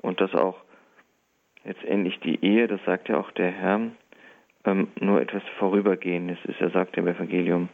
Und 0.00 0.20
dass 0.20 0.32
auch 0.34 0.56
letztendlich 1.64 2.20
die 2.20 2.44
Ehe, 2.44 2.68
das 2.68 2.80
sagt 2.84 3.08
ja 3.08 3.18
auch 3.18 3.30
der 3.32 3.50
Herr, 3.50 3.80
ähm, 4.64 4.88
nur 5.00 5.20
etwas 5.20 5.42
Vorübergehendes 5.58 6.38
ist. 6.44 6.60
Er 6.60 6.70
sagt 6.70 6.96
im 6.96 7.08
Evangelium, 7.08 7.68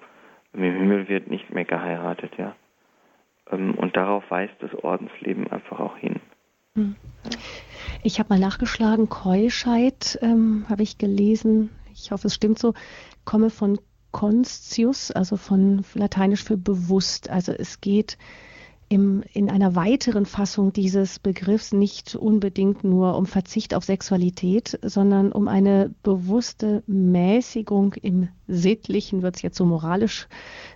im 0.52 0.62
Himmel 0.62 1.08
wird 1.08 1.28
nicht 1.28 1.52
mehr 1.52 1.64
geheiratet, 1.64 2.32
ja. 2.38 2.54
Ähm, 3.50 3.74
und 3.74 3.96
darauf 3.96 4.24
weist 4.30 4.54
das 4.60 4.74
Ordensleben 4.74 5.50
einfach 5.50 5.80
auch 5.80 5.96
hin. 5.96 6.20
Hm. 6.74 6.96
Ich 8.02 8.18
habe 8.18 8.34
mal 8.34 8.40
nachgeschlagen, 8.40 9.08
Keuschheit 9.08 10.18
ähm, 10.22 10.66
habe 10.68 10.82
ich 10.82 10.98
gelesen, 10.98 11.70
ich 11.92 12.10
hoffe 12.10 12.26
es 12.26 12.34
stimmt 12.34 12.58
so, 12.58 12.74
komme 13.24 13.50
von 13.50 13.78
conscius, 14.10 15.10
also 15.10 15.36
von 15.36 15.84
lateinisch 15.94 16.44
für 16.44 16.56
bewusst. 16.56 17.30
Also 17.30 17.52
es 17.52 17.80
geht 17.80 18.18
im, 18.88 19.22
in 19.32 19.50
einer 19.50 19.74
weiteren 19.74 20.26
Fassung 20.26 20.72
dieses 20.72 21.18
Begriffs 21.18 21.72
nicht 21.72 22.14
unbedingt 22.14 22.84
nur 22.84 23.16
um 23.16 23.26
Verzicht 23.26 23.74
auf 23.74 23.84
Sexualität, 23.84 24.78
sondern 24.82 25.32
um 25.32 25.48
eine 25.48 25.94
bewusste 26.02 26.82
Mäßigung 26.86 27.94
im 27.94 28.28
Sittlichen, 28.46 29.22
wird 29.22 29.36
es 29.36 29.42
jetzt 29.42 29.56
so 29.56 29.64
moralisch 29.64 30.28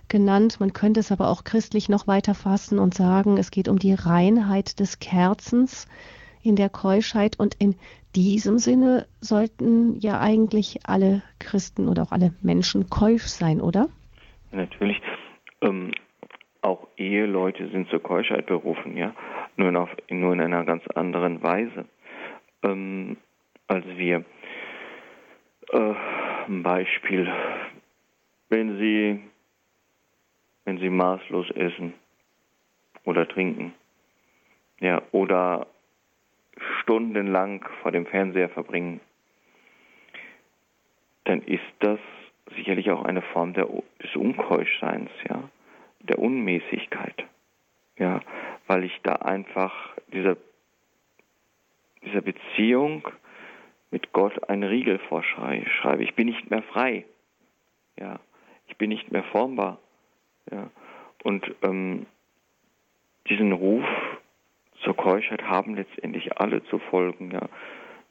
genannt. 0.07 0.59
Man 0.59 0.73
könnte 0.73 0.99
es 0.99 1.11
aber 1.11 1.29
auch 1.29 1.43
christlich 1.43 1.89
noch 1.89 2.07
weiter 2.07 2.33
fassen 2.33 2.79
und 2.79 2.93
sagen, 2.93 3.37
es 3.37 3.51
geht 3.51 3.67
um 3.67 3.79
die 3.79 3.93
Reinheit 3.93 4.79
des 4.79 4.99
Kerzens 4.99 5.87
in 6.41 6.55
der 6.55 6.69
Keuschheit 6.69 7.39
und 7.39 7.55
in 7.55 7.75
diesem 8.15 8.57
Sinne 8.57 9.05
sollten 9.21 9.99
ja 9.99 10.19
eigentlich 10.19 10.79
alle 10.83 11.21
Christen 11.37 11.87
oder 11.87 12.03
auch 12.03 12.11
alle 12.11 12.33
Menschen 12.41 12.89
keusch 12.89 13.25
sein, 13.25 13.61
oder? 13.61 13.89
Natürlich. 14.51 14.97
Ähm, 15.61 15.91
auch 16.61 16.87
Eheleute 16.97 17.69
sind 17.69 17.89
zur 17.89 18.01
Keuschheit 18.01 18.45
berufen, 18.45 18.97
ja, 18.97 19.13
nur, 19.55 19.75
auf, 19.79 19.89
nur 20.09 20.33
in 20.33 20.41
einer 20.41 20.65
ganz 20.65 20.85
anderen 20.89 21.41
Weise. 21.41 21.85
Ähm, 22.63 23.17
als 23.67 23.85
wir. 23.95 24.25
Äh, 25.71 25.93
ein 26.47 26.63
Beispiel, 26.63 27.31
wenn 28.49 28.79
Sie, 28.79 29.21
wenn 30.65 30.79
Sie 30.79 30.89
maßlos 30.89 31.51
essen 31.51 31.93
oder 33.03 33.27
trinken, 33.27 33.73
ja, 34.79 35.03
oder 35.11 35.67
stundenlang 36.81 37.63
vor 37.83 37.91
dem 37.91 38.07
Fernseher 38.07 38.49
verbringen, 38.49 38.99
dann 41.25 41.41
ist 41.43 41.61
das 41.79 41.99
sicherlich 42.55 42.89
auch 42.89 43.05
eine 43.05 43.21
Form 43.21 43.53
der, 43.53 43.67
des 44.01 44.15
Unkeuschseins, 44.15 45.11
ja 45.29 45.43
der 46.09 46.19
Unmäßigkeit. 46.19 47.25
Ja, 47.97 48.21
weil 48.67 48.83
ich 48.83 48.97
da 49.03 49.15
einfach 49.15 49.73
dieser, 50.13 50.37
dieser 52.03 52.21
Beziehung 52.21 53.07
mit 53.91 54.13
Gott 54.13 54.49
einen 54.49 54.63
Riegel 54.63 54.99
vorschreibe. 54.99 56.03
Ich 56.03 56.15
bin 56.15 56.27
nicht 56.27 56.49
mehr 56.49 56.63
frei. 56.63 57.05
Ja, 57.99 58.19
ich 58.67 58.77
bin 58.77 58.89
nicht 58.89 59.11
mehr 59.11 59.23
formbar. 59.23 59.79
Ja, 60.51 60.69
und 61.23 61.53
ähm, 61.61 62.05
diesen 63.27 63.51
Ruf 63.51 63.85
zur 64.81 64.95
Keuschheit 64.95 65.43
haben 65.43 65.75
letztendlich 65.75 66.37
alle 66.37 66.63
zu 66.65 66.79
folgen. 66.79 67.31
Ja, 67.31 67.49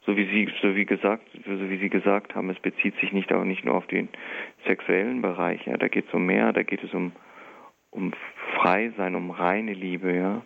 so 0.05 0.15
wie 0.15 0.25
Sie, 0.25 0.51
so 0.61 0.75
wie 0.75 0.85
gesagt, 0.85 1.27
so 1.45 1.69
wie 1.69 1.77
Sie 1.77 1.89
gesagt 1.89 2.35
haben, 2.35 2.49
es 2.49 2.59
bezieht 2.59 2.95
sich 2.99 3.11
nicht 3.11 3.31
auch 3.33 3.43
nicht 3.43 3.65
nur 3.65 3.75
auf 3.75 3.87
den 3.87 4.09
sexuellen 4.65 5.21
Bereich, 5.21 5.65
ja, 5.65 5.77
da 5.77 5.87
geht 5.87 6.07
es 6.07 6.13
um 6.13 6.25
mehr, 6.25 6.53
da 6.53 6.63
geht 6.63 6.83
es 6.83 6.93
um, 6.93 7.11
um 7.91 8.13
Freisein, 8.55 9.15
um 9.15 9.31
reine 9.31 9.73
Liebe, 9.73 10.15
ja, 10.15 10.41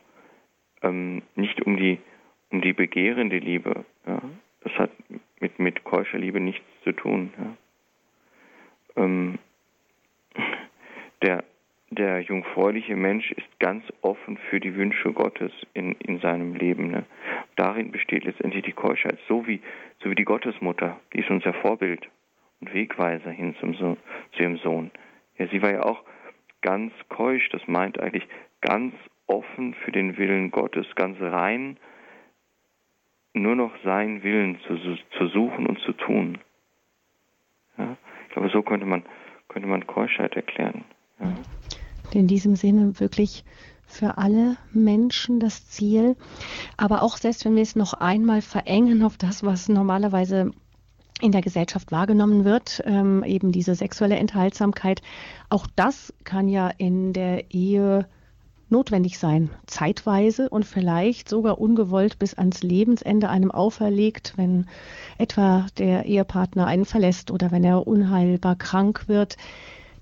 ähm, 0.81 1.23
nicht 1.35 1.61
um 1.61 1.77
die, 1.77 1.99
um 2.51 2.61
die 2.61 2.73
begehrende 2.73 3.37
Liebe, 3.37 3.85
ja, 4.05 4.21
das 4.61 4.73
hat 4.73 4.91
mit, 5.39 5.59
mit 5.59 5.83
keuscher 5.83 6.17
Liebe 6.17 6.39
nichts 6.39 6.65
zu 6.83 6.91
tun, 6.91 7.33
ja. 7.37 9.03
Ähm, 9.03 9.39
der, 11.21 11.43
der 11.89 12.19
jungfräuliche 12.21 12.95
Mensch 12.95 13.31
ist 13.31 13.59
ganz 13.59 13.83
offen 14.01 14.37
für 14.49 14.59
die 14.59 14.75
Wünsche 14.75 15.11
Gottes 15.13 15.51
in, 15.73 15.93
in 15.93 16.19
seinem 16.19 16.55
Leben. 16.55 16.91
Ne? 16.91 17.05
Darin 17.55 17.91
besteht 17.91 18.25
letztendlich 18.25 18.63
die 18.63 18.73
Keuschheit, 18.73 19.17
so 19.27 19.47
wie, 19.47 19.61
so 19.99 20.09
wie 20.09 20.15
die 20.15 20.25
Gottesmutter, 20.25 20.99
die 21.13 21.19
ist 21.19 21.29
unser 21.29 21.53
Vorbild 21.53 22.07
und 22.59 22.73
Wegweiser 22.73 23.31
hin 23.31 23.55
zum 23.59 23.73
Sohn, 23.75 23.97
zu 24.33 24.43
ihrem 24.43 24.57
Sohn. 24.57 24.91
Ja, 25.37 25.47
sie 25.47 25.61
war 25.61 25.71
ja 25.71 25.83
auch 25.83 26.03
ganz 26.63 26.91
keusch, 27.09 27.47
das 27.49 27.61
meint 27.67 27.99
eigentlich 27.99 28.27
ganz 28.61 28.95
offen 29.27 29.75
für 29.85 29.91
den 29.91 30.17
Willen 30.17 30.49
Gottes, 30.49 30.87
ganz 30.95 31.19
rein, 31.21 31.77
nur 33.33 33.55
noch 33.55 33.71
seinen 33.83 34.23
Willen 34.23 34.57
zu, 34.67 34.77
zu 35.17 35.27
suchen 35.27 35.67
und 35.67 35.79
zu 35.79 35.93
tun. 35.93 36.39
Ja? 37.77 37.95
Ich 38.27 38.33
glaube, 38.33 38.49
so 38.49 38.63
könnte 38.63 38.85
man, 38.85 39.03
könnte 39.49 39.67
man 39.67 39.85
Keuschheit 39.85 40.35
erklären. 40.35 40.83
Ja? 41.19 41.33
In 42.13 42.27
diesem 42.27 42.55
Sinne 42.55 42.99
wirklich 42.99 43.43
für 43.85 44.17
alle 44.17 44.57
Menschen 44.71 45.39
das 45.39 45.69
Ziel. 45.69 46.15
Aber 46.77 47.03
auch 47.03 47.17
selbst 47.17 47.45
wenn 47.45 47.55
wir 47.55 47.61
es 47.61 47.75
noch 47.75 47.93
einmal 47.93 48.41
verengen 48.41 49.03
auf 49.03 49.17
das, 49.17 49.43
was 49.43 49.69
normalerweise 49.69 50.51
in 51.23 51.31
der 51.31 51.41
Gesellschaft 51.41 51.91
wahrgenommen 51.91 52.45
wird, 52.45 52.83
ähm, 52.85 53.23
eben 53.23 53.51
diese 53.51 53.75
sexuelle 53.75 54.17
Enthaltsamkeit, 54.17 55.01
auch 55.49 55.67
das 55.75 56.13
kann 56.23 56.49
ja 56.49 56.69
in 56.69 57.13
der 57.13 57.51
Ehe 57.51 58.07
notwendig 58.69 59.19
sein, 59.19 59.49
zeitweise 59.67 60.49
und 60.49 60.65
vielleicht 60.65 61.29
sogar 61.29 61.59
ungewollt 61.59 62.19
bis 62.19 62.33
ans 62.33 62.63
Lebensende 62.63 63.29
einem 63.29 63.51
auferlegt, 63.51 64.33
wenn 64.35 64.65
etwa 65.17 65.67
der 65.77 66.05
Ehepartner 66.05 66.65
einen 66.65 66.85
verlässt 66.85 67.31
oder 67.31 67.51
wenn 67.51 67.63
er 67.63 67.87
unheilbar 67.87 68.55
krank 68.55 69.07
wird 69.07 69.37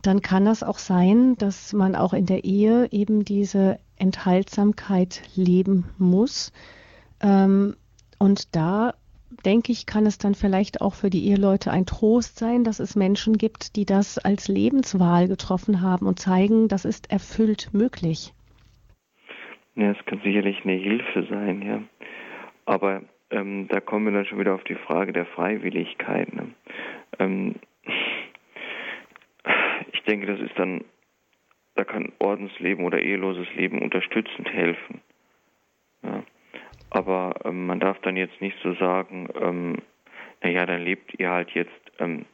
dann 0.02 0.22
kann 0.22 0.46
das 0.46 0.64
auch 0.64 0.80
sein, 0.80 1.36
dass 1.38 1.74
man 1.74 1.96
auch 1.96 2.14
in 2.14 2.26
der 2.26 2.44
Ehe 2.44 2.88
eben 2.92 3.24
diese 3.24 3.80
Enthaltsamkeit 3.98 5.22
leben 5.36 5.86
muss. 5.98 6.52
Ähm, 7.20 7.76
und 8.18 8.56
da 8.56 8.96
denke 9.46 9.72
ich, 9.72 9.86
kann 9.86 10.06
es 10.06 10.18
dann 10.18 10.36
vielleicht 10.36 10.82
auch 10.82 10.94
für 10.94 11.10
die 11.10 11.28
Eheleute 11.28 11.72
ein 11.72 11.86
Trost 11.86 12.38
sein, 12.38 12.64
dass 12.64 12.80
es 12.80 12.96
Menschen 12.96 13.38
gibt, 13.38 13.76
die 13.76 13.86
das 13.86 14.18
als 14.18 14.48
Lebenswahl 14.48 15.28
getroffen 15.28 15.82
haben 15.82 16.08
und 16.08 16.20
zeigen, 16.20 16.68
das 16.68 16.86
ist 16.86 17.12
erfüllt 17.12 17.70
möglich. 17.74 18.34
Ja, 19.76 19.92
es 19.92 20.06
kann 20.06 20.22
sicherlich 20.24 20.64
eine 20.64 20.74
Hilfe 20.74 21.26
sein, 21.30 21.62
ja. 21.62 21.82
Aber 22.66 23.02
ähm, 23.32 23.68
da 23.70 23.80
kommen 23.80 24.06
wir 24.06 24.14
dann 24.14 24.26
schon 24.26 24.40
wieder 24.40 24.54
auf 24.54 24.64
die 24.66 24.76
Frage 24.76 25.14
der 25.14 25.26
Freiwilligkeit. 25.26 26.34
Ne? 26.34 26.54
Ähm, 27.20 27.56
ich 29.94 30.04
denke, 30.04 30.28
das 30.28 30.40
ist 30.40 30.58
dann, 30.58 30.84
da 31.76 31.84
kann 31.84 32.12
Ordensleben 32.20 32.86
oder 32.86 33.00
eheloses 33.00 33.48
Leben 33.56 33.82
unterstützend 33.82 34.52
helfen. 34.52 35.02
Ja. 36.04 36.24
Aber 36.92 37.34
ähm, 37.46 37.66
man 37.66 37.80
darf 37.80 38.00
dann 38.02 38.18
jetzt 38.18 38.40
nicht 38.42 38.58
so 38.62 38.74
sagen, 38.76 39.30
ähm, 39.42 39.78
naja, 40.44 40.66
dann 40.66 40.84
lebt 40.84 41.20
ihr 41.20 41.32
halt 41.32 41.50
jetzt 41.52 41.72
ähm, 42.00 42.26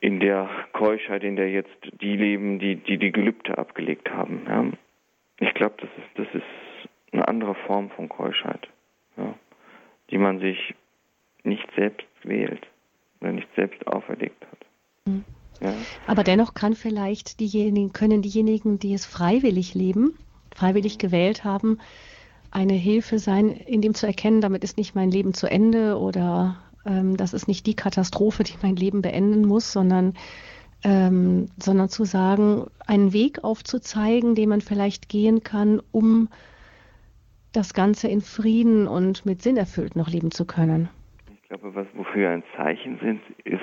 in 0.00 0.20
der 0.20 0.48
Keuschheit, 0.72 1.22
in 1.22 1.36
der 1.36 1.50
jetzt 1.50 1.76
die 2.00 2.16
leben, 2.16 2.58
die 2.58 2.76
die, 2.76 2.98
die 2.98 3.12
Gelübde 3.12 3.56
abgelegt 3.58 4.10
haben. 4.10 4.42
Ja. 4.48 5.46
Ich 5.46 5.54
glaube, 5.54 5.74
das 5.78 5.90
ist, 5.98 6.18
das 6.18 6.34
ist 6.34 6.88
eine 7.12 7.28
andere 7.28 7.54
Form 7.66 7.90
von 7.90 8.08
Keuschheit, 8.08 8.68
ja, 9.16 9.34
die 10.10 10.18
man 10.18 10.40
sich 10.40 10.74
nicht 11.42 11.68
selbst 11.76 12.06
wählt 12.22 12.66
oder 13.20 13.32
nicht 13.32 13.48
selbst 13.54 13.86
auferlegt 13.86 14.42
hat. 14.46 14.58
Mhm. 15.06 15.24
Aber 16.06 16.24
dennoch 16.24 16.54
kann 16.54 16.74
vielleicht 16.74 17.40
diejenigen, 17.40 17.92
können 17.92 18.22
diejenigen, 18.22 18.78
die 18.78 18.94
es 18.94 19.06
freiwillig 19.06 19.74
leben, 19.74 20.18
freiwillig 20.54 20.98
gewählt 20.98 21.44
haben, 21.44 21.78
eine 22.54 22.74
Hilfe 22.74 23.18
sein, 23.18 23.50
in 23.50 23.82
dem 23.82 23.94
zu 23.94 24.06
erkennen, 24.06 24.40
damit 24.40 24.64
ist 24.64 24.78
nicht 24.78 24.94
mein 24.94 25.10
Leben 25.10 25.34
zu 25.34 25.50
Ende 25.50 25.98
oder 25.98 26.56
ähm, 26.86 27.16
das 27.16 27.34
ist 27.34 27.48
nicht 27.48 27.66
die 27.66 27.74
Katastrophe, 27.74 28.44
die 28.44 28.54
mein 28.62 28.76
Leben 28.76 29.02
beenden 29.02 29.44
muss, 29.44 29.72
sondern, 29.72 30.14
ähm, 30.84 31.48
sondern 31.56 31.88
zu 31.88 32.04
sagen, 32.04 32.66
einen 32.86 33.12
Weg 33.12 33.42
aufzuzeigen, 33.42 34.34
den 34.34 34.48
man 34.48 34.60
vielleicht 34.60 35.08
gehen 35.08 35.42
kann, 35.42 35.82
um 35.90 36.28
das 37.52 37.74
Ganze 37.74 38.08
in 38.08 38.20
Frieden 38.20 38.86
und 38.86 39.26
mit 39.26 39.42
Sinn 39.42 39.56
erfüllt 39.56 39.96
noch 39.96 40.08
leben 40.08 40.30
zu 40.30 40.46
können. 40.46 40.88
Ich 41.42 41.48
glaube, 41.48 41.74
was 41.74 41.86
wofür 41.94 42.30
ein 42.30 42.44
Zeichen 42.56 42.98
sind, 43.00 43.20
ist, 43.44 43.60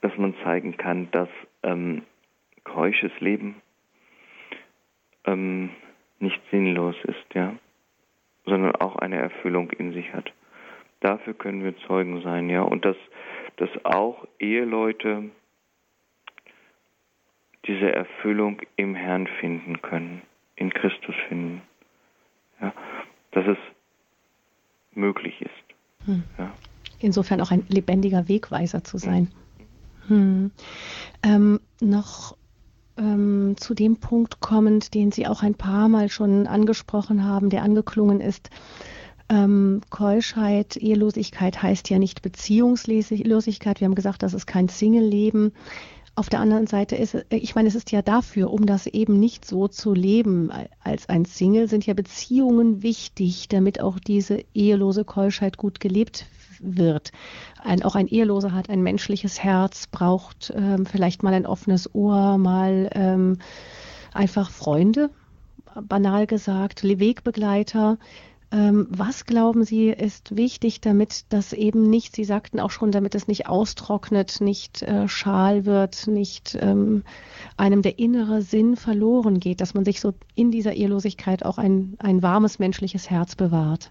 dass 0.00 0.16
man 0.16 0.34
zeigen 0.42 0.76
kann, 0.76 1.08
dass 1.12 1.28
ähm, 1.62 2.02
keusches 2.64 3.12
Leben 3.20 3.56
ähm, 5.24 5.70
nicht 6.18 6.40
sinnlos 6.50 6.96
ist, 7.04 7.34
ja, 7.34 7.54
sondern 8.46 8.74
auch 8.76 8.96
eine 8.96 9.16
Erfüllung 9.16 9.70
in 9.70 9.92
sich 9.92 10.12
hat. 10.12 10.32
Dafür 11.00 11.34
können 11.34 11.62
wir 11.62 11.76
Zeugen 11.86 12.22
sein, 12.22 12.48
ja, 12.48 12.62
und 12.62 12.84
dass, 12.84 12.96
dass 13.56 13.68
auch 13.84 14.26
Eheleute 14.38 15.30
diese 17.66 17.92
Erfüllung 17.92 18.62
im 18.76 18.94
Herrn 18.94 19.26
finden 19.40 19.82
können, 19.82 20.22
in 20.54 20.72
Christus 20.72 21.14
finden, 21.28 21.62
ja, 22.60 22.72
dass 23.32 23.46
es 23.46 23.58
möglich 24.92 25.40
ist. 25.42 26.06
Hm. 26.06 26.22
Ja. 26.38 26.52
Insofern 27.00 27.40
auch 27.40 27.50
ein 27.50 27.64
lebendiger 27.68 28.28
Wegweiser 28.28 28.84
zu 28.84 28.98
sein. 28.98 29.30
Hm. 30.06 30.16
Hm. 30.16 30.50
Ähm, 31.22 31.60
noch 31.80 32.36
ähm, 32.98 33.54
zu 33.58 33.74
dem 33.74 33.96
Punkt 33.96 34.40
kommend, 34.40 34.94
den 34.94 35.12
Sie 35.12 35.26
auch 35.26 35.42
ein 35.42 35.54
paar 35.54 35.88
Mal 35.88 36.08
schon 36.08 36.46
angesprochen 36.46 37.24
haben, 37.24 37.50
der 37.50 37.62
angeklungen 37.62 38.20
ist. 38.20 38.50
Ähm, 39.28 39.80
Keuschheit, 39.90 40.76
Ehelosigkeit 40.76 41.62
heißt 41.62 41.90
ja 41.90 41.98
nicht 41.98 42.22
Beziehungslosigkeit. 42.22 43.80
Wir 43.80 43.86
haben 43.86 43.94
gesagt, 43.94 44.22
das 44.22 44.34
ist 44.34 44.46
kein 44.46 44.68
Single-Leben. 44.68 45.52
Auf 46.14 46.30
der 46.30 46.40
anderen 46.40 46.66
Seite 46.66 46.96
ist, 46.96 47.26
ich 47.28 47.54
meine, 47.54 47.68
es 47.68 47.74
ist 47.74 47.92
ja 47.92 48.00
dafür, 48.00 48.50
um 48.50 48.64
das 48.64 48.86
eben 48.86 49.20
nicht 49.20 49.44
so 49.44 49.68
zu 49.68 49.92
leben 49.92 50.50
als 50.82 51.10
ein 51.10 51.26
Single, 51.26 51.68
sind 51.68 51.84
ja 51.84 51.92
Beziehungen 51.92 52.82
wichtig, 52.82 53.48
damit 53.48 53.80
auch 53.80 53.98
diese 53.98 54.42
ehelose 54.54 55.04
Keuschheit 55.04 55.58
gut 55.58 55.78
gelebt 55.78 56.26
wird. 56.66 57.12
Ein, 57.62 57.82
auch 57.82 57.94
ein 57.94 58.08
Eheloser 58.08 58.52
hat 58.52 58.70
ein 58.70 58.82
menschliches 58.82 59.42
Herz, 59.42 59.86
braucht 59.86 60.52
ähm, 60.54 60.86
vielleicht 60.86 61.22
mal 61.22 61.34
ein 61.34 61.46
offenes 61.46 61.94
Ohr, 61.94 62.38
mal 62.38 62.90
ähm, 62.94 63.38
einfach 64.12 64.50
Freunde, 64.50 65.10
banal 65.80 66.26
gesagt, 66.26 66.82
Wegbegleiter. 66.82 67.98
Ähm, 68.52 68.86
was 68.90 69.26
glauben 69.26 69.64
Sie 69.64 69.88
ist 69.88 70.36
wichtig, 70.36 70.80
damit 70.80 71.24
das 71.30 71.52
eben 71.52 71.90
nicht, 71.90 72.14
Sie 72.14 72.24
sagten 72.24 72.60
auch 72.60 72.70
schon, 72.70 72.92
damit 72.92 73.16
es 73.16 73.26
nicht 73.26 73.48
austrocknet, 73.48 74.40
nicht 74.40 74.82
äh, 74.82 75.08
schal 75.08 75.66
wird, 75.66 76.06
nicht 76.06 76.56
ähm, 76.60 77.02
einem 77.56 77.82
der 77.82 77.98
innere 77.98 78.42
Sinn 78.42 78.76
verloren 78.76 79.40
geht, 79.40 79.60
dass 79.60 79.74
man 79.74 79.84
sich 79.84 80.00
so 80.00 80.14
in 80.36 80.52
dieser 80.52 80.74
Ehelosigkeit 80.74 81.44
auch 81.44 81.58
ein, 81.58 81.96
ein 81.98 82.22
warmes 82.22 82.60
menschliches 82.60 83.10
Herz 83.10 83.34
bewahrt? 83.34 83.90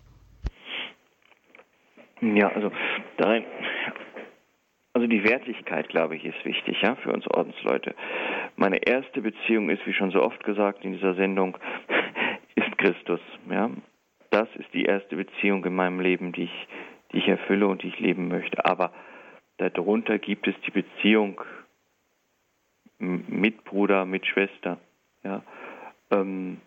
Ja, 2.34 2.48
also 2.50 2.72
darin, 3.18 3.44
also 4.94 5.08
die 5.08 5.24
Wertigkeit, 5.24 5.90
glaube 5.90 6.16
ich, 6.16 6.26
ist 6.26 6.44
wichtig, 6.44 6.82
ja, 6.82 6.96
für 6.96 7.12
uns 7.12 7.28
Ordensleute. 7.28 7.94
Meine 8.56 8.78
erste 8.78 9.22
Beziehung 9.22 9.70
ist, 9.70 9.86
wie 9.86 9.94
schon 9.94 10.12
so 10.12 10.24
oft 10.24 10.44
gesagt 10.44 10.84
in 10.84 10.94
dieser 10.94 11.14
Sendung, 11.16 11.58
ist 12.56 12.78
Christus, 12.78 13.20
ja. 13.50 13.70
Das 14.32 14.48
ist 14.56 14.74
die 14.74 14.86
erste 14.86 15.16
Beziehung 15.16 15.64
in 15.66 15.76
meinem 15.76 16.00
Leben, 16.00 16.32
die 16.32 16.44
ich, 16.44 16.68
die 17.12 17.18
ich 17.20 17.28
erfülle 17.28 17.68
und 17.68 17.84
die 17.84 17.90
ich 17.90 18.00
leben 18.00 18.28
möchte. 18.28 18.66
Aber 18.66 18.92
darunter 19.58 20.18
gibt 20.18 20.48
es 20.48 20.56
die 20.66 20.72
Beziehung 20.72 21.40
mit 22.98 23.64
Bruder, 23.66 24.06
mit 24.06 24.26
Schwester, 24.26 24.80
ja. 25.24 25.44
Ähm, 26.10 26.60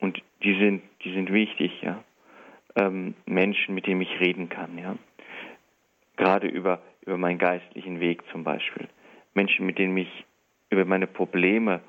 und 0.00 0.20
die 0.42 0.58
sind, 0.58 0.82
die 1.02 1.14
sind 1.14 1.32
wichtig, 1.32 1.80
ja 1.80 2.04
ähm, 2.76 3.14
Menschen, 3.24 3.74
mit 3.74 3.86
denen 3.86 4.00
ich 4.00 4.20
reden 4.20 4.48
kann, 4.48 4.78
ja. 4.78 4.96
Gerade 6.16 6.46
über, 6.46 6.80
über 7.02 7.18
meinen 7.18 7.38
geistlichen 7.38 8.00
Weg 8.00 8.22
zum 8.30 8.44
Beispiel. 8.44 8.88
Menschen, 9.34 9.66
mit 9.66 9.78
denen 9.78 9.96
ich 9.96 10.24
über 10.70 10.84
meine 10.84 11.06
Probleme 11.06 11.80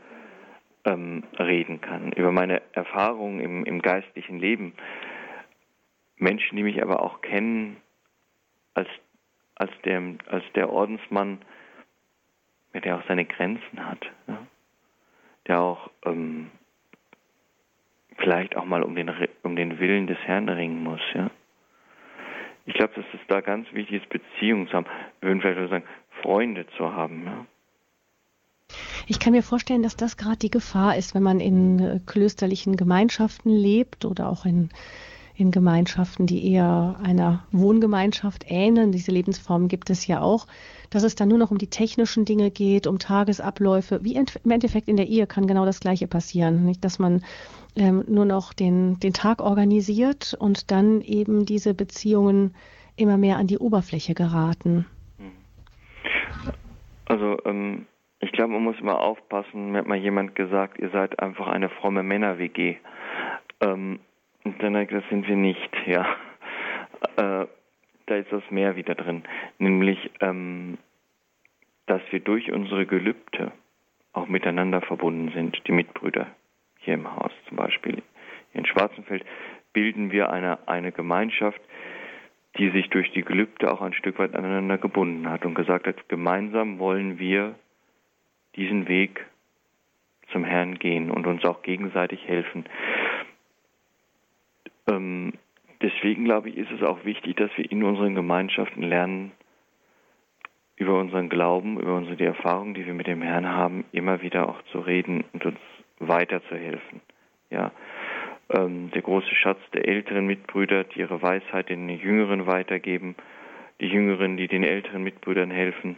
ähm, 0.85 1.23
reden 1.37 1.81
kann, 1.81 2.11
über 2.13 2.31
meine 2.31 2.61
Erfahrungen 2.73 3.39
im, 3.39 3.65
im 3.65 3.81
geistlichen 3.81 4.39
Leben. 4.39 4.73
Menschen, 6.17 6.55
die 6.55 6.63
mich 6.63 6.81
aber 6.81 7.01
auch 7.01 7.21
kennen 7.21 7.77
als, 8.73 8.87
als, 9.55 9.71
der, 9.85 10.01
als 10.27 10.43
der 10.55 10.69
Ordensmann, 10.69 11.39
der 12.73 12.97
auch 12.97 13.07
seine 13.07 13.25
Grenzen 13.25 13.85
hat, 13.85 14.05
ja? 14.27 14.37
der 15.47 15.61
auch 15.61 15.89
ähm, 16.05 16.51
vielleicht 18.17 18.55
auch 18.55 18.65
mal 18.65 18.83
um 18.83 18.95
den, 18.95 19.11
um 19.43 19.55
den 19.55 19.79
Willen 19.79 20.07
des 20.07 20.17
Herrn 20.19 20.49
ringen 20.49 20.83
muss. 20.83 21.01
Ja? 21.13 21.29
Ich 22.65 22.73
glaube, 22.73 22.93
dass 22.95 23.05
es 23.13 23.19
da 23.27 23.41
ganz 23.41 23.71
wichtig 23.73 24.03
ist, 24.03 24.09
Beziehungen 24.09 24.67
zu 24.67 24.73
haben. 24.73 24.87
Wir 25.21 25.29
würden 25.29 25.41
vielleicht 25.41 25.69
sagen, 25.69 25.85
Freunde 26.21 26.65
zu 26.77 26.93
haben. 26.93 27.25
Ja? 27.25 27.45
Ich 29.07 29.19
kann 29.19 29.31
mir 29.31 29.43
vorstellen, 29.43 29.83
dass 29.83 29.95
das 29.95 30.17
gerade 30.17 30.37
die 30.37 30.51
Gefahr 30.51 30.97
ist, 30.97 31.15
wenn 31.15 31.23
man 31.23 31.39
in 31.39 31.79
äh, 31.79 31.99
klösterlichen 32.05 32.75
Gemeinschaften 32.75 33.49
lebt 33.49 34.03
oder 34.03 34.27
auch 34.29 34.45
in, 34.45 34.69
in 35.37 35.51
Gemeinschaften, 35.51 36.25
die 36.25 36.51
eher 36.51 36.99
einer 37.03 37.45
Wohngemeinschaft 37.51 38.45
ähneln. 38.47 38.91
Diese 38.91 39.11
Lebensformen 39.11 39.67
gibt 39.67 39.89
es 39.89 40.07
ja 40.07 40.21
auch, 40.21 40.47
dass 40.89 41.03
es 41.03 41.15
dann 41.15 41.29
nur 41.29 41.37
noch 41.37 41.51
um 41.51 41.59
die 41.59 41.69
technischen 41.69 42.25
Dinge 42.25 42.49
geht, 42.49 42.87
um 42.87 42.97
Tagesabläufe. 42.97 44.03
Wie 44.03 44.15
im 44.15 44.51
Endeffekt 44.51 44.87
in 44.87 44.97
der 44.97 45.07
Ehe 45.07 45.27
kann 45.27 45.45
genau 45.45 45.65
das 45.65 45.79
Gleiche 45.79 46.07
passieren, 46.07 46.65
nicht? 46.65 46.83
Dass 46.83 46.97
man 46.97 47.23
ähm, 47.75 48.03
nur 48.07 48.25
noch 48.25 48.53
den, 48.53 48.99
den 48.99 49.13
Tag 49.13 49.41
organisiert 49.41 50.35
und 50.39 50.71
dann 50.71 51.01
eben 51.01 51.45
diese 51.45 51.75
Beziehungen 51.75 52.55
immer 52.95 53.17
mehr 53.17 53.37
an 53.37 53.45
die 53.45 53.59
Oberfläche 53.59 54.15
geraten. 54.15 54.87
Also 57.05 57.37
ähm, 57.45 57.85
ich 58.19 58.31
glaube, 58.31 58.53
man 58.53 58.63
muss 58.63 58.79
immer 58.79 58.99
aufpassen. 58.99 59.71
Mir 59.71 59.79
hat 59.79 59.87
mal 59.87 59.97
jemand 59.97 60.35
gesagt, 60.35 60.79
ihr 60.79 60.89
seid 60.89 61.19
einfach 61.19 61.47
eine 61.47 61.69
fromme 61.69 62.01
Männer-WG. 62.01 62.77
Ähm, 63.61 63.99
gesagt, 64.53 64.91
das 64.91 65.03
sind 65.09 65.27
wir 65.27 65.35
nicht, 65.35 65.69
ja. 65.85 66.05
Äh, 67.17 67.47
da 68.05 68.15
ist 68.15 68.31
das 68.31 68.43
mehr 68.49 68.75
wieder 68.75 68.95
drin. 68.95 69.23
Nämlich, 69.59 70.09
ähm, 70.21 70.77
dass 71.85 72.01
wir 72.11 72.19
durch 72.19 72.51
unsere 72.51 72.85
Gelübde 72.85 73.51
auch 74.13 74.27
miteinander 74.27 74.81
verbunden 74.81 75.31
sind, 75.33 75.61
die 75.67 75.71
Mitbrüder 75.71 76.27
hier 76.79 76.95
im 76.95 77.15
Haus 77.15 77.31
zum 77.47 77.57
Beispiel. 77.57 78.01
Hier 78.51 78.59
in 78.59 78.65
Schwarzenfeld 78.65 79.25
bilden 79.73 80.11
wir 80.11 80.31
eine, 80.31 80.67
eine 80.67 80.91
Gemeinschaft, 80.91 81.61
die 82.57 82.69
sich 82.71 82.89
durch 82.89 83.11
die 83.11 83.23
Gelübde 83.23 83.71
auch 83.71 83.81
ein 83.81 83.93
Stück 83.93 84.17
weit 84.19 84.35
aneinander 84.35 84.77
gebunden 84.77 85.29
hat 85.29 85.45
und 85.45 85.53
gesagt 85.53 85.85
hat, 85.85 86.09
gemeinsam 86.09 86.79
wollen 86.79 87.19
wir 87.19 87.55
diesen 88.55 88.87
Weg 88.87 89.25
zum 90.31 90.43
Herrn 90.43 90.79
gehen 90.79 91.11
und 91.11 91.27
uns 91.27 91.45
auch 91.45 91.61
gegenseitig 91.61 92.27
helfen. 92.27 92.65
Ähm, 94.89 95.33
deswegen 95.81 96.25
glaube 96.25 96.49
ich, 96.49 96.57
ist 96.57 96.71
es 96.71 96.81
auch 96.83 97.03
wichtig, 97.05 97.35
dass 97.37 97.51
wir 97.57 97.69
in 97.71 97.83
unseren 97.83 98.15
Gemeinschaften 98.15 98.83
lernen, 98.83 99.31
über 100.75 100.99
unseren 100.99 101.29
Glauben, 101.29 101.79
über 101.79 101.95
unsere 101.95 102.15
die 102.15 102.23
Erfahrungen, 102.23 102.75
die 102.75 102.85
wir 102.85 102.93
mit 102.93 103.07
dem 103.07 103.21
Herrn 103.21 103.47
haben, 103.47 103.85
immer 103.91 104.21
wieder 104.21 104.47
auch 104.47 104.61
zu 104.71 104.79
reden 104.79 105.25
und 105.33 105.45
uns 105.45 105.59
weiterzuhelfen. 105.99 107.01
Ja, 107.49 107.71
ähm, 108.49 108.91
der 108.91 109.01
große 109.01 109.33
Schatz 109.35 109.59
der 109.73 109.87
älteren 109.87 110.27
Mitbrüder, 110.27 110.83
die 110.83 110.99
ihre 110.99 111.21
Weisheit 111.21 111.69
den 111.69 111.89
Jüngeren 111.89 112.45
weitergeben, 112.45 113.15
die 113.81 113.87
Jüngeren, 113.87 114.37
die 114.37 114.47
den 114.47 114.63
älteren 114.63 115.03
Mitbrüdern 115.03 115.51
helfen, 115.51 115.97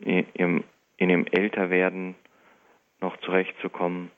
ihrem 0.00 0.64
in 0.96 1.08
dem 1.08 1.26
Älterwerden 1.26 2.16
noch 3.00 3.16
zurechtzukommen. 3.18 4.10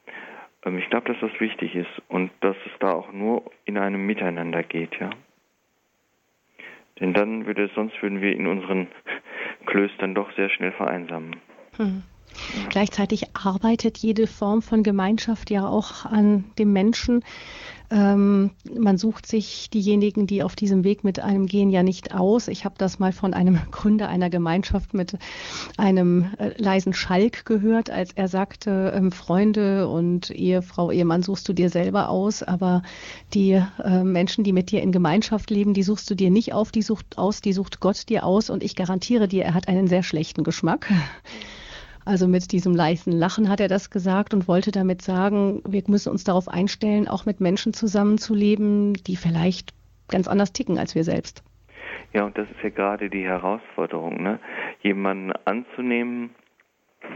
Ähm, 0.64 0.78
ich 0.78 0.88
glaube, 0.90 1.12
dass 1.12 1.20
das 1.20 1.40
wichtig 1.40 1.74
ist 1.74 1.90
und 2.08 2.30
dass 2.40 2.56
es 2.66 2.72
da 2.80 2.92
auch 2.92 3.12
nur 3.12 3.50
in 3.64 3.78
einem 3.78 4.06
Miteinander 4.06 4.62
geht, 4.62 4.98
ja. 5.00 5.10
Denn 6.98 7.14
dann 7.14 7.46
würde 7.46 7.64
es, 7.64 7.74
sonst 7.74 8.00
würden 8.02 8.20
wir 8.20 8.34
in 8.36 8.46
unseren 8.46 8.88
Klöstern 9.66 10.14
doch 10.14 10.30
sehr 10.36 10.50
schnell 10.50 10.72
vereinsamen. 10.72 11.36
Hm. 11.76 12.02
Gleichzeitig 12.68 13.24
arbeitet 13.34 13.98
jede 13.98 14.26
Form 14.26 14.62
von 14.62 14.82
Gemeinschaft 14.82 15.50
ja 15.50 15.66
auch 15.66 16.04
an 16.04 16.44
dem 16.58 16.72
Menschen. 16.72 17.24
Ähm, 17.90 18.50
man 18.78 18.98
sucht 18.98 19.26
sich 19.26 19.68
diejenigen, 19.70 20.28
die 20.28 20.44
auf 20.44 20.54
diesem 20.54 20.84
Weg 20.84 21.02
mit 21.02 21.18
einem 21.18 21.46
gehen, 21.46 21.70
ja 21.70 21.82
nicht 21.82 22.14
aus. 22.14 22.46
Ich 22.46 22.64
habe 22.64 22.76
das 22.78 23.00
mal 23.00 23.12
von 23.12 23.34
einem 23.34 23.58
Gründer 23.72 24.08
einer 24.08 24.30
Gemeinschaft 24.30 24.94
mit 24.94 25.18
einem 25.76 26.30
äh, 26.38 26.50
leisen 26.56 26.92
Schalk 26.92 27.44
gehört, 27.44 27.90
als 27.90 28.12
er 28.12 28.28
sagte, 28.28 28.92
ähm, 28.94 29.10
Freunde 29.10 29.88
und 29.88 30.30
Ehefrau, 30.30 30.92
Ehemann 30.92 31.24
suchst 31.24 31.48
du 31.48 31.52
dir 31.52 31.68
selber 31.68 32.10
aus, 32.10 32.44
aber 32.44 32.82
die 33.34 33.60
äh, 33.82 34.04
Menschen, 34.04 34.44
die 34.44 34.52
mit 34.52 34.70
dir 34.70 34.82
in 34.82 34.92
Gemeinschaft 34.92 35.50
leben, 35.50 35.74
die 35.74 35.82
suchst 35.82 36.08
du 36.08 36.14
dir 36.14 36.30
nicht 36.30 36.52
auf, 36.52 36.70
die 36.70 36.82
sucht 36.82 37.18
aus, 37.18 37.40
die 37.40 37.52
sucht 37.52 37.80
Gott 37.80 38.08
dir 38.08 38.24
aus 38.24 38.50
und 38.50 38.62
ich 38.62 38.76
garantiere 38.76 39.26
dir, 39.26 39.44
er 39.44 39.54
hat 39.54 39.66
einen 39.66 39.88
sehr 39.88 40.04
schlechten 40.04 40.44
Geschmack. 40.44 40.88
Also 42.10 42.26
mit 42.26 42.50
diesem 42.50 42.74
leichten 42.74 43.12
Lachen 43.12 43.48
hat 43.48 43.60
er 43.60 43.68
das 43.68 43.88
gesagt 43.88 44.34
und 44.34 44.48
wollte 44.48 44.72
damit 44.72 45.00
sagen, 45.00 45.62
wir 45.64 45.80
müssen 45.86 46.10
uns 46.10 46.24
darauf 46.24 46.48
einstellen, 46.48 47.06
auch 47.06 47.24
mit 47.24 47.38
Menschen 47.38 47.72
zusammenzuleben, 47.72 48.94
die 48.94 49.14
vielleicht 49.14 49.72
ganz 50.08 50.26
anders 50.26 50.52
ticken 50.52 50.76
als 50.76 50.96
wir 50.96 51.04
selbst. 51.04 51.44
Ja, 52.12 52.24
und 52.24 52.36
das 52.36 52.50
ist 52.50 52.64
ja 52.64 52.70
gerade 52.70 53.10
die 53.10 53.22
Herausforderung, 53.22 54.24
ne? 54.24 54.40
jemanden 54.82 55.30
anzunehmen 55.44 56.30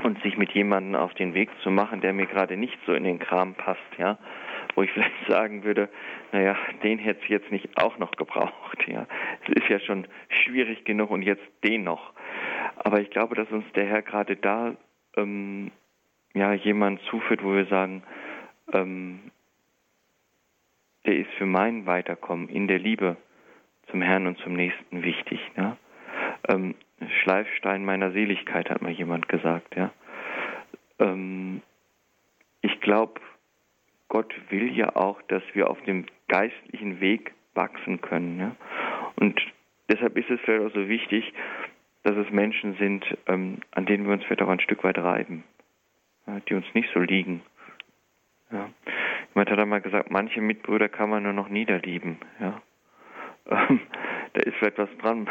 und 0.05 0.22
sich 0.22 0.36
mit 0.36 0.53
jemandem 0.53 0.95
auf 0.95 1.12
den 1.14 1.34
Weg 1.34 1.51
zu 1.64 1.72
machen, 1.72 2.01
der 2.01 2.12
mir 2.12 2.26
gerade 2.26 2.57
nicht 2.57 2.78
so 2.86 2.92
in 2.92 3.03
den 3.03 3.18
Kram 3.18 3.55
passt, 3.55 3.80
ja, 3.99 4.16
wo 4.76 4.82
ich 4.82 4.90
vielleicht 4.95 5.26
sagen 5.28 5.64
würde, 5.64 5.88
naja, 6.30 6.57
den 6.84 7.01
hätte 7.01 7.20
ich 7.24 7.30
jetzt 7.30 7.51
nicht 7.51 7.68
auch 7.82 7.99
noch 7.99 8.12
gebraucht, 8.12 8.86
ja. 8.86 9.09
Es 9.42 9.61
ist 9.61 9.68
ja 9.68 9.80
schon 9.80 10.07
schwierig 10.28 10.84
genug 10.84 11.11
und 11.11 11.22
jetzt 11.22 11.42
den 11.64 11.82
noch. 11.82 12.12
Aber 12.76 13.01
ich 13.01 13.11
glaube, 13.11 13.34
dass 13.34 13.51
uns 13.51 13.64
der 13.74 13.86
Herr 13.86 14.03
gerade 14.03 14.36
da 14.36 14.76
ähm, 15.17 15.71
ja 16.35 16.53
jemand 16.53 17.01
zuführt, 17.03 17.43
wo 17.43 17.55
wir 17.55 17.67
sagen, 17.67 18.03
ähm, 18.73 19.31
der 21.07 21.19
ist 21.19 21.31
für 21.37 21.47
mein 21.47 21.87
Weiterkommen 21.87 22.49
in 22.49 22.67
der 22.67 22.79
Liebe 22.79 23.17
zum 23.91 24.03
Herrn 24.03 24.27
und 24.27 24.39
zum 24.39 24.55
Nächsten 24.55 25.03
wichtig. 25.03 25.41
Ja? 25.57 25.77
Ähm, 26.49 26.75
Schleifstein 27.23 27.85
meiner 27.85 28.12
Seligkeit, 28.12 28.71
hat 28.71 28.83
mal 28.83 28.91
jemand 28.91 29.29
gesagt. 29.29 29.77
Ja? 29.77 29.93
Ähm, 30.99 31.62
ich 32.62 32.81
glaube, 32.81 33.21
Gott 34.09 34.35
will 34.51 34.77
ja 34.77 34.97
auch, 34.97 35.21
dass 35.23 35.43
wir 35.53 35.69
auf 35.69 35.81
dem 35.83 36.07
geistlichen 36.29 37.01
Weg 37.01 37.35
wachsen 37.55 38.01
können. 38.01 38.41
Ja? 38.41 38.57
Und 39.17 39.41
deshalb 39.91 40.17
ist 40.17 40.31
es 40.31 40.41
vielleicht 40.41 40.65
auch 40.65 40.75
so 40.75 40.89
wichtig, 40.89 41.33
dass 42.05 42.16
es 42.16 42.30
Menschen 42.30 42.76
sind, 42.76 43.05
ähm, 43.26 43.59
an 43.72 43.86
denen 43.86 44.07
wir 44.07 44.12
uns 44.12 44.24
vielleicht 44.24 44.42
auch 44.42 44.48
ein 44.48 44.61
Stück 44.61 44.84
weit 44.84 44.98
reiben, 44.98 45.42
ja, 46.26 46.38
die 46.40 46.55
uns 46.55 46.66
nicht 46.74 46.90
so 46.94 47.00
liegen. 47.00 47.42
Ja. 48.52 48.68
Jemand 49.34 49.50
hat 49.50 49.59
einmal 49.59 49.80
gesagt, 49.80 50.11
manche 50.11 50.40
Mitbrüder 50.40 50.88
kann 50.88 51.11
man 51.11 51.24
nur 51.24 51.32
noch 51.32 51.48
niederlieben. 51.48 52.18
Ja. 52.38 52.62
Ähm, 53.50 53.80
da 54.32 54.40
ist 54.40 54.55
vielleicht 54.57 54.78
was 54.78 54.88
dran. 54.98 55.28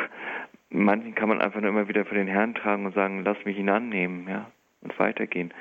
Manchen 0.69 1.15
kann 1.15 1.30
man 1.30 1.41
einfach 1.41 1.61
nur 1.61 1.69
immer 1.69 1.88
wieder 1.88 2.05
für 2.05 2.15
den 2.15 2.28
Herrn 2.28 2.55
tragen 2.55 2.86
und 2.86 2.95
sagen, 2.95 3.24
lass 3.24 3.38
mich 3.45 3.57
ihn 3.57 3.69
annehmen, 3.69 4.28
ja, 4.28 4.51
und 4.82 4.97
weitergehen. 4.99 5.53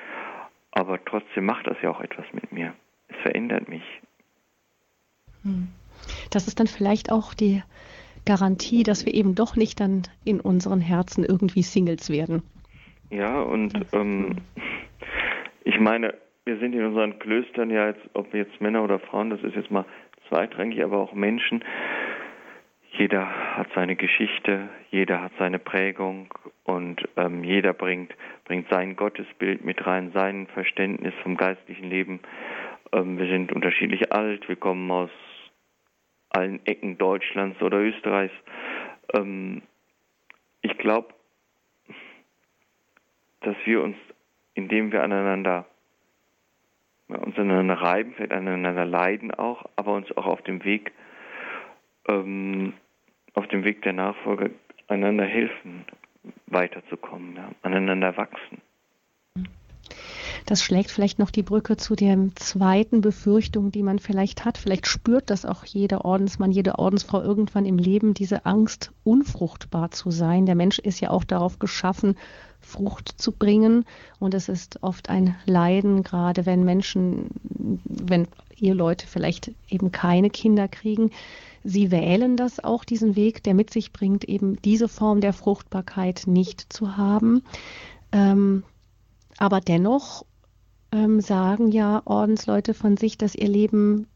Aber 0.71 1.03
trotzdem 1.05 1.45
macht 1.45 1.67
das 1.67 1.77
ja 1.83 1.91
auch 1.91 2.01
etwas 2.01 2.25
mit 2.33 2.51
mir. 2.53 2.75
Es 3.09 3.17
verändert 3.23 3.69
mich. 3.69 3.85
Hm. 5.43 5.69
Das 6.31 6.49
ist 6.49 6.59
dann 6.59 6.67
vielleicht 6.67 7.13
auch 7.13 7.35
die 7.35 7.63
Garantie, 8.25 8.83
dass 8.83 9.07
wir 9.07 9.15
eben 9.15 9.35
doch 9.35 9.57
nicht 9.57 9.81
dann 9.81 10.03
in 10.25 10.41
unseren 10.41 10.81
Herzen 10.81 11.25
irgendwie 11.25 11.63
Singles 11.63 12.11
werden. 12.11 12.43
Ja, 13.11 13.43
und 13.43 13.75
ähm, 13.93 14.37
ich 15.65 15.79
meine, 15.79 16.15
wir 16.45 16.59
sind 16.59 16.73
in 16.75 16.85
unseren 16.85 17.19
Klöstern 17.19 17.71
ja 17.71 17.89
jetzt, 17.89 18.01
ob 18.15 18.33
jetzt 18.35 18.61
Männer 18.61 18.83
oder 18.83 18.99
Frauen, 18.99 19.31
das 19.31 19.43
ist 19.43 19.55
jetzt 19.55 19.71
mal 19.71 19.85
zweitrangig, 20.29 20.83
aber 20.83 20.99
auch 20.99 21.13
Menschen. 21.13 21.65
Jeder 22.99 23.57
hat 23.57 23.69
seine 23.75 23.97
Geschichte, 23.97 24.69
jeder 24.91 25.23
hat 25.23 25.33
seine 25.39 25.59
Prägung 25.59 26.29
und 26.65 27.03
ähm, 27.17 27.43
jeder 27.43 27.73
bringt, 27.73 28.13
bringt 28.45 28.69
sein 28.71 28.97
Gottesbild 28.97 29.65
mit 29.65 29.87
rein, 29.87 30.11
sein 30.13 30.47
Verständnis 30.49 31.15
vom 31.23 31.37
geistlichen 31.37 31.89
Leben. 31.89 32.21
Ähm, 32.93 33.19
wir 33.19 33.27
sind 33.27 33.53
unterschiedlich 33.53 34.13
alt, 34.13 34.49
wir 34.49 34.57
kommen 34.57 34.91
aus 34.91 35.11
allen 36.33 36.65
Ecken 36.67 36.99
Deutschlands 36.99 37.61
oder 37.63 37.79
Österreichs. 37.79 38.35
Ähm, 39.15 39.63
ich 40.63 40.77
glaube, 40.79 41.15
dass 43.41 43.57
wir 43.65 43.83
uns, 43.83 43.97
indem 44.55 44.93
wir 44.93 45.03
aneinander 45.03 45.67
uns 47.09 47.37
aneinander 47.37 47.75
reiben, 47.75 48.15
vielleicht 48.15 48.33
aneinander 48.33 48.85
leiden 48.85 49.33
auch, 49.33 49.67
aber 49.77 49.95
uns 49.95 50.11
auch 50.17 50.27
auf 50.27 50.43
dem 50.43 50.65
Weg, 50.65 50.93
ähm, 52.09 52.73
auf 53.35 53.47
dem 53.49 53.65
Weg 53.65 53.83
der 53.83 53.93
Nachfolge 53.93 54.51
einander 54.89 55.25
helfen, 55.25 55.85
weiterzukommen, 56.47 57.37
ja, 57.37 57.51
aneinander 57.63 58.17
wachsen. 58.17 58.61
Das 60.47 60.63
schlägt 60.63 60.91
vielleicht 60.91 61.19
noch 61.19 61.31
die 61.31 61.43
Brücke 61.43 61.77
zu 61.77 61.95
der 61.95 62.19
zweiten 62.35 63.01
Befürchtung, 63.01 63.71
die 63.71 63.83
man 63.83 63.99
vielleicht 63.99 64.45
hat. 64.45 64.59
Vielleicht 64.59 64.87
spürt 64.87 65.31
das 65.31 65.45
auch 65.45 65.65
jeder 65.65 66.05
Ordensmann, 66.05 66.51
jede 66.51 66.79
Ordensfrau 66.79 67.23
irgendwann 67.23 67.65
im 67.65 67.79
Leben, 67.79 68.15
diese 68.15 68.45
Angst, 68.45 68.91
unfruchtbar 69.05 69.91
zu 69.93 70.11
sein. 70.11 70.47
Der 70.47 70.55
Mensch 70.55 70.79
ist 70.79 71.01
ja 71.01 71.11
auch 71.11 71.25
darauf 71.25 71.59
geschaffen, 71.59 72.17
Frucht 72.61 73.15
zu 73.17 73.33
bringen. 73.33 73.85
Und 74.19 74.35
es 74.35 74.49
ist 74.49 74.83
oft 74.83 75.09
ein 75.09 75.37
Leiden, 75.47 76.03
gerade 76.03 76.47
wenn 76.47 76.65
Menschen, 76.65 77.29
wenn 77.85 78.27
Eheleute 78.57 79.07
vielleicht 79.07 79.53
eben 79.69 79.93
keine 79.93 80.31
Kinder 80.31 80.69
kriegen. 80.69 81.11
Sie 81.65 81.91
wählen 81.91 82.37
das 82.37 82.63
auch, 82.63 82.85
diesen 82.85 83.15
Weg, 83.15 83.43
der 83.43 83.55
mit 83.55 83.71
sich 83.71 83.93
bringt, 83.93 84.25
eben 84.25 84.61
diese 84.63 84.89
Form 84.89 85.21
der 85.21 85.33
Fruchtbarkeit 85.33 86.25
nicht 86.27 86.73
zu 86.73 86.97
haben. 86.97 87.43
Ähm, 88.11 88.65
aber 89.39 89.61
dennoch 89.61 90.25
ähm, 90.93 91.21
sagen 91.21 91.71
ja 91.71 92.03
Ordensleute 92.05 92.75
von 92.75 92.97
sich, 92.97 93.19
dass 93.19 93.35
ihr 93.35 93.49
Leben 93.49 94.07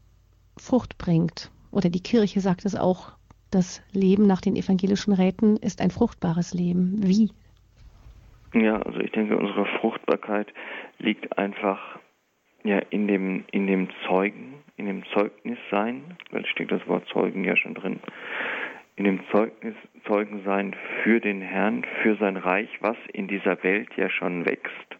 Frucht 0.57 0.97
bringt. 0.97 1.51
Oder 1.71 1.89
die 1.89 2.01
Kirche 2.01 2.39
sagt 2.39 2.65
es 2.65 2.75
auch, 2.75 3.11
das 3.51 3.81
Leben 3.91 4.27
nach 4.27 4.41
den 4.41 4.55
evangelischen 4.55 5.13
Räten 5.13 5.57
ist 5.57 5.81
ein 5.81 5.91
fruchtbares 5.91 6.53
Leben. 6.53 6.99
Wie? 7.03 7.31
Ja, 8.53 8.81
also 8.81 8.99
ich 8.99 9.11
denke, 9.11 9.37
unsere 9.37 9.65
Fruchtbarkeit 9.79 10.47
liegt 10.99 11.37
einfach 11.37 11.99
ja 12.63 12.79
in 12.89 13.07
dem, 13.07 13.45
in 13.51 13.67
dem 13.67 13.89
Zeugen, 14.07 14.55
in 14.75 14.85
dem 14.85 15.03
Zeugnis 15.13 15.57
sein, 15.71 16.17
weil 16.31 16.45
steht 16.45 16.71
das 16.71 16.85
Wort 16.87 17.07
Zeugen 17.11 17.43
ja 17.43 17.55
schon 17.55 17.73
drin, 17.73 17.99
in 18.95 19.05
dem 19.05 19.19
Zeugnis, 19.31 19.75
Zeugen 20.07 20.41
sein 20.43 20.75
für 21.03 21.19
den 21.19 21.41
Herrn, 21.41 21.85
für 22.01 22.15
sein 22.17 22.37
Reich, 22.37 22.69
was 22.81 22.97
in 23.13 23.27
dieser 23.27 23.61
Welt 23.63 23.89
ja 23.95 24.09
schon 24.09 24.45
wächst. 24.45 24.97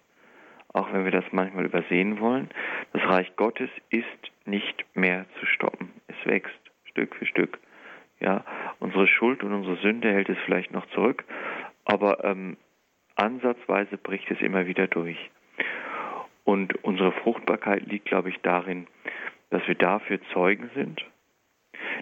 Auch 0.77 0.93
wenn 0.93 1.05
wir 1.05 1.11
das 1.11 1.25
manchmal 1.31 1.65
übersehen 1.65 2.19
wollen. 2.19 2.49
Das 2.93 3.01
Reich 3.09 3.35
Gottes 3.35 3.71
ist 3.89 4.05
nicht 4.45 4.85
mehr 4.93 5.25
zu 5.39 5.47
stoppen. 5.47 5.91
Es 6.07 6.15
wächst 6.23 6.53
Stück 6.83 7.15
für 7.15 7.25
Stück. 7.25 7.57
Ja, 8.19 8.45
unsere 8.79 9.07
Schuld 9.07 9.43
und 9.43 9.53
unsere 9.53 9.77
Sünde 9.77 10.11
hält 10.11 10.29
es 10.29 10.37
vielleicht 10.45 10.71
noch 10.71 10.85
zurück, 10.91 11.23
aber 11.83 12.23
ähm, 12.23 12.57
ansatzweise 13.15 13.97
bricht 13.97 14.29
es 14.29 14.39
immer 14.41 14.67
wieder 14.67 14.85
durch. 14.85 15.17
Und 16.43 16.83
unsere 16.83 17.11
Fruchtbarkeit 17.11 17.87
liegt, 17.87 18.05
glaube 18.05 18.29
ich, 18.29 18.37
darin, 18.43 18.85
dass 19.49 19.67
wir 19.67 19.75
dafür 19.75 20.19
Zeugen 20.31 20.69
sind, 20.75 21.03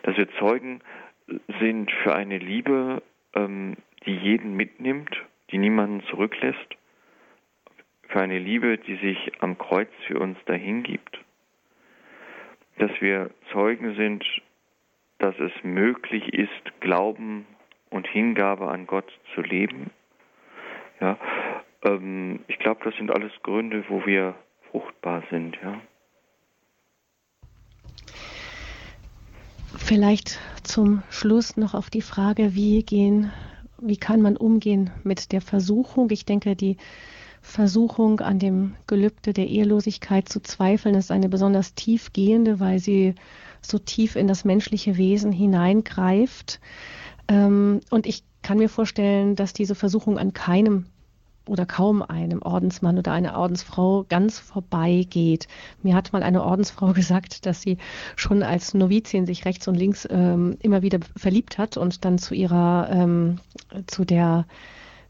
dass 0.03 0.17
wir 0.17 0.29
Zeugen 0.33 0.81
sind 1.61 1.91
für 2.03 2.13
eine 2.13 2.39
Liebe, 2.39 3.01
ähm, 3.35 3.77
die 4.05 4.15
jeden 4.15 4.57
mitnimmt, 4.57 5.15
die 5.51 5.59
niemanden 5.59 6.03
zurücklässt, 6.09 6.75
für 8.15 8.21
eine 8.21 8.39
Liebe, 8.39 8.77
die 8.77 8.95
sich 8.95 9.17
am 9.41 9.57
Kreuz 9.57 9.89
für 10.07 10.17
uns 10.19 10.37
dahingibt, 10.45 11.19
dass 12.77 12.89
wir 13.01 13.29
Zeugen 13.51 13.93
sind, 13.95 14.23
dass 15.17 15.37
es 15.37 15.51
möglich 15.63 16.33
ist, 16.33 16.79
Glauben 16.79 17.45
und 17.89 18.07
Hingabe 18.07 18.69
an 18.69 18.87
Gott 18.87 19.11
zu 19.33 19.41
leben. 19.41 19.91
Ja, 21.01 21.17
ähm, 21.83 22.39
ich 22.47 22.57
glaube, 22.59 22.85
das 22.85 22.95
sind 22.95 23.11
alles 23.11 23.33
Gründe, 23.43 23.83
wo 23.89 24.05
wir 24.05 24.35
fruchtbar 24.71 25.21
sind. 25.29 25.57
Ja. 25.61 25.81
Vielleicht 29.77 30.39
zum 30.63 31.03
Schluss 31.09 31.57
noch 31.57 31.73
auf 31.73 31.89
die 31.89 32.01
Frage, 32.01 32.55
wie 32.55 32.81
gehen, 32.81 33.33
wie 33.77 33.97
kann 33.97 34.21
man 34.21 34.37
umgehen 34.37 34.91
mit 35.03 35.33
der 35.33 35.41
Versuchung? 35.41 36.09
Ich 36.11 36.23
denke, 36.23 36.55
die 36.55 36.77
Versuchung 37.45 38.19
an 38.19 38.39
dem 38.39 38.75
Gelübde 38.87 39.31
der 39.31 39.47
Ehelosigkeit 39.47 40.27
zu 40.27 40.41
zweifeln 40.41 40.95
ist 40.95 41.11
eine 41.11 41.29
besonders 41.29 41.75
tiefgehende, 41.75 42.59
weil 42.59 42.79
sie 42.79 43.13
so 43.61 43.77
tief 43.77 44.15
in 44.15 44.27
das 44.27 44.45
menschliche 44.45 44.97
Wesen 44.97 45.31
hineingreift. 45.31 46.59
Ähm, 47.27 47.81
und 47.91 48.07
ich 48.07 48.23
kann 48.41 48.57
mir 48.57 48.67
vorstellen, 48.67 49.35
dass 49.35 49.53
diese 49.53 49.75
Versuchung 49.75 50.17
an 50.17 50.33
keinem 50.33 50.87
oder 51.47 51.67
kaum 51.67 52.01
einem 52.01 52.41
Ordensmann 52.41 52.97
oder 52.97 53.11
einer 53.11 53.37
Ordensfrau 53.37 54.05
ganz 54.09 54.39
vorbeigeht. 54.39 55.47
Mir 55.83 55.93
hat 55.93 56.13
mal 56.13 56.23
eine 56.23 56.43
Ordensfrau 56.43 56.87
gesagt, 56.93 57.45
dass 57.45 57.61
sie 57.61 57.77
schon 58.15 58.43
als 58.43 58.73
Novizin 58.73 59.27
sich 59.27 59.45
rechts 59.45 59.67
und 59.67 59.75
links 59.75 60.07
ähm, 60.09 60.57
immer 60.61 60.81
wieder 60.81 60.99
verliebt 61.15 61.57
hat 61.59 61.77
und 61.77 62.03
dann 62.03 62.17
zu 62.17 62.33
ihrer, 62.33 62.89
ähm, 62.91 63.39
zu 63.85 64.03
der 64.03 64.45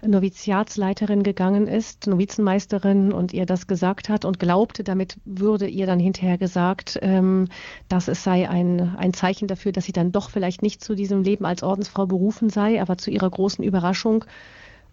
Noviziatsleiterin 0.08 1.24
gegangen 1.24 1.68
ist, 1.68 2.08
Novizenmeisterin, 2.08 3.12
und 3.12 3.34
ihr 3.34 3.46
das 3.46 3.68
gesagt 3.68 4.10
hat 4.10 4.26
und 4.26 4.40
glaubte, 4.40 4.84
damit 4.84 5.18
würde 5.26 5.68
ihr 5.68 5.86
dann 5.86 6.00
hinterher 6.00 6.38
gesagt, 6.38 7.00
ähm, 7.02 7.48
dass 7.90 8.08
es 8.08 8.24
sei 8.24 8.50
ein, 8.50 8.96
ein 8.98 9.14
Zeichen 9.14 9.48
dafür, 9.48 9.72
dass 9.72 9.86
sie 9.86 9.92
dann 9.92 10.12
doch 10.12 10.30
vielleicht 10.30 10.62
nicht 10.62 10.84
zu 10.84 10.96
diesem 10.96 11.24
Leben 11.24 11.46
als 11.46 11.64
Ordensfrau 11.64 12.06
berufen 12.06 12.50
sei, 12.50 12.82
aber 12.82 12.98
zu 12.98 13.12
ihrer 13.12 13.30
großen 13.30 13.64
Überraschung 13.64 14.26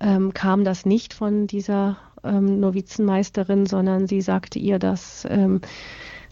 ähm, 0.01 0.35
kam 0.35 0.65
das 0.65 0.85
nicht 0.85 1.15
von 1.15 1.47
dieser 1.47 1.97
ähm, 2.25 2.61
Novizenmeisterin, 2.61 3.67
sondern 3.67 4.07
sie 4.07 4.21
sagte 4.21 4.59
ihr, 4.59 4.79
dass 4.79 5.27
ähm, 5.29 5.61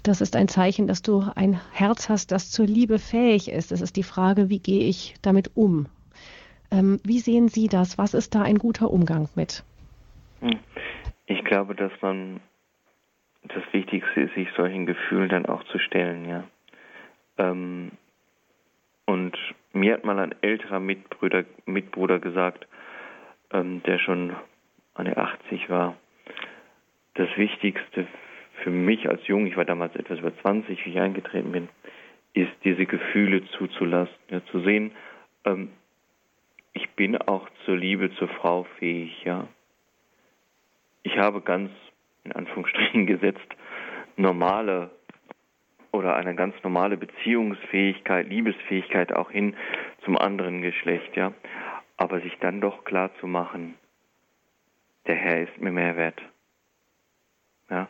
das 0.03 0.21
ist 0.21 0.35
ein 0.35 0.49
Zeichen, 0.49 0.87
dass 0.87 1.03
du 1.03 1.25
ein 1.35 1.61
Herz 1.73 2.09
hast, 2.09 2.33
das 2.33 2.51
zur 2.51 2.67
Liebe 2.67 2.99
fähig 2.99 3.51
ist. 3.51 3.71
Es 3.71 3.81
ist 3.81 3.97
die 3.97 4.03
Frage, 4.03 4.49
wie 4.49 4.59
gehe 4.59 4.85
ich 4.85 5.17
damit 5.23 5.57
um? 5.57 5.87
Ähm, 6.71 7.01
wie 7.05 7.19
sehen 7.19 7.49
Sie 7.49 7.69
das? 7.69 7.99
Was 7.99 8.15
ist 8.15 8.35
da 8.35 8.43
ein 8.43 8.59
guter 8.59 8.91
Umgang 8.91 9.29
mit? 9.35 9.65
Hm. 10.41 10.59
Ich 11.27 11.45
glaube, 11.45 11.75
dass 11.75 11.93
man 12.01 12.41
das 13.43 13.63
Wichtigste 13.73 14.23
ist, 14.23 14.35
sich 14.35 14.49
solchen 14.57 14.87
Gefühlen 14.87 15.29
dann 15.29 15.47
auch 15.47 15.65
zu 15.65 15.79
stellen, 15.79 16.29
ja. 16.29 16.45
Ähm, 17.39 17.93
und 19.07 19.37
mir 19.73 19.95
hat 19.95 20.05
mal 20.05 20.19
ein 20.19 20.35
älterer 20.43 20.79
Mitbrüder, 20.79 21.45
Mitbruder 21.67 22.19
gesagt, 22.19 22.67
ähm, 23.53 23.83
der 23.85 23.99
schon 23.99 24.37
an 24.95 25.07
der 25.07 25.19
80 25.19 25.69
war. 25.69 25.97
Das 27.15 27.29
Wichtigste 27.37 28.07
für 28.63 28.71
mich 28.71 29.09
als 29.09 29.27
Jung, 29.27 29.47
ich 29.47 29.57
war 29.57 29.65
damals 29.65 29.97
etwas 29.97 30.19
über 30.19 30.37
20, 30.37 30.85
wie 30.85 30.91
ich 30.91 31.01
eingetreten 31.01 31.53
bin, 31.53 31.69
ist 32.35 32.53
diese 32.63 32.87
Gefühle 32.87 33.45
zuzulassen, 33.59 34.15
ja, 34.29 34.45
zu 34.47 34.61
sehen, 34.61 34.93
ähm, 35.45 35.71
ich 36.73 36.89
bin 36.91 37.17
auch 37.17 37.49
zur 37.65 37.77
Liebe 37.77 38.13
zur 38.17 38.29
Frau 38.29 38.65
fähig, 38.79 39.25
ja. 39.25 39.49
Ich 41.03 41.17
habe 41.19 41.41
ganz, 41.41 41.71
in 42.25 42.33
Anführungsstrichen 42.33 43.07
gesetzt, 43.07 43.49
normale 44.17 44.91
oder 45.93 46.15
eine 46.15 46.35
ganz 46.35 46.55
normale 46.63 46.97
Beziehungsfähigkeit, 46.97 48.29
Liebesfähigkeit 48.29 49.13
auch 49.13 49.31
hin 49.31 49.57
zum 50.05 50.17
anderen 50.17 50.63
Geschlecht, 50.63 51.17
ja 51.17 51.33
aber 52.01 52.23
sich 52.23 52.35
dann 52.41 52.63
doch 52.63 52.85
klar 52.85 53.11
zu 53.21 53.27
machen, 53.27 53.75
der 55.07 55.17
Herr 55.17 55.43
ist 55.43 55.61
mir 55.61 55.71
mehr 55.71 55.97
wert. 55.97 56.19
Ja, 57.69 57.89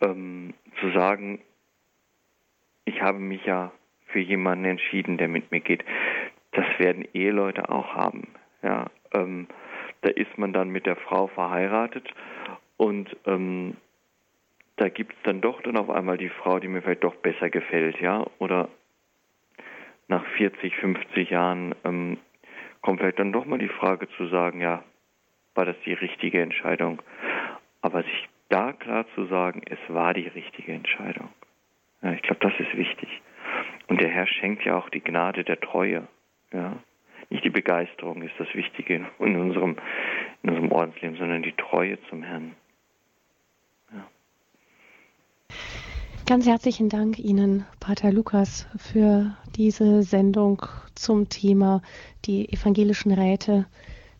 ähm, 0.00 0.54
zu 0.80 0.90
sagen, 0.92 1.42
ich 2.86 3.02
habe 3.02 3.18
mich 3.18 3.44
ja 3.44 3.70
für 4.06 4.18
jemanden 4.18 4.64
entschieden, 4.64 5.18
der 5.18 5.28
mit 5.28 5.50
mir 5.50 5.60
geht. 5.60 5.84
Das 6.52 6.66
werden 6.78 7.06
Eheleute 7.14 7.68
auch 7.68 7.94
haben. 7.94 8.28
Ja, 8.62 8.86
ähm, 9.12 9.46
da 10.02 10.10
ist 10.10 10.36
man 10.38 10.52
dann 10.52 10.70
mit 10.70 10.86
der 10.86 10.96
Frau 10.96 11.28
verheiratet 11.28 12.08
und 12.76 13.16
ähm, 13.26 13.76
da 14.76 14.88
gibt 14.88 15.12
es 15.12 15.18
dann 15.24 15.40
doch 15.42 15.60
dann 15.62 15.76
auf 15.76 15.90
einmal 15.90 16.16
die 16.16 16.30
Frau, 16.30 16.58
die 16.58 16.68
mir 16.68 16.80
vielleicht 16.80 17.04
doch 17.04 17.16
besser 17.16 17.50
gefällt, 17.50 18.00
ja, 18.00 18.24
oder 18.38 18.68
nach 20.08 20.24
40, 20.36 20.74
50 20.76 21.30
Jahren 21.30 21.74
ähm, 21.84 22.18
kommt 22.80 23.00
vielleicht 23.00 23.18
dann 23.18 23.32
doch 23.32 23.44
mal 23.44 23.58
die 23.58 23.68
Frage 23.68 24.08
zu 24.16 24.26
sagen, 24.28 24.60
ja, 24.60 24.82
war 25.54 25.66
das 25.66 25.76
die 25.84 25.92
richtige 25.92 26.40
Entscheidung? 26.40 27.02
Aber 27.82 28.02
sich 28.02 28.28
da 28.48 28.72
klar 28.72 29.06
zu 29.14 29.26
sagen, 29.26 29.62
es 29.68 29.78
war 29.88 30.14
die 30.14 30.28
richtige 30.28 30.72
Entscheidung. 30.72 31.28
Ja, 32.02 32.12
ich 32.12 32.22
glaube, 32.22 32.40
das 32.40 32.58
ist 32.58 32.76
wichtig. 32.76 33.08
Und 33.88 34.00
der 34.00 34.08
Herr 34.08 34.26
schenkt 34.26 34.64
ja 34.64 34.76
auch 34.76 34.88
die 34.88 35.02
Gnade 35.02 35.44
der 35.44 35.60
Treue. 35.60 36.08
Ja? 36.52 36.76
Nicht 37.28 37.44
die 37.44 37.50
Begeisterung 37.50 38.22
ist 38.22 38.34
das 38.38 38.52
Wichtige 38.54 39.06
in 39.18 39.36
unserem, 39.36 39.76
in 40.42 40.50
unserem 40.50 40.72
Ordensleben, 40.72 41.16
sondern 41.16 41.42
die 41.42 41.52
Treue 41.52 41.98
zum 42.08 42.22
Herrn. 42.22 42.56
Ganz 46.30 46.46
herzlichen 46.46 46.88
Dank 46.88 47.18
Ihnen, 47.18 47.66
Pater 47.80 48.12
Lukas, 48.12 48.68
für 48.76 49.36
diese 49.56 50.04
Sendung 50.04 50.64
zum 50.94 51.28
Thema 51.28 51.82
die 52.24 52.52
evangelischen 52.52 53.10
Räte, 53.10 53.66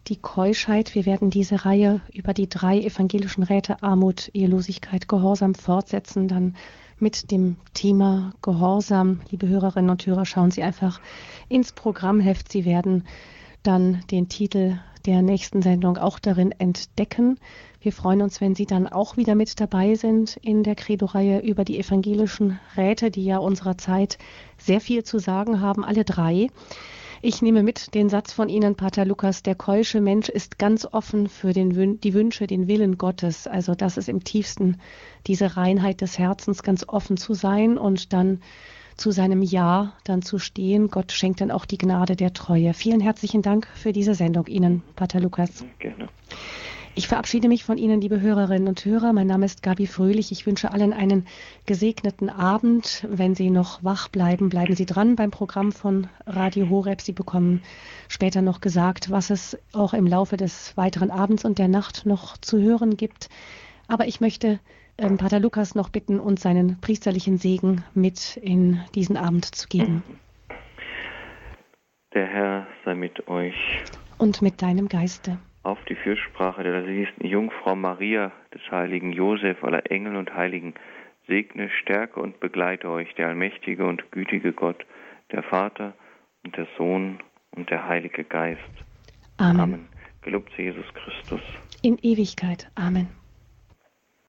die 0.09 0.21
Keuschheit. 0.21 0.97
Wir 0.97 1.07
werden 1.07 1.31
diese 1.31 1.65
Reihe 1.65 2.01
über 2.13 2.35
die 2.35 2.49
drei 2.49 2.81
evangelischen 2.81 3.45
Räte 3.45 3.85
Armut, 3.85 4.29
Ehelosigkeit, 4.35 5.07
Gehorsam 5.07 5.55
fortsetzen, 5.55 6.27
dann 6.27 6.57
mit 7.01 7.31
dem 7.31 7.57
Thema 7.75 8.33
Gehorsam. 8.43 9.21
Liebe 9.31 9.49
Hörerinnen 9.49 9.91
und 9.91 10.05
Hörer, 10.07 10.27
schauen 10.27 10.51
Sie 10.51 10.63
einfach 10.63 11.01
ins 11.49 11.73
Programmheft. 11.73 12.51
Sie 12.51 12.65
werden 12.65 13.05
dann 13.63 14.03
den 14.11 14.29
Titel 14.29 14.79
der 15.07 15.23
nächsten 15.23 15.63
Sendung 15.63 15.97
auch 15.97 16.19
darin 16.19 16.53
entdecken. 16.53 17.39
Wir 17.81 17.93
freuen 17.93 18.21
uns, 18.23 18.41
wenn 18.41 18.55
Sie 18.55 18.67
dann 18.67 18.87
auch 18.87 19.17
wieder 19.17 19.35
mit 19.35 19.59
dabei 19.61 19.95
sind 19.95 20.37
in 20.43 20.63
der 20.63 20.75
Credo-Reihe 20.75 21.41
über 21.41 21.65
die 21.65 21.79
evangelischen 21.79 22.61
Räte, 22.77 23.11
die 23.11 23.25
ja 23.25 23.39
unserer 23.39 23.79
Zeit 23.79 24.19
sehr 24.59 24.81
viel 24.81 25.03
zu 25.03 25.19
sagen 25.19 25.61
haben, 25.61 25.85
alle 25.85 26.05
drei. 26.05 26.49
Ich 27.23 27.43
nehme 27.43 27.63
mit 27.63 27.95
den 27.95 28.09
Satz 28.09 28.33
von 28.33 28.49
Ihnen, 28.49 28.77
Pater 28.77 29.05
Lukas, 29.05 29.43
der 29.43 29.55
keusche 29.55 30.01
Mensch 30.01 30.31
ist 30.31 30.59
ganz 30.59 30.87
offen 30.91 31.29
für 31.29 31.53
den, 31.53 32.01
die 32.01 32.15
Wünsche, 32.15 32.47
den 32.47 32.67
Willen 32.67 32.97
Gottes. 32.97 33.47
Also 33.47 33.75
das 33.75 33.99
ist 33.99 34.09
im 34.09 34.25
tiefsten 34.25 34.81
diese 35.27 35.55
Reinheit 35.59 36.01
des 36.01 36.19
Herzens, 36.19 36.63
ganz 36.63 36.89
offen 36.89 37.19
zu 37.19 37.35
sein 37.35 37.77
und 37.77 38.15
dann 38.15 38.41
zu 38.97 39.11
seinem 39.11 39.43
Ja 39.43 39.93
dann 40.05 40.23
zu 40.23 40.39
stehen. 40.39 40.89
Gott 40.89 41.13
schenkt 41.13 41.43
dann 41.43 41.51
auch 41.51 41.67
die 41.67 41.77
Gnade 41.77 42.17
der 42.17 42.33
Treue. 42.33 42.73
Vielen 42.73 43.01
herzlichen 43.01 43.43
Dank 43.43 43.69
für 43.75 43.93
diese 43.93 44.15
Sendung 44.15 44.47
Ihnen, 44.47 44.83
Pater 44.97 45.21
Lukas. 45.21 45.63
Gerne. 45.79 46.09
Ich 46.97 47.07
verabschiede 47.07 47.47
mich 47.47 47.63
von 47.63 47.79
Ihnen, 47.79 48.01
liebe 48.01 48.21
Hörerinnen 48.21 48.67
und 48.67 48.85
Hörer. 48.85 49.13
Mein 49.13 49.29
Name 49.29 49.47
ist 49.47 49.63
Gabi 49.63 49.87
Fröhlich. 49.87 50.33
Ich 50.33 50.45
wünsche 50.45 50.73
allen 50.73 50.93
einen 50.93 51.27
gesegneten 51.65 52.29
Abend. 52.29 53.07
Wenn 53.09 53.37
Sie 53.37 53.51
noch 53.51 53.85
wach 53.85 54.09
bleiben, 54.09 54.49
bleiben 54.49 54.75
Sie 54.75 54.87
dran 54.87 55.15
beim 55.15 55.31
Programm 55.31 55.71
von 55.71 56.09
Radio 56.27 56.69
Horeb. 56.69 57.01
Sie 57.01 57.13
bekommen 57.13 57.63
später 58.09 58.43
noch 58.43 58.61
gesagt, 58.61 59.09
was 59.09 59.31
es 59.31 59.57
auch 59.73 59.95
im 59.95 60.07
Laufe 60.07 60.37
des 60.37 60.77
weiteren 60.77 61.13
Abends 61.13 61.45
und 61.45 61.61
der 61.61 61.69
Nacht 61.69 62.07
noch 62.07 62.37
zu 62.37 62.61
hören 62.61 62.97
gibt. 62.97 63.29
Aber 63.87 64.09
ich 64.09 64.21
möchte 64.21 64.59
ähm, 64.99 65.17
Pater 65.17 65.39
Lukas 65.39 65.77
noch 65.77 65.91
bitten, 65.91 66.19
uns 66.19 66.43
seinen 66.43 66.81
priesterlichen 66.81 67.39
Segen 67.39 67.85
mit 67.95 68.37
in 68.37 68.81
diesen 68.97 69.17
Abend 69.17 69.45
zu 69.45 69.69
geben. 69.69 70.03
Der 72.15 72.27
Herr 72.27 72.67
sei 72.85 72.97
mit 72.97 73.29
euch. 73.29 73.55
Und 74.19 74.43
mit 74.43 74.61
deinem 74.61 74.89
Geiste 74.89 75.39
auf 75.63 75.79
die 75.89 75.95
Fürsprache 75.95 76.63
der 76.63 76.83
seligsten 76.83 77.27
Jungfrau 77.27 77.77
Maria, 77.77 78.33
des 78.55 78.63
heiligen 78.71 79.13
Josef, 79.13 79.63
aller 79.63 79.91
Engel 79.91 80.17
und 80.17 80.35
Heiligen, 80.35 80.75
segne, 81.27 81.71
stärke 81.83 82.21
und 82.21 82.41
begleite 82.41 82.89
euch 82.89 83.15
der 83.15 83.29
allmächtige 83.29 83.85
und 83.85 84.11
gütige 84.11 84.53
Gott, 84.53 84.85
der 85.33 85.43
Vater 85.43 85.95
und 86.45 86.57
der 86.57 86.67
Sohn 86.77 87.21
und 87.53 87.71
der 87.71 87.87
Heilige 87.87 88.25
Geist. 88.25 88.61
Amen. 89.37 89.61
Amen. 89.61 89.89
Gelobt 90.23 90.51
Jesus 90.57 90.87
Christus. 90.95 91.41
In 91.83 91.99
Ewigkeit. 92.03 92.71
Amen. 92.75 93.09